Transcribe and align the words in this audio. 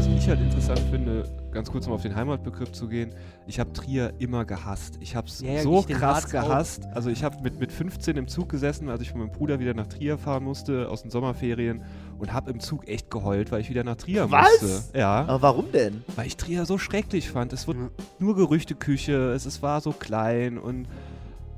was 0.00 0.06
ich 0.06 0.28
halt 0.30 0.40
interessant 0.40 0.80
finde, 0.90 1.24
ganz 1.52 1.70
kurz 1.70 1.86
um 1.86 1.92
auf 1.92 2.00
den 2.00 2.14
Heimatbegriff 2.16 2.72
zu 2.72 2.88
gehen, 2.88 3.10
ich 3.46 3.60
habe 3.60 3.70
Trier 3.74 4.14
immer 4.18 4.46
gehasst. 4.46 4.96
Ich 5.00 5.14
habe 5.14 5.26
es 5.28 5.40
Ja, 5.42 5.60
so 5.62 5.82
krass 5.82 6.30
gehasst. 6.30 6.86
Also 6.94 7.10
ich 7.10 7.22
habe 7.22 7.36
mit, 7.42 7.60
mit 7.60 7.70
15 7.70 8.16
im 8.16 8.26
Zug 8.26 8.48
gesessen, 8.48 8.88
als 8.88 9.02
ich 9.02 9.10
von 9.10 9.20
meinem 9.20 9.30
Bruder 9.32 9.60
wieder 9.60 9.74
nach 9.74 9.88
Trier 9.88 10.16
fahren 10.16 10.42
musste, 10.44 10.88
aus 10.88 11.02
den 11.02 11.10
Sommerferien 11.10 11.82
und 12.18 12.32
habe 12.32 12.50
im 12.50 12.60
Zug 12.60 12.88
echt 12.88 13.10
geheult, 13.10 13.52
weil 13.52 13.60
ich 13.60 13.68
wieder 13.68 13.84
nach 13.84 13.96
Trier 13.96 14.30
Was? 14.30 14.62
musste. 14.62 14.98
Ja, 14.98 15.26
Aber 15.26 15.42
warum 15.42 15.70
denn? 15.70 16.02
weil 16.16 16.26
ich 16.26 16.38
Trier 16.38 16.64
so 16.64 16.78
schrecklich 16.78 17.28
fand. 17.28 17.52
Es 17.52 17.68
wurde 17.68 17.80
Ja. 17.80 17.88
nur 18.18 18.36
Gerüchteküche, 18.36 19.32
es, 19.32 19.44
es 19.44 19.60
war 19.60 19.82
so 19.82 19.92
klein 19.92 20.56
und 20.56 20.86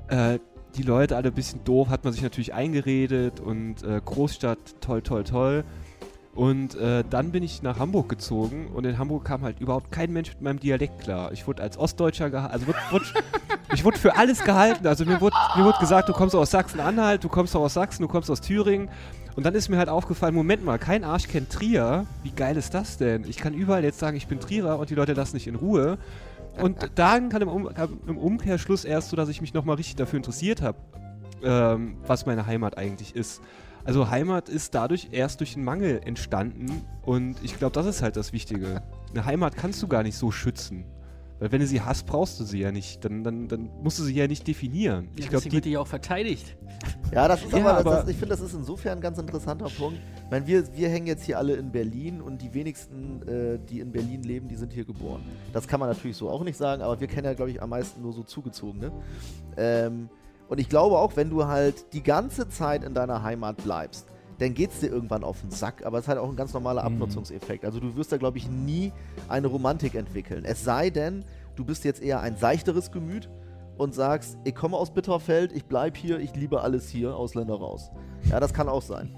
äh, 0.09 0.39
die 0.75 0.83
Leute 0.83 1.15
alle 1.15 1.29
ein 1.29 1.33
bisschen 1.33 1.63
doof, 1.63 1.87
hat 1.87 2.03
man 2.03 2.11
sich 2.11 2.23
natürlich 2.23 2.53
eingeredet 2.53 3.39
und 3.39 3.83
äh, 3.83 4.01
Großstadt, 4.03 4.57
toll, 4.81 5.01
toll, 5.01 5.23
toll. 5.23 5.63
Und 6.35 6.75
äh, 6.75 7.03
dann 7.07 7.31
bin 7.31 7.43
ich 7.43 7.61
nach 7.61 7.77
Hamburg 7.77 8.09
gezogen 8.09 8.69
und 8.73 8.85
in 8.85 8.97
Hamburg 8.97 9.23
kam 9.23 9.43
halt 9.43 9.59
überhaupt 9.59 9.91
kein 9.91 10.11
Mensch 10.11 10.29
mit 10.29 10.41
meinem 10.41 10.59
Dialekt 10.59 11.01
klar. 11.01 11.31
Ich 11.31 11.45
wurde 11.45 11.61
als 11.61 11.77
Ostdeutscher 11.77 12.31
gehalten, 12.31 12.53
also 12.53 12.67
wurde, 12.67 12.79
wurde, 12.89 13.05
ich 13.73 13.85
wurde 13.85 13.99
für 13.99 14.15
alles 14.15 14.43
gehalten. 14.43 14.87
Also 14.87 15.05
mir 15.05 15.21
wurde, 15.21 15.35
mir 15.55 15.63
wurde 15.63 15.77
gesagt, 15.79 16.09
du 16.09 16.13
kommst 16.13 16.35
aus 16.35 16.49
Sachsen-Anhalt, 16.49 17.23
du 17.23 17.29
kommst 17.29 17.55
aus 17.55 17.75
Sachsen, 17.75 18.01
du 18.01 18.07
kommst 18.07 18.31
aus 18.31 18.41
Thüringen. 18.41 18.89
Und 19.35 19.45
dann 19.45 19.53
ist 19.53 19.69
mir 19.69 19.77
halt 19.77 19.89
aufgefallen, 19.89 20.33
Moment 20.33 20.65
mal, 20.65 20.79
kein 20.79 21.03
Arsch 21.03 21.27
kennt 21.27 21.51
Trier. 21.51 22.05
Wie 22.23 22.31
geil 22.31 22.57
ist 22.57 22.73
das 22.73 22.97
denn? 22.97 23.25
Ich 23.27 23.37
kann 23.37 23.53
überall 23.53 23.83
jetzt 23.83 23.99
sagen, 23.99 24.17
ich 24.17 24.27
bin 24.27 24.39
Trierer 24.39 24.79
und 24.79 24.89
die 24.89 24.95
Leute 24.95 25.13
lassen 25.13 25.35
nicht 25.35 25.47
in 25.47 25.55
Ruhe. 25.55 25.99
Und 26.59 26.89
dann 26.95 27.29
kann 27.29 27.43
im, 27.43 27.47
um 27.47 27.73
kam 27.73 27.99
im 28.07 28.17
Umkehrschluss 28.17 28.85
erst 28.85 29.09
so, 29.09 29.15
dass 29.15 29.29
ich 29.29 29.41
mich 29.41 29.53
nochmal 29.53 29.75
richtig 29.75 29.95
dafür 29.97 30.17
interessiert 30.17 30.61
habe, 30.63 30.77
ähm, 31.43 31.97
was 32.07 32.25
meine 32.25 32.45
Heimat 32.47 32.77
eigentlich 32.77 33.15
ist. 33.15 33.41
Also 33.85 34.09
Heimat 34.09 34.47
ist 34.49 34.73
dadurch 34.75 35.09
erst 35.11 35.39
durch 35.41 35.53
den 35.55 35.63
Mangel 35.63 35.99
entstanden 36.05 36.83
und 37.05 37.35
ich 37.43 37.57
glaube, 37.57 37.73
das 37.73 37.85
ist 37.85 38.01
halt 38.01 38.15
das 38.15 38.31
Wichtige. 38.31 38.81
Eine 39.11 39.25
Heimat 39.25 39.55
kannst 39.57 39.81
du 39.83 39.87
gar 39.87 40.03
nicht 40.03 40.17
so 40.17 40.31
schützen. 40.31 40.85
Weil 41.39 41.51
wenn 41.51 41.59
du 41.59 41.67
sie 41.67 41.81
hast, 41.81 42.05
brauchst 42.05 42.39
du 42.39 42.45
sie 42.45 42.59
ja 42.59 42.71
nicht. 42.71 43.03
Dann, 43.03 43.23
dann, 43.25 43.49
dann 43.49 43.69
musst 43.81 43.99
du 43.99 44.03
sie 44.03 44.13
ja 44.13 44.27
nicht 44.27 44.47
definieren. 44.47 45.05
Ja, 45.05 45.11
ich 45.15 45.29
glaube, 45.29 45.31
deswegen 45.31 45.53
wird 45.55 45.65
die, 45.65 45.69
die 45.69 45.73
ja 45.73 45.79
auch 45.81 45.87
verteidigt. 45.87 46.55
Ja, 47.11 47.27
das 47.27 47.43
ist 47.43 47.51
Ja, 47.51 47.59
aber, 47.59 47.77
aber- 47.79 47.95
das, 47.97 48.07
ich 48.07 48.15
finde, 48.15 48.29
das 48.29 48.39
ist 48.39 48.53
insofern 48.53 48.99
ein 48.99 49.01
ganz 49.01 49.17
interessanter 49.17 49.65
Punkt. 49.65 49.99
Ich 50.23 50.31
meine, 50.31 50.47
wir, 50.47 50.73
wir 50.77 50.87
hängen 50.87 51.07
jetzt 51.07 51.25
hier 51.25 51.37
alle 51.37 51.55
in 51.55 51.69
Berlin 51.71 52.21
und 52.21 52.41
die 52.41 52.53
wenigsten, 52.53 53.27
äh, 53.27 53.59
die 53.59 53.81
in 53.81 53.91
Berlin 53.91 54.23
leben, 54.23 54.47
die 54.47 54.55
sind 54.55 54.71
hier 54.71 54.85
geboren. 54.85 55.21
Das 55.51 55.67
kann 55.67 55.81
man 55.81 55.89
natürlich 55.89 56.15
so 56.15 56.29
auch 56.29 56.43
nicht 56.45 56.55
sagen, 56.55 56.81
aber 56.81 56.97
wir 57.01 57.07
kennen 57.07 57.25
ja, 57.25 57.33
glaube 57.33 57.51
ich, 57.51 57.61
am 57.61 57.71
meisten 57.71 58.01
nur 58.01 58.13
so 58.13 58.23
zugezogene. 58.23 58.93
Ähm, 59.57 60.09
und 60.49 60.59
ich 60.59 60.69
glaube 60.69 60.97
auch, 60.97 61.15
wenn 61.15 61.29
du 61.29 61.45
halt 61.45 61.93
die 61.93 62.03
ganze 62.03 62.49
Zeit 62.49 62.83
in 62.83 62.93
deiner 62.93 63.23
Heimat 63.23 63.57
bleibst, 63.63 64.07
dann 64.39 64.53
geht 64.53 64.71
es 64.71 64.79
dir 64.79 64.87
irgendwann 64.87 65.23
auf 65.23 65.39
den 65.41 65.51
Sack, 65.51 65.85
aber 65.85 65.99
es 65.99 66.05
ist 66.05 66.07
halt 66.09 66.17
auch 66.19 66.27
ein 66.29 66.35
ganz 66.35 66.53
normaler 66.53 66.81
Mhm. 66.81 66.95
Abnutzungseffekt. 66.95 67.65
Also 67.65 67.79
du 67.79 67.95
wirst 67.95 68.11
da, 68.11 68.17
glaube 68.17 68.37
ich, 68.37 68.49
nie 68.49 68.91
eine 69.29 69.47
Romantik 69.47 69.95
entwickeln. 69.95 70.43
Es 70.45 70.63
sei 70.63 70.89
denn, 70.89 71.23
du 71.55 71.63
bist 71.63 71.83
jetzt 71.85 72.01
eher 72.01 72.19
ein 72.21 72.35
seichteres 72.37 72.91
Gemüt 72.91 73.29
und 73.77 73.93
sagst, 73.95 74.37
ich 74.43 74.53
komme 74.55 74.77
aus 74.77 74.91
Bitterfeld, 74.93 75.51
ich 75.51 75.65
bleib 75.65 75.97
hier, 75.97 76.19
ich 76.19 76.35
liebe 76.35 76.61
alles 76.61 76.89
hier, 76.89 77.15
Ausländer 77.15 77.55
raus. 77.55 77.89
Ja, 78.29 78.39
das 78.39 78.53
kann 78.53 78.69
auch 78.69 78.81
sein. 78.81 79.09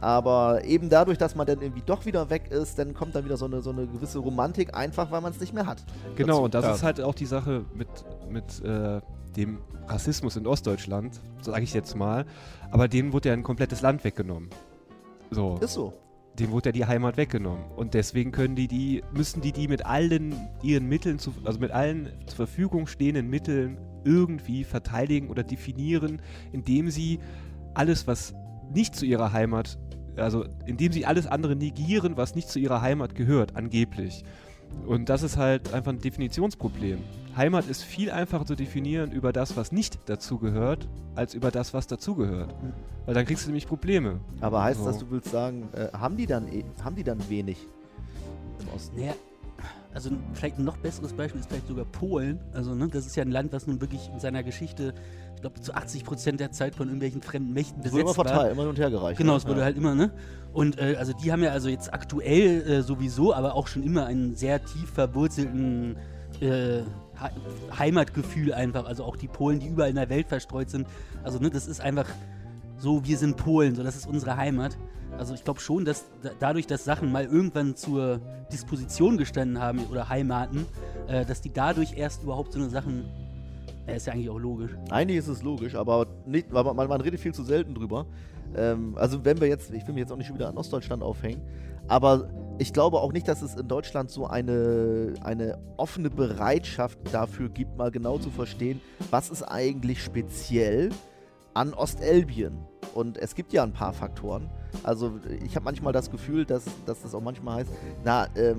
Aber 0.00 0.64
eben 0.64 0.88
dadurch, 0.88 1.18
dass 1.18 1.34
man 1.34 1.46
dann 1.46 1.60
irgendwie 1.60 1.82
doch 1.84 2.06
wieder 2.06 2.30
weg 2.30 2.50
ist, 2.50 2.78
dann 2.78 2.94
kommt 2.94 3.14
dann 3.14 3.24
wieder 3.24 3.36
so 3.36 3.44
eine, 3.44 3.60
so 3.60 3.70
eine 3.70 3.86
gewisse 3.86 4.18
Romantik, 4.18 4.74
einfach 4.74 5.10
weil 5.10 5.20
man 5.20 5.32
es 5.32 5.40
nicht 5.40 5.52
mehr 5.52 5.66
hat. 5.66 5.84
Genau, 6.16 6.32
Dazu. 6.34 6.44
und 6.44 6.54
das 6.54 6.64
Ja. 6.64 6.72
ist 6.74 6.82
halt 6.82 7.00
auch 7.00 7.14
die 7.14 7.26
Sache 7.26 7.64
mit, 7.74 7.88
mit 8.28 8.64
äh, 8.64 9.00
dem 9.36 9.58
Rassismus 9.86 10.36
in 10.36 10.46
Ostdeutschland, 10.46 11.20
sage 11.42 11.62
ich 11.62 11.74
jetzt 11.74 11.94
mal. 11.94 12.24
Aber 12.70 12.88
denen 12.88 13.12
wurde 13.12 13.28
ja 13.28 13.34
ein 13.34 13.42
komplettes 13.42 13.82
Land 13.82 14.02
weggenommen. 14.04 14.48
So, 15.30 15.58
Ist 15.60 15.74
so. 15.74 15.92
denen 16.38 16.50
wurde 16.50 16.70
ja 16.70 16.72
die 16.72 16.86
Heimat 16.86 17.16
weggenommen. 17.16 17.62
Und 17.76 17.94
deswegen 17.94 18.32
können 18.32 18.56
die 18.56 18.66
die, 18.66 19.04
müssen 19.12 19.40
die 19.42 19.52
die 19.52 19.68
mit 19.68 19.86
allen 19.86 20.34
ihren 20.62 20.88
Mitteln, 20.88 21.18
zu, 21.20 21.32
also 21.44 21.60
mit 21.60 21.70
allen 21.70 22.08
zur 22.26 22.36
Verfügung 22.36 22.86
stehenden 22.88 23.28
Mitteln 23.28 23.78
irgendwie 24.04 24.64
verteidigen 24.64 25.28
oder 25.28 25.42
definieren, 25.42 26.20
indem 26.52 26.90
sie 26.90 27.18
alles, 27.74 28.06
was 28.06 28.34
nicht 28.72 28.94
zu 28.94 29.04
ihrer 29.06 29.32
Heimat, 29.32 29.78
also 30.16 30.44
indem 30.66 30.92
sie 30.92 31.06
alles 31.06 31.26
andere 31.26 31.56
negieren, 31.56 32.16
was 32.16 32.34
nicht 32.34 32.48
zu 32.48 32.58
ihrer 32.58 32.82
Heimat 32.82 33.14
gehört, 33.14 33.56
angeblich. 33.56 34.24
Und 34.86 35.08
das 35.08 35.22
ist 35.24 35.36
halt 35.36 35.72
einfach 35.74 35.92
ein 35.92 35.98
Definitionsproblem. 35.98 36.98
Heimat 37.36 37.66
ist 37.68 37.82
viel 37.82 38.10
einfacher 38.10 38.46
zu 38.46 38.54
definieren 38.54 39.10
über 39.10 39.32
das, 39.32 39.56
was 39.56 39.72
nicht 39.72 39.98
dazugehört, 40.08 40.88
als 41.16 41.34
über 41.34 41.50
das, 41.50 41.74
was 41.74 41.86
dazugehört. 41.88 42.54
Weil 43.06 43.14
dann 43.14 43.24
kriegst 43.26 43.44
du 43.44 43.48
nämlich 43.48 43.66
Probleme. 43.66 44.20
Aber 44.40 44.62
heißt 44.62 44.84
das, 44.86 44.98
So. 45.00 45.06
du 45.06 45.10
willst 45.12 45.30
sagen, 45.30 45.68
äh, 45.72 45.88
haben, 45.96 46.16
die 46.16 46.26
dann, 46.26 46.46
eh- 46.48 46.64
haben 46.84 46.94
die 46.96 47.02
dann 47.04 47.18
wenig 47.28 47.58
im 48.60 48.68
Osten? 48.74 48.96
Naja, 49.00 49.14
also 49.92 50.10
vielleicht 50.34 50.58
ein 50.58 50.64
noch 50.64 50.76
besseres 50.76 51.12
Beispiel 51.12 51.40
ist 51.40 51.48
vielleicht 51.48 51.66
sogar 51.68 51.84
Polen. 51.84 52.38
Also, 52.52 52.74
ne, 52.74 52.88
das 52.88 53.06
ist 53.06 53.16
ja 53.16 53.24
ein 53.24 53.30
Land, 53.30 53.52
was 53.52 53.66
nun 53.66 53.80
wirklich 53.80 54.08
in 54.12 54.20
seiner 54.20 54.42
Geschichte, 54.42 54.94
ich 55.34 55.40
glaube, 55.40 55.60
zu 55.60 55.74
80 55.74 56.04
Prozent 56.04 56.40
der 56.40 56.52
Zeit 56.52 56.74
von 56.74 56.86
irgendwelchen 56.88 57.22
fremden 57.22 57.52
Mächten 57.52 57.82
Das 57.82 57.92
wurde 57.92 58.02
immer 58.02 58.10
besetzt 58.12 58.18
war. 58.26 58.34
verteilt, 58.34 58.52
immer 58.52 58.62
hin 58.62 58.70
und 58.70 58.78
her 58.78 58.90
gereicht. 58.90 59.18
Genau, 59.18 59.32
ne? 59.32 59.38
es 59.38 59.46
wurde 59.46 59.60
Ja. 59.60 59.64
halt 59.64 59.76
immer, 59.76 59.94
ne? 59.94 60.12
Und 60.52 60.78
äh, 60.78 60.96
also 60.98 61.12
die 61.12 61.30
haben 61.32 61.42
ja 61.42 61.50
also 61.50 61.68
jetzt 61.68 61.92
aktuell 61.94 62.62
äh, 62.62 62.82
sowieso, 62.82 63.32
aber 63.34 63.54
auch 63.54 63.66
schon 63.68 63.82
immer 63.82 64.06
einen 64.06 64.34
sehr 64.36 64.64
tief 64.64 64.90
verwurzelten 64.90 65.96
äh, 66.40 66.80
He 66.82 67.76
Heimatgefühl 67.78 68.52
einfach. 68.54 68.86
Also 68.86 69.04
auch 69.04 69.16
die 69.16 69.28
Polen, 69.28 69.60
die 69.60 69.68
überall 69.68 69.90
in 69.90 69.96
der 69.96 70.08
Welt 70.08 70.26
verstreut 70.28 70.70
sind. 70.70 70.86
Also 71.22 71.38
ne, 71.38 71.50
das 71.50 71.66
ist 71.66 71.80
einfach 71.80 72.06
so, 72.78 73.04
wir 73.04 73.18
sind 73.18 73.36
Polen, 73.36 73.74
so 73.74 73.82
das 73.82 73.96
ist 73.96 74.06
unsere 74.06 74.36
Heimat. 74.36 74.76
Also 75.20 75.34
ich 75.34 75.44
glaube 75.44 75.60
schon, 75.60 75.84
dass 75.84 76.06
da, 76.22 76.30
dadurch, 76.40 76.66
dass 76.66 76.82
Sachen 76.82 77.12
mal 77.12 77.26
irgendwann 77.26 77.76
zur 77.76 78.22
Disposition 78.50 79.18
gestanden 79.18 79.60
haben 79.60 79.80
oder 79.90 80.08
Heimaten, 80.08 80.64
äh, 81.08 81.26
dass 81.26 81.42
die 81.42 81.52
dadurch 81.52 81.92
erst 81.94 82.22
überhaupt 82.22 82.54
so 82.54 82.58
eine 82.58 82.70
Sachen, 82.70 83.04
äh, 83.86 83.96
ist 83.96 84.06
ja 84.06 84.14
eigentlich 84.14 84.30
auch 84.30 84.38
logisch. 84.38 84.70
Eigentlich 84.88 85.18
ist 85.18 85.28
es 85.28 85.42
logisch, 85.42 85.74
aber 85.74 86.06
nicht, 86.24 86.50
aber 86.54 86.72
man, 86.72 86.88
man 86.88 87.02
redet 87.02 87.20
viel 87.20 87.34
zu 87.34 87.44
selten 87.44 87.74
drüber. 87.74 88.06
Ähm, 88.56 88.96
also 88.96 89.22
wenn 89.22 89.38
wir 89.42 89.48
jetzt, 89.48 89.70
ich 89.74 89.86
will 89.86 89.92
mich 89.92 90.00
jetzt 90.00 90.10
auch 90.10 90.16
nicht 90.16 90.26
schon 90.26 90.36
wieder 90.36 90.48
an 90.48 90.56
Ostdeutschland 90.56 91.02
aufhängen, 91.02 91.42
aber 91.86 92.30
ich 92.56 92.72
glaube 92.72 92.98
auch 92.98 93.12
nicht, 93.12 93.28
dass 93.28 93.42
es 93.42 93.56
in 93.56 93.68
Deutschland 93.68 94.10
so 94.10 94.26
eine, 94.26 95.12
eine 95.20 95.58
offene 95.76 96.08
Bereitschaft 96.08 96.98
dafür 97.12 97.50
gibt, 97.50 97.76
mal 97.76 97.90
genau 97.90 98.16
zu 98.16 98.30
verstehen, 98.30 98.80
was 99.10 99.28
ist 99.28 99.42
eigentlich 99.42 100.02
speziell 100.02 100.88
an 101.52 101.74
Ostelbien. 101.74 102.69
Und 102.94 103.18
es 103.18 103.34
gibt 103.34 103.52
ja 103.52 103.62
ein 103.62 103.72
paar 103.72 103.92
Faktoren. 103.92 104.48
Also 104.82 105.12
ich 105.44 105.54
habe 105.56 105.64
manchmal 105.64 105.92
das 105.92 106.10
Gefühl, 106.10 106.44
dass, 106.44 106.64
dass 106.86 107.02
das 107.02 107.14
auch 107.14 107.20
manchmal 107.20 107.60
heißt, 107.60 107.70
na, 108.04 108.26
ähm, 108.36 108.58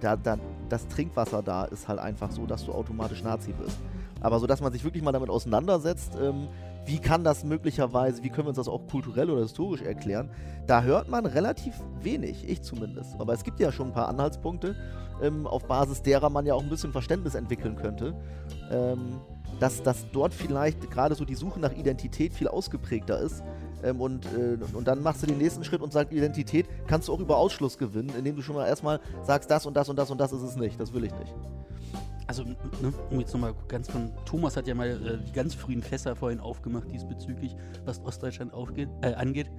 da, 0.00 0.16
da, 0.16 0.36
das 0.68 0.86
Trinkwasser 0.88 1.42
da 1.42 1.64
ist 1.64 1.88
halt 1.88 1.98
einfach 1.98 2.30
so, 2.30 2.46
dass 2.46 2.64
du 2.64 2.72
automatisch 2.72 3.22
Nazi 3.22 3.54
wirst. 3.58 3.78
Aber 4.20 4.38
so, 4.38 4.46
dass 4.46 4.60
man 4.60 4.72
sich 4.72 4.82
wirklich 4.84 5.02
mal 5.02 5.12
damit 5.12 5.28
auseinandersetzt, 5.28 6.16
ähm, 6.20 6.48
wie 6.86 6.98
kann 6.98 7.24
das 7.24 7.44
möglicherweise, 7.44 8.22
wie 8.22 8.30
können 8.30 8.46
wir 8.46 8.50
uns 8.50 8.56
das 8.56 8.68
auch 8.68 8.86
kulturell 8.86 9.30
oder 9.30 9.42
historisch 9.42 9.82
erklären, 9.82 10.30
da 10.66 10.82
hört 10.82 11.08
man 11.08 11.26
relativ 11.26 11.74
wenig, 12.00 12.48
ich 12.48 12.62
zumindest. 12.62 13.18
Aber 13.18 13.32
es 13.32 13.44
gibt 13.44 13.60
ja 13.60 13.72
schon 13.72 13.88
ein 13.88 13.92
paar 13.92 14.08
Anhaltspunkte, 14.08 14.76
ähm, 15.20 15.46
auf 15.46 15.66
Basis 15.66 16.02
derer 16.02 16.30
man 16.30 16.46
ja 16.46 16.54
auch 16.54 16.62
ein 16.62 16.68
bisschen 16.68 16.92
Verständnis 16.92 17.34
entwickeln 17.34 17.76
könnte, 17.76 18.14
ähm, 18.70 19.20
dass, 19.58 19.82
dass 19.82 20.06
dort 20.12 20.32
vielleicht 20.34 20.90
gerade 20.90 21.14
so 21.14 21.24
die 21.24 21.34
Suche 21.34 21.60
nach 21.60 21.72
Identität 21.72 22.34
viel 22.34 22.48
ausgeprägter 22.48 23.18
ist. 23.20 23.42
Ähm, 23.82 24.00
und, 24.00 24.26
äh, 24.26 24.58
und 24.74 24.86
dann 24.86 25.02
machst 25.02 25.22
du 25.22 25.26
den 25.26 25.38
nächsten 25.38 25.64
Schritt 25.64 25.82
und 25.82 25.92
sagst, 25.92 26.12
Identität 26.12 26.66
kannst 26.86 27.08
du 27.08 27.12
auch 27.12 27.20
über 27.20 27.36
Ausschluss 27.36 27.78
gewinnen, 27.78 28.12
indem 28.16 28.36
du 28.36 28.42
schon 28.42 28.54
mal 28.54 28.66
erstmal 28.66 29.00
sagst, 29.22 29.50
das 29.50 29.66
und 29.66 29.76
das 29.76 29.88
und 29.88 29.96
das 29.96 30.10
und 30.10 30.18
das 30.18 30.32
ist 30.32 30.42
es 30.42 30.56
nicht, 30.56 30.78
das 30.80 30.92
will 30.92 31.04
ich 31.04 31.12
nicht. 31.12 31.34
Also, 32.28 32.42
ne, 32.44 32.56
um 33.10 33.20
jetzt 33.20 33.32
nochmal 33.32 33.54
ganz 33.68 33.88
von. 33.88 34.10
Thomas 34.24 34.56
hat 34.56 34.66
ja 34.66 34.74
mal 34.74 34.88
äh, 34.88 35.18
die 35.24 35.32
ganz 35.32 35.54
frühen 35.54 35.82
Fässer 35.82 36.16
vorhin 36.16 36.40
aufgemacht 36.40 36.90
diesbezüglich, 36.90 37.56
was 37.84 38.00
Ostdeutschland 38.04 38.52
aufgeht, 38.52 38.88
äh, 39.02 39.14
angeht. 39.14 39.50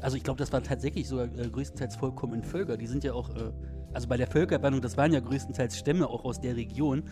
Also, 0.00 0.16
ich 0.16 0.22
glaube, 0.24 0.38
das 0.38 0.52
war 0.52 0.62
tatsächlich 0.62 1.08
sogar 1.08 1.26
äh, 1.26 1.48
größtenteils 1.48 1.96
vollkommen 1.96 2.42
Völker. 2.42 2.76
Die 2.76 2.86
sind 2.86 3.04
ja 3.04 3.12
auch. 3.12 3.28
Äh, 3.30 3.52
also, 3.92 4.08
bei 4.08 4.16
der 4.16 4.26
Völkerwanderung, 4.28 4.82
das 4.82 4.96
waren 4.96 5.12
ja 5.12 5.20
größtenteils 5.20 5.78
Stämme 5.78 6.08
auch 6.08 6.24
aus 6.24 6.40
der 6.40 6.56
Region. 6.56 7.04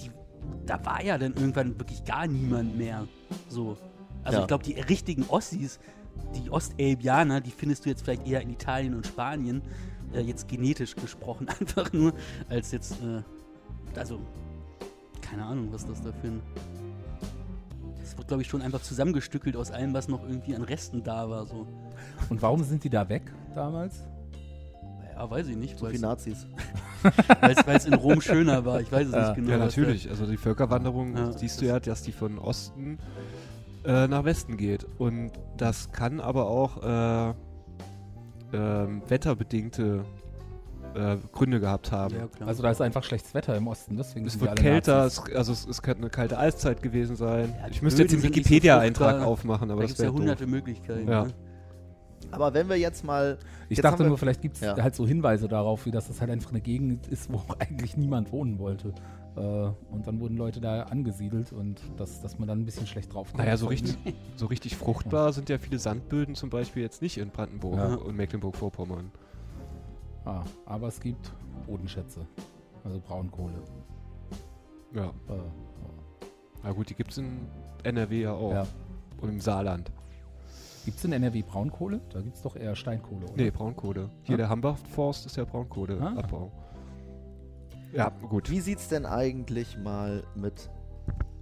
Die, 0.00 0.10
da 0.64 0.82
war 0.86 1.02
ja 1.04 1.18
dann 1.18 1.34
irgendwann 1.34 1.78
wirklich 1.78 2.04
gar 2.04 2.26
niemand 2.26 2.78
mehr. 2.78 3.06
So. 3.48 3.76
Also, 4.22 4.38
Ja. 4.38 4.42
ich 4.42 4.48
glaube, 4.48 4.64
die 4.64 4.80
richtigen 4.80 5.24
Ossis, 5.28 5.80
die 6.34 6.50
Ostelbianer, 6.50 7.40
die 7.42 7.50
findest 7.50 7.84
du 7.84 7.90
jetzt 7.90 8.02
vielleicht 8.02 8.26
eher 8.26 8.40
in 8.40 8.50
Italien 8.50 8.94
und 8.94 9.06
Spanien. 9.06 9.62
Äh, 10.14 10.20
jetzt 10.22 10.48
genetisch 10.48 10.94
gesprochen, 10.96 11.48
einfach 11.60 11.92
nur, 11.92 12.14
als 12.48 12.72
jetzt. 12.72 12.96
Äh, 13.94 13.98
also, 13.98 14.20
keine 15.20 15.44
Ahnung, 15.44 15.68
was 15.72 15.86
das 15.86 16.02
da 16.02 16.12
für 16.12 16.28
ein. 16.28 16.42
Das 18.00 18.16
wird, 18.16 18.28
glaube 18.28 18.42
ich, 18.42 18.48
schon 18.48 18.62
einfach 18.62 18.82
zusammengestückelt 18.82 19.56
aus 19.56 19.70
allem, 19.70 19.94
was 19.94 20.08
noch 20.08 20.22
irgendwie 20.26 20.54
an 20.54 20.62
Resten 20.62 21.02
da 21.04 21.28
war. 21.30 21.46
So. 21.46 21.66
Und 22.28 22.42
warum 22.42 22.62
sind 22.64 22.82
die 22.82 22.90
da 22.90 23.08
weg 23.08 23.22
damals? 23.54 24.04
Ja, 25.14 25.30
weiß 25.30 25.48
ich 25.48 25.56
nicht, 25.56 25.78
So 25.78 25.84
weil 25.84 25.92
viel 25.92 26.00
Nazis. 26.00 26.46
es 27.66 27.84
in 27.86 27.94
Rom 27.94 28.20
schöner 28.20 28.64
war. 28.64 28.80
Ich 28.80 28.90
weiß 28.90 29.08
es 29.08 29.12
Ja. 29.14 29.20
nicht 29.20 29.34
genau. 29.36 29.50
Ja, 29.50 29.58
natürlich. 29.58 30.08
Also 30.08 30.26
die 30.26 30.36
Völkerwanderung 30.36 31.16
Ja, 31.16 31.32
siehst 31.32 31.60
du 31.60 31.66
ja, 31.66 31.78
dass 31.78 32.02
die 32.02 32.12
von 32.12 32.38
Osten 32.38 32.98
äh, 33.84 34.08
nach 34.08 34.24
Westen 34.24 34.56
geht. 34.56 34.86
Und 34.98 35.32
das 35.56 35.92
kann 35.92 36.20
aber 36.20 36.46
auch 36.46 36.82
äh, 36.82 37.34
ähm, 38.52 39.02
wetterbedingte 39.08 40.04
äh, 40.94 41.16
Gründe 41.32 41.60
gehabt 41.60 41.92
haben. 41.92 42.14
Ja, 42.14 42.26
klar. 42.26 42.48
Also 42.48 42.62
da 42.62 42.70
ist 42.70 42.80
einfach 42.80 43.02
schlechtes 43.04 43.32
Wetter 43.34 43.56
im 43.56 43.66
Osten, 43.68 43.96
deswegen 43.96 44.26
Es 44.26 44.40
wird 44.40 44.56
kälter, 44.56 45.04
es, 45.04 45.22
also 45.34 45.52
es, 45.52 45.66
es 45.66 45.82
könnte 45.82 46.02
eine 46.02 46.10
kalte 46.10 46.38
Eiszeit 46.38 46.82
gewesen 46.82 47.16
sein. 47.16 47.54
Ja, 47.60 47.68
ich 47.70 47.80
müsste 47.82 48.02
jetzt 48.02 48.12
den 48.12 48.20
so 48.20 48.26
Wikipedia-Eintrag 48.28 49.10
fruchtbar. 49.12 49.28
aufmachen, 49.28 49.70
aber 49.70 49.82
da 49.82 49.86
das 49.86 49.90
gibt 49.90 49.98
es 50.00 50.04
ja 50.04 50.10
wäre 50.12 50.18
hunderte 50.18 50.44
doof. 50.44 50.50
Möglichkeiten. 50.50 51.08
Ja. 51.08 51.24
Ne? 51.24 51.34
Aber 52.32 52.54
wenn 52.54 52.68
wir 52.68 52.76
jetzt 52.76 53.04
mal. 53.04 53.38
Ich 53.68 53.78
jetzt 53.78 53.84
dachte 53.84 54.04
nur, 54.04 54.16
vielleicht 54.18 54.40
gibt 54.42 54.54
es 54.56 54.60
Ja. 54.62 54.76
halt 54.76 54.94
so 54.94 55.06
Hinweise 55.06 55.48
darauf, 55.48 55.86
wie 55.86 55.90
das 55.90 56.06
das 56.08 56.20
halt 56.20 56.30
einfach 56.30 56.50
eine 56.50 56.60
Gegend 56.60 57.06
ist, 57.08 57.32
wo 57.32 57.40
eigentlich 57.58 57.96
niemand 57.96 58.30
wohnen 58.32 58.58
wollte. 58.58 58.92
Äh, 59.36 59.40
und 59.40 60.06
dann 60.06 60.20
wurden 60.20 60.36
Leute 60.36 60.60
da 60.60 60.82
angesiedelt 60.84 61.52
und 61.52 61.80
das, 61.96 62.20
dass 62.20 62.38
man 62.38 62.46
dann 62.48 62.60
ein 62.60 62.64
bisschen 62.66 62.86
schlecht 62.86 63.14
drauf 63.14 63.28
kommt. 63.32 63.38
Naja, 63.42 63.56
so 63.56 63.66
richtig, 63.68 63.96
so 64.36 64.46
richtig 64.46 64.76
fruchtbar 64.76 65.32
sind 65.32 65.48
ja 65.48 65.58
viele 65.58 65.78
Sandböden 65.78 66.34
zum 66.34 66.50
Beispiel 66.50 66.82
jetzt 66.82 67.00
nicht 67.00 67.16
in 67.18 67.30
Brandenburg 67.30 67.76
Ja. 67.78 67.94
und 67.94 68.16
Mecklenburg-Vorpommern. 68.16 69.10
Ah, 70.24 70.42
aber 70.66 70.88
es 70.88 71.00
gibt 71.00 71.32
Bodenschätze, 71.66 72.26
also 72.84 73.00
Braunkohle. 73.00 73.54
Ja, 74.92 75.06
Äh, 75.28 75.32
na 76.62 76.72
gut, 76.72 76.90
die 76.90 76.94
gibt 76.94 77.12
es 77.12 77.18
in 77.18 77.46
NRW 77.84 78.22
ja 78.22 78.32
auch. 78.32 78.52
ja. 78.52 78.66
Und 79.20 79.28
im 79.30 79.40
Saarland. 79.40 79.90
Gibt 80.84 80.96
es 80.98 81.04
in 81.04 81.12
NRW 81.12 81.42
Braunkohle? 81.42 82.00
Da 82.10 82.20
gibt 82.22 82.36
es 82.36 82.42
doch 82.42 82.56
eher 82.56 82.74
Steinkohle, 82.74 83.24
oder? 83.26 83.34
Nee, 83.36 83.50
Braunkohle. 83.50 84.08
Hier 84.22 84.34
Ah. 84.34 84.38
der 84.38 84.48
Hambach-Forst 84.48 85.26
ist 85.26 85.36
ja 85.36 85.44
Braunkohleabbau. 85.44 86.50
Ja, 87.92 88.08
gut. 88.28 88.50
Wie 88.50 88.60
sieht 88.60 88.78
es 88.78 88.88
denn 88.88 89.04
eigentlich 89.04 89.76
mal 89.78 90.22
mit 90.34 90.70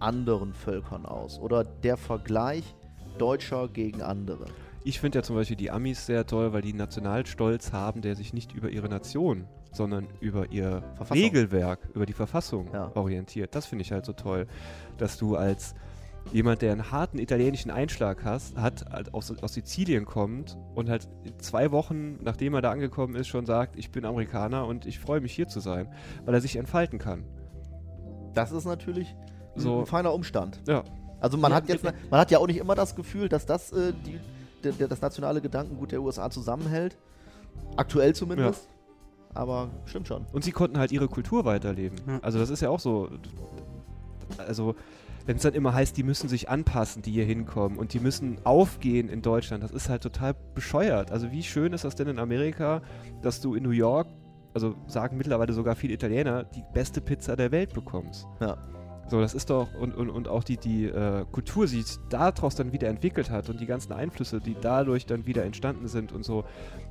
anderen 0.01 0.55
Völkern 0.55 1.05
aus? 1.07 1.39
Oder 1.39 1.63
der 1.65 1.97
Vergleich 1.97 2.75
Deutscher 3.19 3.69
gegen 3.69 4.03
andere? 4.03 4.47
Ich 4.85 5.01
finde 5.01 5.19
ja 5.19 5.23
zum 5.23 5.37
Beispiel 5.37 5.57
die 5.57 5.71
Amis 5.71 6.07
sehr 6.07 6.27
toll, 6.27 6.53
weil 6.53 6.63
die 6.63 6.71
einen 6.71 6.79
Nationalstolz 6.79 7.73
haben, 7.73 8.01
der 8.01 8.15
sich 8.17 8.33
nicht 8.33 8.53
über 8.55 8.71
ihre 8.71 8.89
Nation, 8.89 9.47
sondern 9.73 10.07
über 10.21 10.51
ihr 10.51 10.83
Verfassung. 10.95 11.23
Regelwerk, 11.25 11.89
über 11.95 12.07
die 12.07 12.13
Verfassung 12.13 12.71
Ja. 12.73 12.91
orientiert. 12.95 13.55
Das 13.55 13.67
finde 13.67 13.83
ich 13.83 13.93
halt 13.93 14.07
so 14.07 14.13
toll, 14.13 14.47
dass 14.97 15.19
du 15.19 15.37
als 15.37 15.75
jemand, 16.33 16.63
der 16.63 16.73
einen 16.73 16.91
harten 16.91 17.19
italienischen 17.19 17.71
Einschlag 17.71 18.25
hast, 18.25 18.57
hat, 18.57 18.85
halt 18.91 19.15
aus, 19.15 19.31
aus 19.43 19.55
Sizilien 19.55 20.05
kommt 20.05 20.59
und 20.75 20.89
halt 20.89 21.09
zwei 21.39 21.71
Wochen, 21.71 22.19
nachdem 22.23 22.55
er 22.55 22.63
da 22.63 22.71
angekommen 22.71 23.15
ist, 23.15 23.29
schon 23.29 23.47
sagt, 23.47 23.77
ich 23.77 23.91
bin 23.91 24.05
Amerikaner 24.05 24.67
und 24.67 24.87
ich 24.87 24.99
freue 24.99 25.21
mich 25.21 25.33
hier 25.33 25.49
zu 25.49 25.61
sein, 25.61 25.89
weil 26.25 26.35
er 26.35 26.41
sich 26.41 26.57
entfalten 26.57 26.99
kann. 26.99 27.25
Das 28.35 28.53
ist 28.53 28.65
natürlich 28.67 29.17
So. 29.57 29.81
ein 29.81 29.87
feiner 29.87 30.13
Umstand. 30.15 30.61
Ja. 30.69 30.85
Also 31.21 31.37
man 31.37 31.51
Ja, 31.51 31.57
hat 31.57 31.69
jetzt, 31.69 31.83
man 31.83 32.21
hat 32.21 32.31
ja 32.31 32.39
auch 32.39 32.47
nicht 32.47 32.59
immer 32.59 32.75
das 32.75 32.95
Gefühl, 32.95 33.29
dass 33.29 33.45
das 33.47 33.73
äh, 33.73 33.93
die, 34.07 34.21
der, 34.65 34.73
der, 34.73 34.89
das 34.89 35.01
nationale 35.01 35.41
Gedankengut 35.41 35.93
der 35.93 36.03
USA 36.03 36.31
zusammenhält. 36.31 36.97
Aktuell 37.77 38.15
zumindest. 38.15 38.69
Aber 39.35 39.71
stimmt 39.87 40.09
schon. 40.09 40.25
Und 40.33 40.45
sie 40.45 40.53
konnten 40.53 40.79
halt 40.79 40.93
ihre 40.93 41.09
Kultur 41.09 41.45
weiterleben. 41.45 41.99
Ja. 42.07 42.19
Also 42.23 42.39
das 42.39 42.51
ist 42.51 42.61
ja 42.61 42.71
auch 42.71 42.81
so. 42.81 43.11
Also 44.39 44.75
wenn 45.27 45.37
es 45.37 45.43
dann 45.43 45.53
immer 45.53 45.75
heißt, 45.75 45.95
die 45.97 46.03
müssen 46.03 46.29
sich 46.29 46.49
anpassen, 46.49 47.03
die 47.03 47.13
hier 47.13 47.25
hinkommen 47.25 47.79
und 47.79 47.93
die 47.93 48.01
müssen 48.01 48.39
aufgehen 48.45 49.11
in 49.11 49.21
Deutschland, 49.21 49.63
das 49.63 49.73
ist 49.73 49.91
halt 49.91 50.03
total 50.03 50.35
bescheuert. 50.55 51.13
Also 51.13 51.31
wie 51.31 51.43
schön 51.43 51.75
ist 51.75 51.85
das 51.85 51.95
denn 51.95 52.09
in 52.09 52.19
Amerika, 52.19 52.81
dass 53.21 53.41
du 53.43 53.55
in 53.55 53.63
New 53.63 53.71
York, 53.71 54.09
also 54.55 54.75
sagen 54.87 55.19
mittlerweile 55.19 55.53
sogar 55.53 55.77
viele 55.77 55.93
Italiener, 55.93 56.45
die 56.45 56.65
beste 56.73 57.03
Pizza 57.03 57.37
der 57.37 57.53
Welt 57.53 57.75
bekommst. 57.75 58.27
Ja. 58.41 58.57
So, 59.11 59.21
das 59.21 59.33
ist 59.35 59.49
doch, 59.51 59.69
und, 59.81 59.95
und, 59.95 60.11
und 60.11 60.29
auch 60.29 60.45
die, 60.45 60.57
die 60.59 60.85
äh, 60.87 61.25
Kultur, 61.33 61.67
die 61.67 61.81
sich 61.83 61.97
daraus 62.11 62.55
dann 62.55 62.73
wieder 62.73 62.89
entwickelt 62.89 63.31
hat 63.31 63.49
und 63.49 63.59
die 63.61 63.67
ganzen 63.67 63.93
Einflüsse, 63.93 64.41
die 64.41 64.55
dadurch 64.61 65.07
dann 65.07 65.27
wieder 65.27 65.45
entstanden 65.45 65.89
sind 65.89 66.13
und 66.13 66.25
so, 66.25 66.45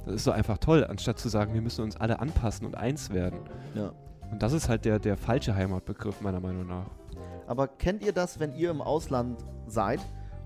das 0.05 0.15
ist 0.15 0.23
so 0.23 0.31
einfach 0.31 0.57
toll, 0.57 0.83
anstatt 0.85 1.19
zu 1.19 1.29
sagen, 1.29 1.53
wir 1.53 1.61
müssen 1.61 1.83
uns 1.83 1.95
alle 1.95 2.19
anpassen 2.19 2.65
und 2.65 2.75
eins 2.75 3.11
werden. 3.11 3.39
Ja. 3.75 3.91
Und 4.31 4.41
das 4.41 4.51
ist 4.53 4.67
halt 4.67 4.83
der, 4.85 4.99
der 4.99 5.15
falsche 5.15 5.55
Heimatbegriff, 5.55 6.21
meiner 6.21 6.39
Meinung 6.39 6.65
nach. 6.67 6.87
Aber 7.45 7.67
kennt 7.67 8.03
ihr 8.03 8.11
das, 8.13 8.39
wenn 8.39 8.53
ihr 8.55 8.71
im 8.71 8.81
Ausland 8.81 9.37
seid 9.67 9.99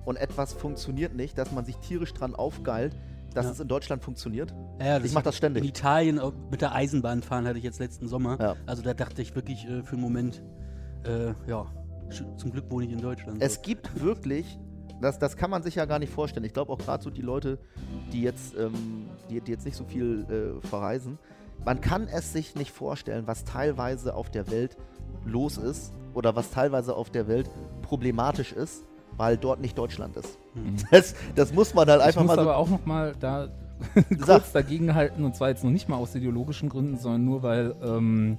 und 0.05 0.17
etwas 0.17 0.53
funktioniert 0.53 1.15
nicht, 1.15 1.37
dass 1.37 1.51
man 1.51 1.63
sich 1.65 1.77
tierisch 1.77 2.13
dran 2.13 2.35
aufgeilt, 2.35 2.95
dass 3.33 3.45
Ja. 3.45 3.51
es 3.53 3.59
in 3.61 3.67
Deutschland 3.69 4.03
funktioniert? 4.03 4.53
Ja, 4.79 4.97
Ich 4.99 5.13
mach 5.13 5.21
das 5.23 5.35
In 5.35 5.37
ständig. 5.37 5.63
Italien 5.63 6.19
auch 6.19 6.33
mit 6.51 6.61
der 6.61 6.75
Eisenbahn 6.75 7.21
fahren 7.23 7.47
hatte 7.47 7.57
ich 7.57 7.63
jetzt 7.63 7.79
letzten 7.79 8.07
Sommer. 8.07 8.37
Ja. 8.41 8.55
Also 8.65 8.81
da 8.83 8.93
dachte 8.93 9.21
ich 9.21 9.35
wirklich 9.35 9.65
äh, 9.67 9.83
für 9.83 9.93
einen 9.93 10.01
Moment, 10.01 10.43
äh, 11.05 11.33
ja, 11.49 11.65
zum 12.37 12.51
Glück 12.51 12.65
wohne 12.69 12.85
ich 12.85 12.91
in 12.91 13.01
Deutschland. 13.01 13.41
Es 13.41 13.61
gibt 13.61 14.01
wirklich, 14.01 14.59
das, 15.01 15.19
das 15.19 15.35
kann 15.35 15.49
man 15.49 15.63
sich 15.63 15.75
ja 15.75 15.85
gar 15.85 15.99
nicht 15.99 16.11
vorstellen. 16.11 16.45
Ich 16.45 16.53
glaube 16.53 16.71
auch 16.71 16.77
gerade 16.77 17.03
so 17.03 17.09
die 17.09 17.21
Leute, 17.21 17.59
die 18.11 18.21
jetzt, 18.21 18.55
ähm, 18.57 19.07
die, 19.29 19.41
die 19.41 19.51
jetzt 19.51 19.65
nicht 19.65 19.77
so 19.77 19.85
viel 19.85 20.25
äh, 20.63 20.67
verreisen, 20.67 21.17
man 21.65 21.79
kann 21.79 22.07
es 22.07 22.33
sich 22.33 22.55
nicht 22.55 22.71
vorstellen, 22.71 23.27
was 23.27 23.45
teilweise 23.45 24.15
auf 24.15 24.29
der 24.31 24.49
Welt 24.49 24.77
los 25.25 25.57
ist 25.57 25.93
oder 26.13 26.35
was 26.35 26.49
teilweise 26.49 26.95
auf 26.95 27.09
der 27.09 27.27
Welt 27.27 27.49
problematisch 27.83 28.51
ist, 28.51 28.83
weil 29.17 29.37
dort 29.37 29.61
nicht 29.61 29.77
Deutschland 29.77 30.17
ist. 30.17 30.37
Hm. 30.53 30.75
Das, 30.91 31.15
das 31.35 31.53
muss 31.53 31.73
man 31.73 31.87
halt 31.89 32.01
Ich 32.01 32.07
einfach 32.07 32.21
muss 32.21 32.29
mal 32.29 32.35
so 32.35 32.41
aber 32.41 32.57
auch 32.57 32.69
noch 32.69 32.85
mal 32.85 33.13
da 33.19 33.49
kurz 34.25 34.51
dagegen 34.51 34.93
halten 34.93 35.23
und 35.23 35.35
zwar 35.35 35.49
jetzt 35.49 35.63
noch 35.63 35.71
nicht 35.71 35.89
mal 35.89 35.97
aus 35.97 36.15
ideologischen 36.15 36.69
Gründen, 36.69 36.97
sondern 36.97 37.25
nur 37.25 37.43
weil 37.43 37.75
ähm, 37.83 38.37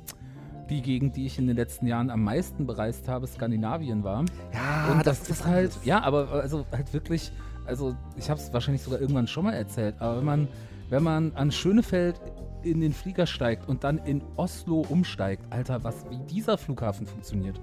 die 0.72 0.82
Gegend, 0.82 1.16
die 1.16 1.26
ich 1.26 1.38
in 1.38 1.46
den 1.46 1.56
letzten 1.56 1.86
Jahren 1.86 2.10
am 2.10 2.24
meisten 2.24 2.66
bereist 2.66 3.08
habe, 3.08 3.26
Skandinavien 3.26 4.02
war. 4.02 4.24
Ja, 4.52 4.92
und 4.92 5.06
das, 5.06 5.28
ist 5.28 5.46
halt, 5.46 5.72
ja, 5.84 6.02
aber 6.02 6.30
also 6.32 6.66
halt 6.72 6.92
wirklich, 6.92 7.32
also 7.66 7.94
ich 8.16 8.30
habe 8.30 8.40
es 8.40 8.52
wahrscheinlich 8.52 8.82
sogar 8.82 9.00
irgendwann 9.00 9.26
schon 9.26 9.44
mal 9.44 9.54
erzählt, 9.54 9.96
aber 10.00 10.18
wenn 10.18 10.24
man, 10.24 10.48
wenn 10.88 11.02
man 11.02 11.32
an 11.34 11.52
Schönefeld 11.52 12.20
in 12.62 12.80
den 12.80 12.92
Flieger 12.92 13.26
steigt 13.26 13.68
und 13.68 13.84
dann 13.84 13.98
in 13.98 14.22
Oslo 14.36 14.84
umsteigt, 14.88 15.44
Alter, 15.50 15.82
was, 15.84 16.06
wie 16.10 16.18
dieser 16.30 16.58
Flughafen 16.58 17.06
funktioniert 17.06 17.60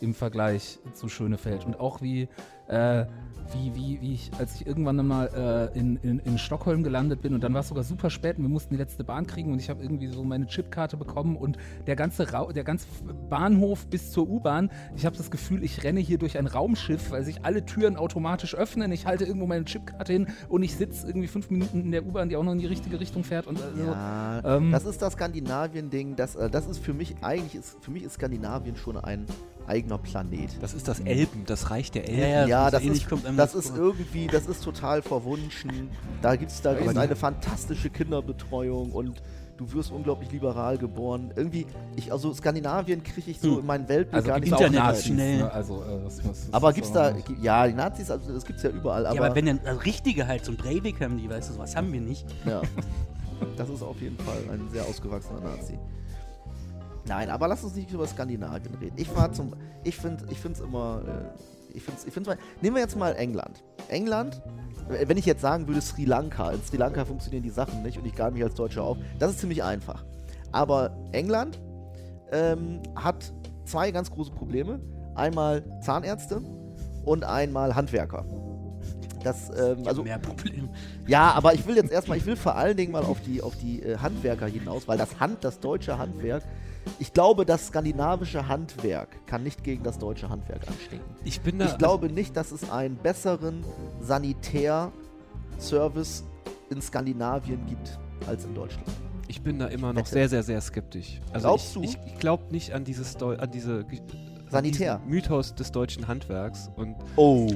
im 0.00 0.14
Vergleich 0.14 0.78
zu 0.94 1.08
Schönefeld 1.08 1.64
und 1.64 1.78
auch 1.78 2.02
wie, 2.02 2.28
äh, 2.68 3.06
wie, 3.54 3.74
wie, 3.74 4.00
wie 4.00 4.14
ich, 4.14 4.30
als 4.38 4.54
ich 4.54 4.66
irgendwann 4.66 5.06
mal 5.06 5.70
äh, 5.74 5.78
in, 5.78 5.96
in, 5.96 6.18
in 6.20 6.38
Stockholm 6.38 6.82
gelandet 6.82 7.22
bin 7.22 7.34
und 7.34 7.42
dann 7.42 7.54
war 7.54 7.60
es 7.60 7.68
sogar 7.68 7.84
super 7.84 8.10
spät 8.10 8.38
und 8.38 8.44
wir 8.44 8.48
mussten 8.48 8.74
die 8.74 8.78
letzte 8.78 9.04
Bahn 9.04 9.26
kriegen 9.26 9.52
und 9.52 9.58
ich 9.58 9.70
habe 9.70 9.82
irgendwie 9.82 10.08
so 10.08 10.22
meine 10.22 10.46
Chipkarte 10.46 10.96
bekommen 10.96 11.36
und 11.36 11.56
der 11.86 11.96
ganze, 11.96 12.32
Rau 12.32 12.52
der 12.52 12.64
ganze 12.64 12.86
Bahnhof 13.28 13.86
bis 13.86 14.10
zur 14.10 14.28
U-Bahn, 14.28 14.70
ich 14.96 15.06
habe 15.06 15.16
das 15.16 15.30
Gefühl, 15.30 15.64
ich 15.64 15.84
renne 15.84 16.00
hier 16.00 16.18
durch 16.18 16.38
ein 16.38 16.46
Raumschiff, 16.46 17.10
weil 17.10 17.24
sich 17.24 17.44
alle 17.44 17.64
Türen 17.64 17.96
automatisch 17.96 18.54
öffnen, 18.54 18.92
ich 18.92 19.06
halte 19.06 19.24
irgendwo 19.24 19.46
meine 19.46 19.64
Chipkarte 19.64 20.12
hin 20.12 20.26
und 20.48 20.62
ich 20.62 20.76
sitze 20.76 21.06
irgendwie 21.06 21.28
fünf 21.28 21.50
Minuten 21.50 21.82
in 21.82 21.92
der 21.92 22.06
U-Bahn, 22.06 22.28
die 22.28 22.36
auch 22.36 22.44
noch 22.44 22.52
in 22.52 22.58
die 22.58 22.66
richtige 22.66 23.00
Richtung 23.00 23.24
fährt 23.24 23.46
und 23.46 23.60
also, 23.60 23.84
Ja, 23.84 24.56
ähm, 24.56 24.72
das 24.72 24.84
ist 24.84 25.02
das 25.02 25.14
Skandinavien-Ding. 25.14 26.16
Das, 26.16 26.34
äh, 26.36 26.50
das 26.50 26.66
ist 26.66 26.78
für 26.78 26.94
mich 26.94 27.16
eigentlich 27.22 27.54
ist 27.54 27.76
für 27.82 27.90
mich 27.90 28.04
ist 28.04 28.14
Skandinavien 28.14 28.76
schon 28.76 28.96
ein 28.96 29.26
eigener 29.66 29.98
Planet. 29.98 30.50
Das 30.60 30.74
ist 30.74 30.88
das 30.88 31.00
Elben, 31.00 31.44
das 31.46 31.70
Reich 31.70 31.90
der 31.90 32.08
Elben. 32.08 32.20
Ja, 32.20 32.46
ja, 32.46 32.64
so 32.66 32.70
das 32.72 32.82
ähnlich 32.82 33.02
ist, 33.02 33.08
kommt 33.08 33.24
das 33.38 33.41
das 33.42 33.54
ist 33.54 33.76
irgendwie, 33.76 34.26
das 34.26 34.46
ist 34.46 34.62
total 34.64 35.02
verwunschen. 35.02 35.88
Da 36.20 36.36
gibt 36.36 36.50
es 36.50 36.60
da 36.62 36.74
gibt's 36.74 36.96
eine 36.96 37.16
fantastische 37.16 37.90
Kinderbetreuung 37.90 38.92
und 38.92 39.22
du 39.56 39.72
wirst 39.72 39.92
unglaublich 39.92 40.30
liberal 40.32 40.78
geboren. 40.78 41.30
Irgendwie, 41.36 41.66
ich, 41.96 42.10
also 42.10 42.32
Skandinavien 42.32 43.02
kriege 43.02 43.30
ich 43.30 43.38
so 43.40 43.52
Hm. 43.52 43.60
in 43.60 43.66
meinen 43.66 43.88
Weltblick 43.88 44.14
also 44.14 44.28
gar 44.28 44.40
nicht 44.40 44.72
Nazis, 44.74 45.06
schnell. 45.06 45.38
ne? 45.38 45.52
also, 45.52 45.82
äh, 45.82 46.02
das 46.04 46.16
das 46.18 46.48
Aber 46.52 46.70
ist 46.70 46.74
gibt's 46.76 46.90
auch 46.90 46.94
da, 46.94 47.14
ja, 47.40 47.66
die 47.68 47.74
Nazis, 47.74 48.10
also 48.10 48.32
das 48.32 48.44
gibt's 48.44 48.62
ja 48.62 48.70
überall, 48.70 49.06
aber, 49.06 49.14
ja, 49.16 49.22
aber 49.24 49.34
wenn 49.36 49.46
dann 49.46 49.60
also 49.64 49.80
richtige 49.80 50.26
halt, 50.26 50.44
so 50.44 50.52
ein 50.52 50.56
Breivik 50.56 51.00
haben 51.00 51.18
die, 51.18 51.28
weißt 51.28 51.50
du, 51.50 51.58
was 51.58 51.76
haben 51.76 51.92
wir 51.92 52.00
nicht. 52.00 52.24
ja, 52.46 52.62
das 53.56 53.68
ist 53.68 53.82
auf 53.82 54.00
jeden 54.00 54.18
Fall 54.18 54.38
ein 54.52 54.68
sehr 54.70 54.84
ausgewachsener 54.84 55.40
Nazi. 55.40 55.78
Nein, 57.06 57.30
aber 57.30 57.48
lass 57.48 57.64
uns 57.64 57.74
nicht 57.74 57.90
über 57.92 58.06
Skandinavien 58.06 58.74
reden. 58.80 58.94
Ich 58.96 59.14
war 59.16 59.32
zum, 59.32 59.54
ich 59.82 59.96
finde, 59.96 60.24
ich 60.30 60.38
finde 60.38 60.58
es 60.60 60.64
immer, 60.64 61.02
äh, 61.06 61.51
ich 61.74 61.82
finde 61.82 62.00
es, 62.00 62.06
ich 62.06 62.12
finde 62.12 62.36
nehmen 62.60 62.76
wir 62.76 62.82
jetzt 62.82 62.96
mal 62.96 63.14
England. 63.14 63.62
England, 63.88 64.42
wenn 64.88 65.16
ich 65.16 65.26
jetzt 65.26 65.40
sagen 65.40 65.66
würde 65.66 65.80
Sri 65.80 66.04
Lanka, 66.04 66.50
in 66.50 66.62
Sri 66.62 66.76
Lanka 66.76 67.04
funktionieren 67.04 67.42
die 67.42 67.50
Sachen 67.50 67.82
nicht 67.82 67.98
und 67.98 68.06
ich 68.06 68.14
gab 68.14 68.32
mich 68.32 68.42
als 68.42 68.54
Deutscher 68.54 68.82
auf, 68.82 68.98
das 69.18 69.32
ist 69.32 69.40
ziemlich 69.40 69.62
einfach. 69.62 70.04
Aber 70.52 70.96
England 71.12 71.60
ähm, 72.30 72.80
hat 72.94 73.32
zwei 73.64 73.90
ganz 73.90 74.10
große 74.10 74.32
Probleme. 74.32 74.80
Einmal 75.14 75.62
Zahnärzte 75.82 76.42
und 77.04 77.24
einmal 77.24 77.74
Handwerker. 77.74 78.24
Das, 79.22 79.50
ähm, 79.50 79.86
also, 79.86 80.02
mehr 80.02 80.18
Probleme. 80.18 80.68
ja, 81.06 81.30
aber 81.32 81.54
ich 81.54 81.66
will 81.66 81.76
jetzt 81.76 81.92
erstmal, 81.92 82.18
ich 82.18 82.26
will 82.26 82.36
vor 82.36 82.56
allen 82.56 82.76
Dingen 82.76 82.92
mal 82.92 83.04
auf 83.04 83.20
die, 83.20 83.40
auf 83.40 83.56
die 83.56 83.82
äh, 83.82 83.98
Handwerker 83.98 84.46
hinaus, 84.46 84.88
weil 84.88 84.98
das 84.98 85.20
Hand, 85.20 85.44
das 85.44 85.60
deutsche 85.60 85.98
Handwerk, 85.98 86.42
ich 86.98 87.12
glaube, 87.12 87.46
das 87.46 87.68
skandinavische 87.68 88.48
Handwerk 88.48 89.26
kann 89.26 89.42
nicht 89.42 89.64
gegen 89.64 89.82
das 89.82 89.98
deutsche 89.98 90.28
Handwerk 90.28 90.66
anstinken. 90.66 91.06
Ich 91.24 91.40
bin 91.40 91.58
da. 91.58 91.66
Ich 91.66 91.78
glaube 91.78 92.08
nicht, 92.08 92.36
dass 92.36 92.52
es 92.52 92.70
einen 92.70 92.96
besseren 92.96 93.64
Sanitärservice 94.00 96.24
in 96.70 96.82
Skandinavien 96.82 97.64
gibt 97.66 97.98
als 98.26 98.44
in 98.44 98.54
Deutschland. 98.54 98.86
Ich 99.28 99.42
bin 99.42 99.58
da 99.58 99.66
immer 99.66 99.92
noch 99.92 100.06
sehr, 100.06 100.28
sehr, 100.28 100.42
sehr 100.42 100.60
skeptisch. 100.60 101.20
Also 101.32 101.48
Glaubst 101.48 101.68
ich, 101.68 101.74
du? 101.74 101.82
Ich, 101.82 101.98
ich 102.06 102.18
glaube 102.18 102.44
nicht 102.50 102.72
an 102.72 102.84
dieses 102.84 103.16
Deu 103.16 103.36
an 103.36 103.50
diese 103.50 103.84
Sanitär. 104.52 105.00
Mythos 105.06 105.54
des 105.54 105.72
deutschen 105.72 106.06
Handwerks 106.06 106.70
und 106.76 106.94
Oh. 107.16 107.48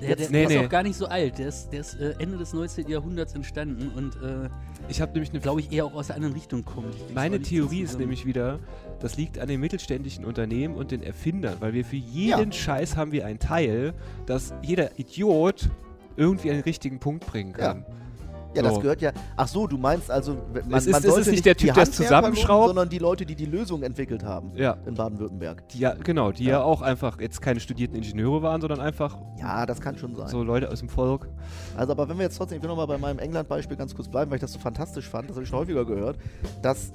Der, 0.00 0.14
der, 0.14 0.30
nee, 0.30 0.40
der 0.40 0.48
nee. 0.48 0.56
ist 0.56 0.64
auch 0.64 0.68
gar 0.68 0.84
nicht 0.84 0.96
so 0.96 1.06
alt. 1.06 1.38
Der 1.38 1.48
ist, 1.48 1.70
der 1.70 1.80
ist 1.80 1.98
äh, 1.98 2.14
Ende 2.20 2.38
des 2.38 2.52
19. 2.52 2.88
Jahrhunderts 2.88 3.34
entstanden 3.34 3.90
und 3.96 4.14
äh, 4.22 4.48
Ich 4.88 5.00
habe 5.00 5.12
nämlich 5.12 5.30
eine 5.30 5.40
glaube 5.40 5.60
ich, 5.60 5.72
eher 5.72 5.86
auch 5.86 5.94
aus 5.94 6.08
der 6.08 6.16
anderen 6.16 6.34
Richtung 6.34 6.64
kommt. 6.64 6.94
Ich 7.08 7.14
Meine 7.14 7.40
Theorie 7.40 7.80
ist 7.80 7.98
nämlich 7.98 8.26
wieder, 8.26 8.58
das 9.00 9.16
liegt 9.16 9.38
an 9.38 9.48
den 9.48 9.60
mittelständischen 9.60 10.24
Unternehmen 10.24 10.74
und 10.74 10.90
den 10.90 11.02
Erfindern, 11.02 11.56
weil 11.60 11.72
wir 11.72 11.84
für 11.84 11.96
jeden 11.96 12.52
Scheiß 12.52 12.96
haben 12.96 13.12
wir 13.12 13.26
ein 13.26 13.38
Teil, 13.38 13.94
das 14.26 14.52
jeder 14.62 14.98
Idiot 14.98 15.70
irgendwie 16.16 16.48
den 16.48 16.60
richtigen 16.60 17.00
Punkt 17.00 17.26
bringen 17.26 17.52
kann. 17.52 17.84
Ja, 17.88 17.94
das 18.62 18.74
So. 18.74 18.80
gehört 18.80 19.00
ja. 19.00 19.12
Ach 19.36 19.48
so, 19.48 19.66
du 19.66 19.76
meinst 19.76 20.10
also, 20.10 20.32
man, 20.32 20.72
Es 20.74 20.86
ist- 20.86 20.92
man 20.92 21.00
es 21.00 21.04
ist 21.06 21.14
sollte 21.14 21.30
nicht 21.30 21.44
der 21.46 21.56
Typ, 21.56 21.74
der 21.74 21.82
es 21.82 21.92
zusammenschraubt. 21.92 22.66
sondern 22.68 22.88
die 22.88 22.98
Leute, 22.98 23.26
die 23.26 23.34
die 23.34 23.46
Lösung 23.46 23.82
entwickelt 23.82 24.22
haben 24.24 24.52
Ja, 24.56 24.76
in 24.86 24.94
Baden-Württemberg. 24.94 25.62
ja, 25.74 25.94
genau, 25.94 26.32
die 26.32 26.44
ja. 26.44 26.50
Ja. 26.58 26.62
auch 26.62 26.82
einfach 26.82 27.20
jetzt 27.20 27.42
keine 27.42 27.60
studierten 27.60 27.96
Ingenieure 27.96 28.42
waren, 28.42 28.60
sondern 28.60 28.80
einfach 28.80 29.18
Ja, 29.38 29.66
das 29.66 29.80
kann 29.80 29.98
schon 29.98 30.14
sein. 30.14 30.28
so 30.28 30.42
Leute 30.42 30.70
aus 30.70 30.78
dem 30.80 30.88
Volk. 30.88 31.28
Also, 31.76 31.92
aber 31.92 32.08
wenn 32.08 32.16
wir 32.18 32.24
jetzt 32.24 32.36
trotzdem, 32.36 32.56
ich 32.58 32.62
will 32.62 32.68
nochmal 32.70 32.86
bei 32.86 32.98
meinem 32.98 33.18
England-Beispiel 33.18 33.76
ganz 33.76 33.94
kurz 33.94 34.08
bleiben, 34.08 34.30
weil 34.30 34.36
ich 34.36 34.42
das 34.42 34.52
so 34.52 34.58
fantastisch 34.58 35.08
fand, 35.08 35.28
das 35.28 35.36
habe 35.36 35.42
ich 35.44 35.48
schon 35.50 35.58
häufiger 35.58 35.84
gehört, 35.84 36.16
dass, 36.62 36.92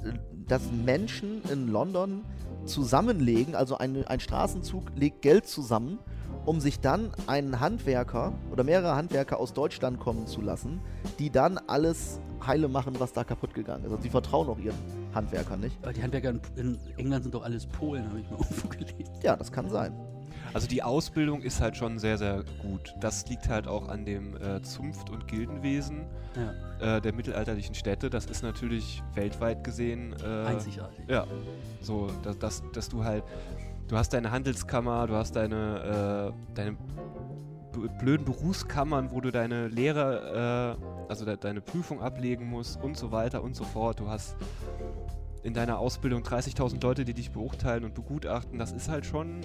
dass 0.48 0.62
Menschen 0.84 1.42
in 1.52 1.68
London 1.68 2.22
zusammenlegen, 2.64 3.54
also 3.54 3.78
ein, 3.78 4.06
ein 4.06 4.20
Straßenzug 4.20 4.84
legt 4.96 5.22
Geld 5.22 5.46
zusammen, 5.46 5.98
um 6.46 6.60
sich 6.60 6.80
dann 6.80 7.10
einen 7.26 7.60
Handwerker 7.60 8.32
oder 8.50 8.64
mehrere 8.64 8.96
Handwerker 8.96 9.38
aus 9.38 9.52
Deutschland 9.52 10.00
kommen 10.00 10.26
zu 10.26 10.40
lassen, 10.40 10.80
die 11.18 11.30
dann 11.30 11.58
alles 11.58 12.20
heile 12.46 12.68
machen, 12.68 12.94
was 12.98 13.12
da 13.12 13.24
kaputt 13.24 13.54
gegangen 13.54 13.84
ist. 13.84 13.90
Also, 13.90 14.02
sie 14.02 14.10
vertrauen 14.10 14.48
auch 14.48 14.58
ihren 14.58 14.78
Handwerkern 15.14 15.60
nicht. 15.60 15.76
Aber 15.82 15.92
die 15.92 16.02
Handwerker 16.02 16.34
in, 16.56 16.78
England 16.96 17.24
sind 17.24 17.34
doch 17.34 17.44
alles 17.44 17.66
Polen, 17.66 18.08
habe 18.08 18.20
ich 18.20 18.30
mal 18.30 18.38
irgendwo 18.40 18.68
gelesen. 18.68 19.14
Ja, 19.22 19.36
das 19.36 19.52
kann 19.52 19.68
sein. 19.68 19.92
Also 20.52 20.66
die 20.66 20.82
Ausbildung 20.82 21.42
ist 21.42 21.60
halt 21.60 21.76
schon 21.76 21.98
sehr, 21.98 22.18
sehr 22.18 22.42
gut. 22.60 22.94
Das 22.98 23.28
liegt 23.28 23.48
halt 23.48 23.68
auch 23.68 23.88
an 23.88 24.04
dem 24.04 24.36
äh, 24.36 24.60
Zunft- 24.62 25.08
und 25.10 25.28
Gildenwesen 25.28 26.06
Ja, 26.80 26.96
äh, 26.96 27.00
der 27.00 27.14
mittelalterlichen 27.14 27.74
Städte. 27.74 28.10
Das 28.10 28.26
ist 28.26 28.42
natürlich 28.42 29.02
weltweit 29.14 29.62
gesehen 29.62 30.14
äh, 30.24 30.46
einzigartig. 30.46 31.04
Ja, 31.08 31.26
so, 31.80 32.10
dass, 32.22 32.38
dass, 32.38 32.62
dass 32.72 32.88
du 32.88 33.04
halt, 33.04 33.22
du 33.90 33.96
hast 33.96 34.12
deine 34.12 34.30
Handelskammer, 34.30 35.08
du 35.08 35.14
hast 35.14 35.34
deine, 35.34 36.32
äh, 36.32 36.54
deine 36.54 36.76
blöden 37.98 38.24
Berufskammern, 38.24 39.10
wo 39.10 39.20
du 39.20 39.32
deine 39.32 39.66
Lehre, 39.68 40.78
äh, 40.78 41.08
also 41.08 41.24
de 41.24 41.36
deine 41.36 41.60
Prüfung 41.60 42.00
ablegen 42.00 42.46
musst 42.46 42.80
und 42.80 42.96
so 42.96 43.10
weiter 43.10 43.42
und 43.42 43.56
so 43.56 43.64
fort. 43.64 43.98
Du 43.98 44.08
hast 44.08 44.36
in 45.42 45.54
deiner 45.54 45.78
Ausbildung 45.78 46.22
30.000 46.22 46.80
Leute, 46.82 47.04
die 47.04 47.14
dich 47.14 47.32
beurteilen 47.32 47.84
und 47.84 47.94
begutachten. 47.94 48.58
Das 48.58 48.72
ist 48.72 48.88
halt 48.88 49.06
schon 49.06 49.40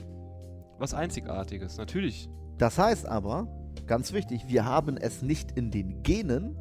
was 0.77 0.93
Einzigartiges, 0.93 1.77
natürlich. 1.77 2.29
Das 2.57 2.77
heißt 2.77 3.07
aber, 3.07 3.47
ganz 3.87 4.13
wichtig, 4.13 4.47
wir 4.47 4.65
haben 4.65 4.97
es 4.97 5.23
nicht 5.23 5.51
in 5.51 5.71
den 5.71 6.03
Genen, 6.03 6.55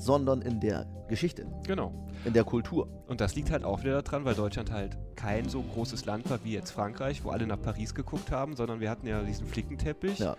sondern 0.00 0.42
in 0.42 0.60
der 0.60 0.86
Geschichte, 1.08 1.46
Genau. 1.66 1.92
in 2.24 2.32
der 2.32 2.44
Kultur. 2.44 2.88
Und 3.06 3.20
das 3.20 3.34
liegt 3.34 3.50
halt 3.50 3.64
auch 3.64 3.80
wieder 3.80 4.00
daran, 4.02 4.24
weil 4.24 4.34
Deutschland 4.34 4.70
halt 4.72 4.96
kein 5.16 5.48
so 5.48 5.62
großes 5.62 6.04
Land 6.06 6.28
war 6.30 6.38
wie 6.44 6.52
jetzt 6.52 6.70
Frankreich, 6.70 7.22
wo 7.24 7.30
alle 7.30 7.46
nach 7.46 7.60
Paris 7.60 7.94
geguckt 7.94 8.30
haben, 8.30 8.56
sondern 8.56 8.80
wir 8.80 8.88
hatten 8.90 9.06
ja 9.06 9.22
diesen 9.22 9.46
Flickenteppich. 9.46 10.18
Ja. 10.18 10.36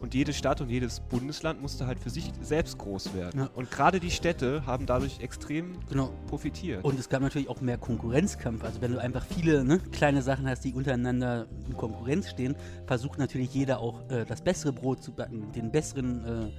Und 0.00 0.12
jede 0.12 0.32
Stadt 0.32 0.60
und 0.60 0.68
jedes 0.68 1.00
Bundesland 1.00 1.62
musste 1.62 1.86
halt 1.86 1.98
für 2.00 2.10
sich 2.10 2.30
selbst 2.42 2.76
groß 2.78 3.14
werden. 3.14 3.40
Ja. 3.40 3.50
Und 3.54 3.70
gerade 3.70 4.00
die 4.00 4.10
Städte 4.10 4.66
haben 4.66 4.84
dadurch 4.86 5.20
extrem 5.20 5.78
Genau. 5.88 6.10
profitiert. 6.26 6.84
Und 6.84 6.98
es 6.98 7.08
gab 7.08 7.22
natürlich 7.22 7.48
auch 7.48 7.60
mehr 7.60 7.78
Konkurrenzkampf. 7.78 8.64
Also 8.64 8.82
wenn 8.82 8.92
du 8.92 8.98
einfach 8.98 9.24
viele 9.24 9.64
ne, 9.64 9.78
kleine 9.92 10.20
Sachen 10.20 10.46
hast, 10.48 10.64
die 10.64 10.74
untereinander 10.74 11.46
in 11.66 11.76
Konkurrenz 11.76 12.28
stehen, 12.28 12.56
versucht 12.86 13.18
natürlich 13.18 13.54
jeder 13.54 13.78
auch 13.78 14.10
äh, 14.10 14.24
das 14.26 14.42
bessere 14.42 14.72
Brot 14.72 15.02
zu 15.02 15.12
backen, 15.12 15.52
den 15.52 15.70
besseren, 15.70 16.24
äh, 16.24 16.50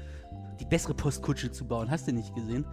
die 0.60 0.66
bessere 0.66 0.94
Postkutsche 0.94 1.52
zu 1.52 1.66
bauen. 1.66 1.90
Hast 1.90 2.08
du 2.08 2.14
nicht 2.14 2.34
gesehen? 2.36 2.66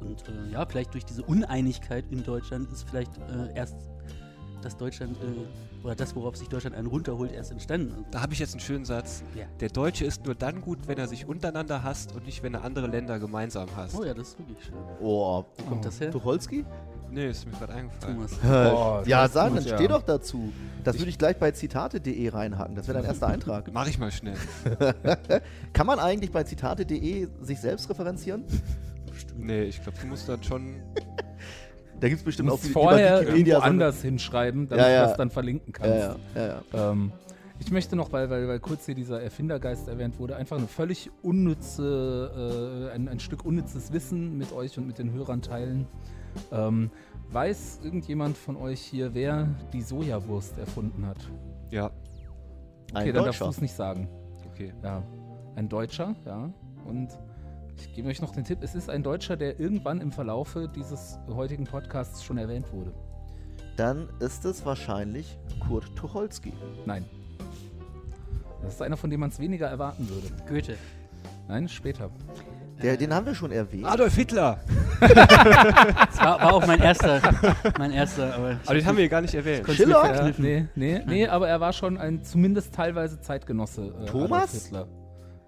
Und 0.00 0.24
äh, 0.28 0.52
ja, 0.52 0.64
vielleicht 0.66 0.94
durch 0.94 1.04
diese 1.04 1.22
Uneinigkeit 1.22 2.04
in 2.10 2.22
Deutschland 2.24 2.70
ist 2.72 2.88
vielleicht 2.88 3.16
äh, 3.18 3.54
erst 3.54 3.76
das 4.62 4.76
Deutschland 4.76 5.16
äh, 5.22 5.84
oder 5.84 5.94
das, 5.94 6.14
worauf 6.14 6.36
sich 6.36 6.48
Deutschland 6.48 6.76
einen 6.76 6.86
runterholt, 6.86 7.32
erst 7.32 7.52
entstanden. 7.52 8.04
da 8.10 8.20
habe 8.20 8.32
ich 8.34 8.38
jetzt 8.38 8.52
einen 8.52 8.60
schönen 8.60 8.84
Satz. 8.84 9.22
Ja. 9.34 9.46
Der 9.60 9.70
Deutsche 9.70 10.04
ist 10.04 10.24
nur 10.26 10.34
dann 10.34 10.60
gut, 10.60 10.86
wenn 10.86 10.98
er 10.98 11.08
sich 11.08 11.26
untereinander 11.26 11.82
hasst 11.82 12.14
und 12.14 12.26
nicht, 12.26 12.42
wenn 12.42 12.54
er 12.54 12.64
andere 12.64 12.86
Länder 12.86 13.18
gemeinsam 13.18 13.68
hasst. 13.74 13.98
Oh 13.98 14.04
ja, 14.04 14.12
das 14.12 14.28
ist 14.28 14.38
wirklich 14.38 14.62
schön. 14.62 14.74
Oh, 15.00 15.44
Wo 15.56 15.64
kommt 15.64 15.84
das 15.84 16.00
her? 16.00 16.10
Tucholsky? 16.10 16.64
Nee, 17.12 17.30
ist 17.30 17.46
mir 17.46 17.52
gerade 17.52 17.74
eingefallen. 17.74 18.16
Thomas. 18.16 18.32
Oh, 18.44 19.02
ja, 19.06 19.28
sag, 19.28 19.54
dann 19.54 19.64
ja. 19.64 19.76
steh 19.76 19.88
doch 19.88 20.02
dazu. 20.02 20.52
Das 20.84 20.98
würde 20.98 21.10
ich 21.10 21.18
gleich 21.18 21.36
bei 21.36 21.50
zitate.de 21.50 22.28
reinhaken. 22.28 22.74
Das 22.74 22.86
wäre 22.88 22.98
dein 22.98 23.06
erster 23.06 23.26
Eintrag. 23.26 23.70
Mach 23.72 23.86
ich 23.88 23.98
mal 23.98 24.10
schnell. 24.10 24.36
Kann 25.72 25.86
man 25.86 25.98
eigentlich 25.98 26.30
bei 26.30 26.44
zitate.de 26.44 27.28
sich 27.42 27.60
selbst 27.60 27.90
referenzieren? 27.90 28.44
nee, 29.36 29.64
ich 29.64 29.82
glaube, 29.82 29.98
du 30.00 30.06
musst 30.06 30.28
dann 30.28 30.42
schon. 30.42 30.76
Da 32.00 32.08
gibt 32.08 32.20
es 32.20 32.24
bestimmt 32.24 32.50
auch 32.50 32.58
vorher 32.58 33.22
irgendwo 33.22 33.56
so 33.56 33.58
anders 33.58 34.00
hinschreiben, 34.00 34.68
damit 34.68 34.84
Ja, 34.86 34.90
ja. 34.90 35.02
du 35.02 35.08
das 35.08 35.16
dann 35.18 35.30
verlinken 35.30 35.72
kannst. 35.72 35.98
Ja, 35.98 36.16
ja, 36.34 36.46
ja, 36.46 36.62
ja. 36.72 36.92
Ähm, 36.92 37.12
ich 37.58 37.70
möchte 37.70 37.94
noch, 37.94 38.10
weil, 38.10 38.30
weil, 38.30 38.48
weil 38.48 38.58
kurz 38.58 38.86
hier 38.86 38.94
dieser 38.94 39.20
Erfindergeist 39.20 39.86
erwähnt 39.86 40.18
wurde, 40.18 40.34
einfach 40.36 40.56
eine 40.56 40.66
völlig 40.66 41.10
unnütze, 41.22 42.88
äh, 42.90 42.94
ein, 42.94 43.06
ein 43.06 43.20
Stück 43.20 43.44
unnützes 43.44 43.92
Wissen 43.92 44.38
mit 44.38 44.50
euch 44.52 44.78
und 44.78 44.86
mit 44.86 44.98
den 44.98 45.12
Hörern 45.12 45.42
teilen. 45.42 45.86
Ähm, 46.52 46.90
weiß 47.30 47.80
irgendjemand 47.82 48.36
von 48.36 48.56
euch 48.56 48.80
hier, 48.80 49.14
wer 49.14 49.48
die 49.72 49.82
Sojawurst 49.82 50.58
erfunden 50.58 51.06
hat? 51.06 51.18
Ja, 51.70 51.86
Ein 52.92 53.02
Okay, 53.02 53.12
dann 53.12 53.24
darfst 53.24 53.40
du 53.40 53.44
Deutscher. 53.44 53.56
es 53.56 53.60
nicht 53.60 53.74
sagen. 53.74 54.08
okay. 54.52 54.72
Ja, 54.82 55.02
ein 55.56 55.68
Deutscher, 55.68 56.14
ja. 56.26 56.52
Und 56.84 57.08
ich 57.76 57.92
gebe 57.94 58.08
euch 58.08 58.20
noch 58.20 58.30
den 58.32 58.44
Tipp, 58.44 58.58
es 58.62 58.74
ist 58.74 58.90
ein 58.90 59.02
Deutscher, 59.02 59.36
der 59.36 59.58
irgendwann 59.60 60.00
im 60.00 60.12
Verlaufe 60.12 60.68
dieses 60.74 61.18
heutigen 61.28 61.64
Podcasts 61.64 62.22
schon 62.24 62.36
erwähnt 62.36 62.72
wurde. 62.72 62.92
Dann 63.76 64.08
ist 64.18 64.44
es 64.44 64.64
wahrscheinlich 64.66 65.38
Kurt 65.66 65.94
Tucholsky. 65.96 66.52
Nein. 66.84 67.04
Das 68.62 68.74
ist 68.74 68.82
einer, 68.82 68.96
von 68.98 69.08
dem 69.08 69.20
man 69.20 69.30
es 69.30 69.38
weniger 69.38 69.68
erwarten 69.68 70.06
würde. 70.10 70.28
Goethe. 70.46 70.76
Nein, 71.48 71.68
später. 71.68 72.10
Der, 72.82 72.96
den 72.96 73.12
haben 73.14 73.26
wir 73.26 73.34
schon 73.34 73.52
erwähnt. 73.52 73.84
Adolf 73.86 74.14
Hitler! 74.14 74.58
Das 75.00 76.18
war, 76.20 76.40
war 76.40 76.52
auch 76.54 76.66
mein 76.66 76.80
erster, 76.80 77.20
mein 77.78 77.90
erster, 77.92 78.34
aber 78.34 78.56
Aber 78.64 78.74
den 78.74 78.86
haben 78.86 78.96
wir 78.96 79.08
gar 79.08 79.20
nicht 79.20 79.34
erwähnt. 79.34 79.68
Schiller? 79.70 80.14
Ja, 80.14 80.30
nee, 80.38 80.66
nee, 80.74 81.02
nee, 81.06 81.26
aber 81.28 81.48
er 81.48 81.60
war 81.60 81.72
schon 81.72 81.98
ein 81.98 82.22
zumindest 82.22 82.74
teilweise 82.74 83.20
Zeitgenosse. 83.20 83.94
Äh, 84.02 84.06
Thomas? 84.06 84.50
Adolf 84.50 84.62
Hitler. 84.62 84.86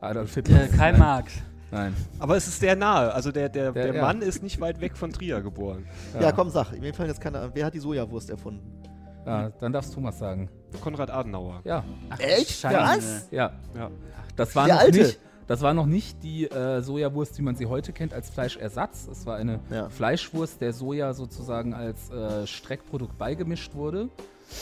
Adolf 0.01 0.35
Hitler. 0.35 0.63
Äh, 0.65 0.69
Karl 0.69 0.91
Nein. 0.93 1.01
Marx. 1.01 1.33
Nein. 1.71 1.97
Aber 2.19 2.37
es 2.37 2.47
ist 2.49 2.61
sehr 2.61 2.77
nahe. 2.77 3.13
Also 3.15 3.33
der, 3.33 3.49
der, 3.49 3.73
Der- 3.73 3.85
der 3.85 3.95
ja. 3.95 4.03
Mann 4.03 4.21
ist 4.21 4.43
nicht 4.43 4.61
weit 4.61 4.81
weg 4.81 4.97
von 4.97 5.11
Trier 5.13 5.41
geboren. 5.41 5.87
Ja, 6.21 6.33
komm, 6.33 6.51
sag. 6.51 6.79
Mir 6.79 6.93
fallen 6.93 7.09
jetzt 7.09 7.21
keine 7.21 7.39
an. 7.41 7.51
Wer 7.55 7.65
hat 7.67 7.73
die 7.75 7.79
Sojawurst 7.79 8.29
erfunden? 8.31 8.83
Ja, 9.25 9.51
dann 9.61 9.73
darfst 9.73 9.95
Thomas 9.95 10.19
sagen. 10.19 10.51
Konrad 10.83 11.11
Adenauer. 11.11 11.61
Ja, 11.65 11.85
Ach, 12.11 12.19
Echt? 12.19 12.51
Scheiße. 12.61 12.77
Was? 12.79 13.29
ja. 13.31 13.53
Ja. 13.77 13.91
Das 14.37 14.55
war 14.57 14.67
Der 14.67 14.75
noch 14.75 14.83
Alte. 14.83 14.99
nicht. 14.99 15.21
Das 15.49 15.61
war 15.61 15.75
noch 15.75 15.87
nicht 15.87 16.23
die 16.23 16.45
äh, 16.51 16.81
Sojawurst, 16.83 17.37
wie 17.39 17.43
man 17.43 17.57
sie 17.57 17.67
heute 17.67 17.93
kennt, 17.93 18.15
als 18.15 18.31
Fleischersatz. 18.31 19.09
Es 19.11 19.27
war 19.27 19.37
eine 19.37 19.61
Ja. 19.71 19.89
Fleischwurst, 19.89 20.61
der 20.61 20.73
Soja 20.73 21.13
sozusagen 21.15 21.75
als 21.75 22.11
äh, 22.11 22.47
Streckprodukt 22.47 23.19
beigemischt 23.19 23.75
wurde, 23.75 24.09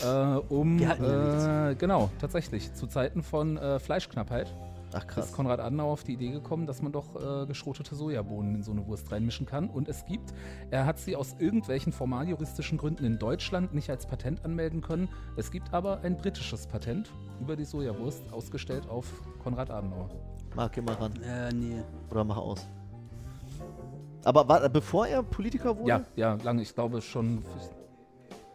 äh, 0.03 0.07
um 0.49 0.79
ja 0.79 1.69
äh, 1.69 1.75
genau 1.75 2.09
tatsächlich 2.19 2.73
zu 2.73 2.87
Zeiten 2.87 3.21
von 3.23 3.57
äh, 3.57 3.79
Fleischknappheit 3.79 4.47
Ach, 4.93 5.07
krass. 5.07 5.27
ist 5.27 5.33
Konrad 5.33 5.59
Adenauer 5.59 5.93
auf 5.93 6.03
die 6.03 6.13
Idee 6.13 6.31
gekommen, 6.31 6.65
dass 6.67 6.81
man 6.81 6.91
doch 6.91 7.15
äh, 7.15 7.45
geschrotete 7.45 7.95
Sojabohnen 7.95 8.55
in 8.55 8.63
so 8.63 8.71
eine 8.71 8.85
Wurst 8.87 9.11
reinmischen 9.11 9.45
kann. 9.45 9.69
Und 9.69 9.87
es 9.87 10.05
gibt, 10.05 10.33
er 10.69 10.85
hat 10.85 10.99
sie 10.99 11.15
aus 11.15 11.35
irgendwelchen 11.39 11.93
formaljuristischen 11.93 12.77
Gründen 12.77 13.05
in 13.05 13.17
Deutschland 13.19 13.73
nicht 13.73 13.89
als 13.89 14.05
Patent 14.05 14.43
anmelden 14.45 14.81
können. 14.81 15.07
Es 15.37 15.51
gibt 15.51 15.73
aber 15.73 16.01
ein 16.01 16.17
britisches 16.17 16.67
Patent 16.67 17.09
über 17.39 17.55
die 17.55 17.65
Sojawurst, 17.65 18.21
ausgestellt 18.33 18.89
auf 18.89 19.05
Konrad 19.43 19.69
Adenauer. 19.71 20.09
Marc, 20.55 20.73
geh 20.73 20.81
mal 20.81 20.95
ran. 20.95 21.13
Äh, 21.23 21.53
nee. 21.53 21.81
Oder 22.09 22.23
mach 22.23 22.37
aus. 22.37 22.67
Aber 24.23 24.47
war, 24.47 24.67
bevor 24.69 25.07
er 25.07 25.23
Politiker 25.23 25.77
wurde? 25.77 25.89
Ja, 25.89 26.01
ja, 26.15 26.37
lange, 26.43 26.61
ich 26.61 26.73
glaube 26.75 27.01
schon. 27.01 27.43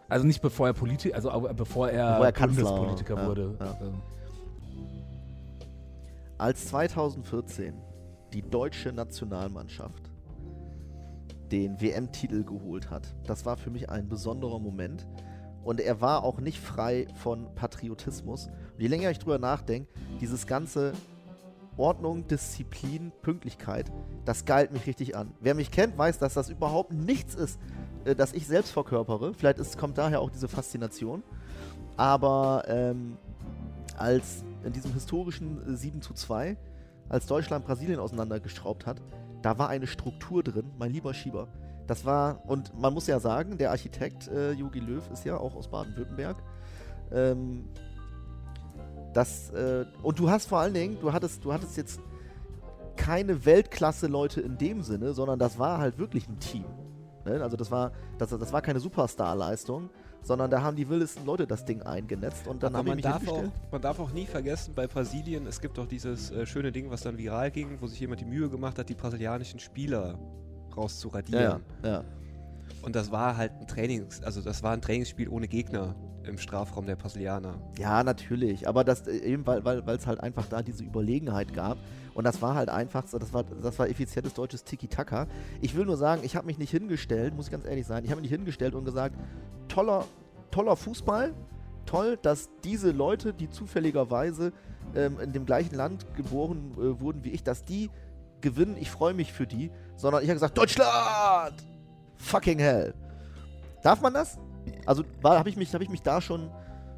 Also 0.09 0.25
nicht 0.27 0.41
bevor 0.41 0.69
er 0.69 0.75
Politiker, 0.75 1.17
also 1.17 1.31
bevor 1.57 1.89
er, 1.91 2.11
Bevor 2.13 2.27
er 2.27 2.33
Kanzler 2.33 2.63
Bundespolitiker 2.65 3.17
war. 3.17 3.27
wurde. 3.29 3.57
Ja, 3.59 3.77
Ähm, 3.81 3.95
Als 6.39 6.67
2014 6.67 7.75
die 8.35 8.43
deutsche 8.43 8.93
Nationalmannschaft 8.93 10.11
den 11.51 11.81
WM-Titel 11.81 12.45
geholt 12.45 12.91
hat, 12.91 13.15
das 13.25 13.47
war 13.47 13.57
für 13.57 13.71
mich 13.71 13.89
ein 13.89 14.07
besonderer 14.09 14.59
Moment. 14.59 15.07
Und 15.65 15.81
er 15.81 16.03
war 16.03 16.25
auch 16.25 16.39
nicht 16.41 16.61
frei 16.61 17.07
von 17.15 17.55
Patriotismus. 17.55 18.49
Und 18.49 18.81
je 18.81 18.89
länger 18.89 19.11
ich 19.11 19.19
drüber 19.19 19.39
nachdenke, 19.39 19.91
dieses 20.21 20.47
ganze 20.47 20.93
Ordnung, 21.79 22.27
Disziplin, 22.27 23.13
Pünktlichkeit, 23.23 23.91
das 24.27 24.45
geilt 24.45 24.73
mich 24.73 24.87
richtig 24.87 25.17
an. 25.17 25.33
Wer 25.41 25.55
mich 25.55 25.71
kennt, 25.71 25.97
weiß, 25.97 26.19
dass 26.19 26.35
das 26.35 26.51
überhaupt 26.51 26.93
nichts 26.93 27.35
ist, 27.35 27.59
äh, 28.05 28.15
das 28.15 28.35
ich 28.35 28.47
selbst 28.47 28.73
verkörpere. 28.73 29.33
Vielleicht 29.33 29.59
ist, 29.59 29.79
kommt 29.79 29.97
daher 29.97 30.21
auch 30.21 30.31
diese 30.31 30.49
Faszination. 30.49 31.23
Aber 31.97 32.65
ähm, 32.69 33.17
als 33.97 34.45
in 34.67 34.73
diesem 34.73 34.93
historischen 34.93 35.75
äh, 35.75 35.77
7 35.77 36.03
zu 36.03 36.13
2, 36.13 36.57
als 37.09 37.27
Deutschland 37.27 37.65
Brasilien 37.65 38.01
auseinandergeschraubt 38.01 38.85
hat, 38.87 39.01
da 39.43 39.59
war 39.59 39.69
eine 39.69 39.87
Struktur 39.87 40.43
drin, 40.43 40.71
mein 40.79 40.93
lieber 40.93 41.15
Schieber. 41.15 41.49
Das 41.87 42.05
war, 42.05 42.45
und 42.49 42.77
man 42.79 42.93
muss 42.93 43.07
ja 43.07 43.21
sagen, 43.21 43.59
der 43.59 43.71
Architekt 43.71 44.27
äh, 44.29 44.53
Jogi 44.53 44.81
Löw 44.81 45.09
ist 45.13 45.25
ja 45.25 45.37
auch 45.37 45.55
aus 45.55 45.69
Baden-Württemberg. 45.69 46.37
Ähm, 47.13 47.69
das, 49.13 49.51
äh, 49.51 49.87
und 50.03 50.19
du 50.19 50.29
hast 50.29 50.47
vor 50.47 50.59
allen 50.59 50.75
Dingen, 50.75 50.99
du 51.01 51.13
hattest, 51.13 51.45
du 51.45 51.53
hattest 51.53 51.77
jetzt 51.77 52.01
keine 52.97 53.45
Weltklasse-Leute 53.45 54.41
in 54.41 54.59
dem 54.59 54.83
Sinne, 54.83 55.15
sondern 55.15 55.39
das 55.39 55.59
war 55.59 55.79
halt 55.79 55.99
wirklich 55.99 56.29
ein 56.29 56.41
Team. 56.41 56.65
Ne? 57.27 57.43
Also 57.43 57.57
das 57.57 57.71
war, 57.71 57.93
das, 58.19 58.31
das 58.31 58.53
war 58.53 58.63
keine 58.63 58.81
Superstar-Leistung, 58.81 59.91
sondern 60.23 60.51
da 60.51 60.63
haben 60.63 60.77
die 60.77 60.89
wildesten 60.89 61.27
Leute 61.27 61.47
das 61.47 61.65
Ding 61.65 61.83
eingenetzt 61.83 62.47
und 62.47 62.63
dann 62.63 62.75
Aber 62.75 62.79
haben 62.79 62.87
man 62.87 62.97
mich 62.97 63.05
darf, 63.05 63.29
auch, 63.29 63.45
man 63.71 63.83
darf 63.83 64.01
auch 64.01 64.11
nie 64.13 64.27
vergessen, 64.27 64.75
bei 64.75 64.87
Brasilien, 64.87 65.47
es 65.47 65.61
gibt 65.61 65.79
auch 65.79 65.87
dieses 65.87 66.31
äh, 66.31 66.47
schöne 66.47 66.73
Ding, 66.73 66.91
was 66.91 67.03
dann 67.03 67.19
viral 67.19 67.51
ging, 67.51 67.81
wo 67.81 67.87
sich 67.87 68.01
jemand 68.01 68.21
die 68.21 68.25
Mühe 68.25 68.49
gemacht 68.49 68.79
hat, 68.79 68.89
die 68.89 68.95
brasilianischen 68.95 69.61
Spieler 69.61 70.19
rauszuradieren. 70.77 71.63
Ja, 71.83 71.89
ja. 71.89 72.05
Und 72.83 72.95
das 72.95 73.11
war 73.11 73.37
halt 73.37 73.53
ein 73.61 73.67
Trainings, 73.67 74.23
also 74.23 74.41
das 74.41 74.63
war 74.63 74.73
ein 74.73 74.81
Trainingsspiel 74.81 75.29
ohne 75.29 75.49
Gegner 75.49 75.97
im 76.27 76.39
Strafraum 76.39 76.87
der 76.87 76.97
Brasilianer. 76.97 77.55
Ja, 77.79 78.03
natürlich. 78.03 78.69
Aber 78.69 78.85
das 78.85 79.07
äh, 79.07 79.17
eben, 79.19 79.47
weil 79.47 79.59
es 79.59 79.87
weil, 79.87 79.99
halt 80.07 80.21
einfach 80.21 80.47
da 80.47 80.63
diese 80.63 80.85
Überlegenheit 80.85 81.55
gab. 81.55 81.79
Und 82.15 82.25
das 82.25 82.41
war 82.43 82.55
halt 82.55 82.69
einfach, 82.69 83.05
das 83.11 83.33
war, 83.33 83.45
das 83.45 83.79
war 83.79 83.89
effizientes 83.89 84.35
deutsches 84.35 84.65
Tiki-Taka. 84.65 85.27
Ich 85.61 85.77
will 85.77 85.85
nur 85.85 85.97
sagen, 85.97 86.23
ich 86.25 86.35
habe 86.35 86.47
mich 86.47 86.59
nicht 86.59 86.71
hingestellt, 86.71 87.35
muss 87.35 87.47
ich 87.47 87.53
ganz 87.53 87.67
ehrlich 87.67 87.87
sein, 87.87 88.05
ich 88.05 88.11
habe 88.11 88.21
mich 88.21 88.31
nicht 88.31 88.39
hingestellt 88.39 88.75
und 88.75 88.85
gesagt, 88.85 89.17
toller, 89.69 90.05
toller 90.51 90.77
Fußball, 90.77 91.35
toll, 91.85 92.19
dass 92.21 92.49
diese 92.65 92.91
Leute, 92.91 93.35
die 93.35 93.51
zufälligerweise 93.51 94.53
ähm, 94.95 95.21
in 95.21 95.33
dem 95.33 95.45
gleichen 95.45 95.75
Land 95.75 96.07
geboren 96.15 96.73
äh, 96.79 97.01
wurden 97.01 97.23
wie 97.23 97.31
ich, 97.31 97.43
dass 97.43 97.65
die 97.65 97.91
gewinnen, 98.41 98.77
ich 98.79 98.91
freue 98.91 99.13
mich 99.13 99.33
für 99.33 99.47
die, 99.47 99.71
sondern 99.97 100.23
ich 100.23 100.29
habe 100.29 100.37
gesagt, 100.37 100.57
Deutschland! 100.57 101.76
Fucking 102.19 102.59
hell. 102.59 102.95
Darf 103.83 104.01
man 104.01 104.15
das? 104.15 104.39
Also 104.85 105.05
habe 105.23 105.49
ich, 105.49 105.57
mich- 105.57 105.73
hab 105.75 105.81
ich 105.83 105.89
mich 105.89 106.03
da 106.03 106.21
schon 106.21 106.51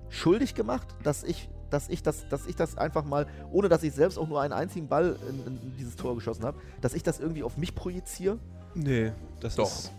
schuldig 0.09 0.55
gemacht, 0.55 0.87
dass 1.03 1.23
ich, 1.23 1.49
dass 1.71 1.89
ich 1.89 2.03
das, 2.03 2.27
dass 2.29 2.47
ich 2.47 2.57
das 2.57 2.79
einfach 2.79 3.05
mal, 3.05 3.27
ohne 3.53 3.69
dass 3.69 3.83
ich 3.83 3.93
selbst 3.93 4.19
auch 4.19 4.27
nur 4.29 4.41
einen 4.41 4.55
einzigen 4.55 4.89
Ball 4.89 5.17
in, 5.29 5.47
in 5.47 5.77
dieses 5.77 5.97
Tor 5.97 6.15
geschossen 6.15 6.45
habe, 6.45 6.59
dass 6.81 6.95
ich 6.95 7.03
das 7.03 7.21
irgendwie 7.21 7.43
auf 7.43 7.59
mich 7.59 7.75
projiziere? 7.75 8.39
Nee, 8.75 9.13
das 9.41 9.57
Doch. 9.57 9.67
ist. 9.67 9.93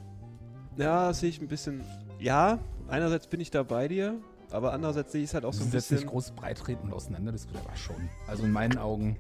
Ja, 0.78 1.10
das 1.10 1.20
sehe 1.20 1.30
ich 1.30 1.42
ein 1.42 1.48
bisschen. 1.48 1.84
Ja, 2.20 2.58
einerseits 2.88 3.28
bin 3.28 3.40
ich 3.40 3.52
da 3.52 3.62
bei 3.64 3.88
dir, 3.88 4.16
aber 4.52 4.74
andererseits 4.74 5.12
sehe 5.12 5.22
ich 5.22 5.30
es 5.30 5.34
halt 5.36 5.46
auch 5.46 5.54
so 5.54 5.60
Das 5.60 5.66
ein 5.66 5.68
ist 5.70 5.74
jetzt 5.74 5.92
nicht 5.92 5.98
bisschen. 6.00 6.10
groß 6.10 6.32
breitreten 6.32 6.92
auseinander 6.92 7.32
diskutiert, 7.34 7.66
aber 7.68 7.76
schon. 7.76 8.10
Also 8.28 8.44
in 8.46 8.52
meinen 8.52 8.78
Augen. 8.80 9.18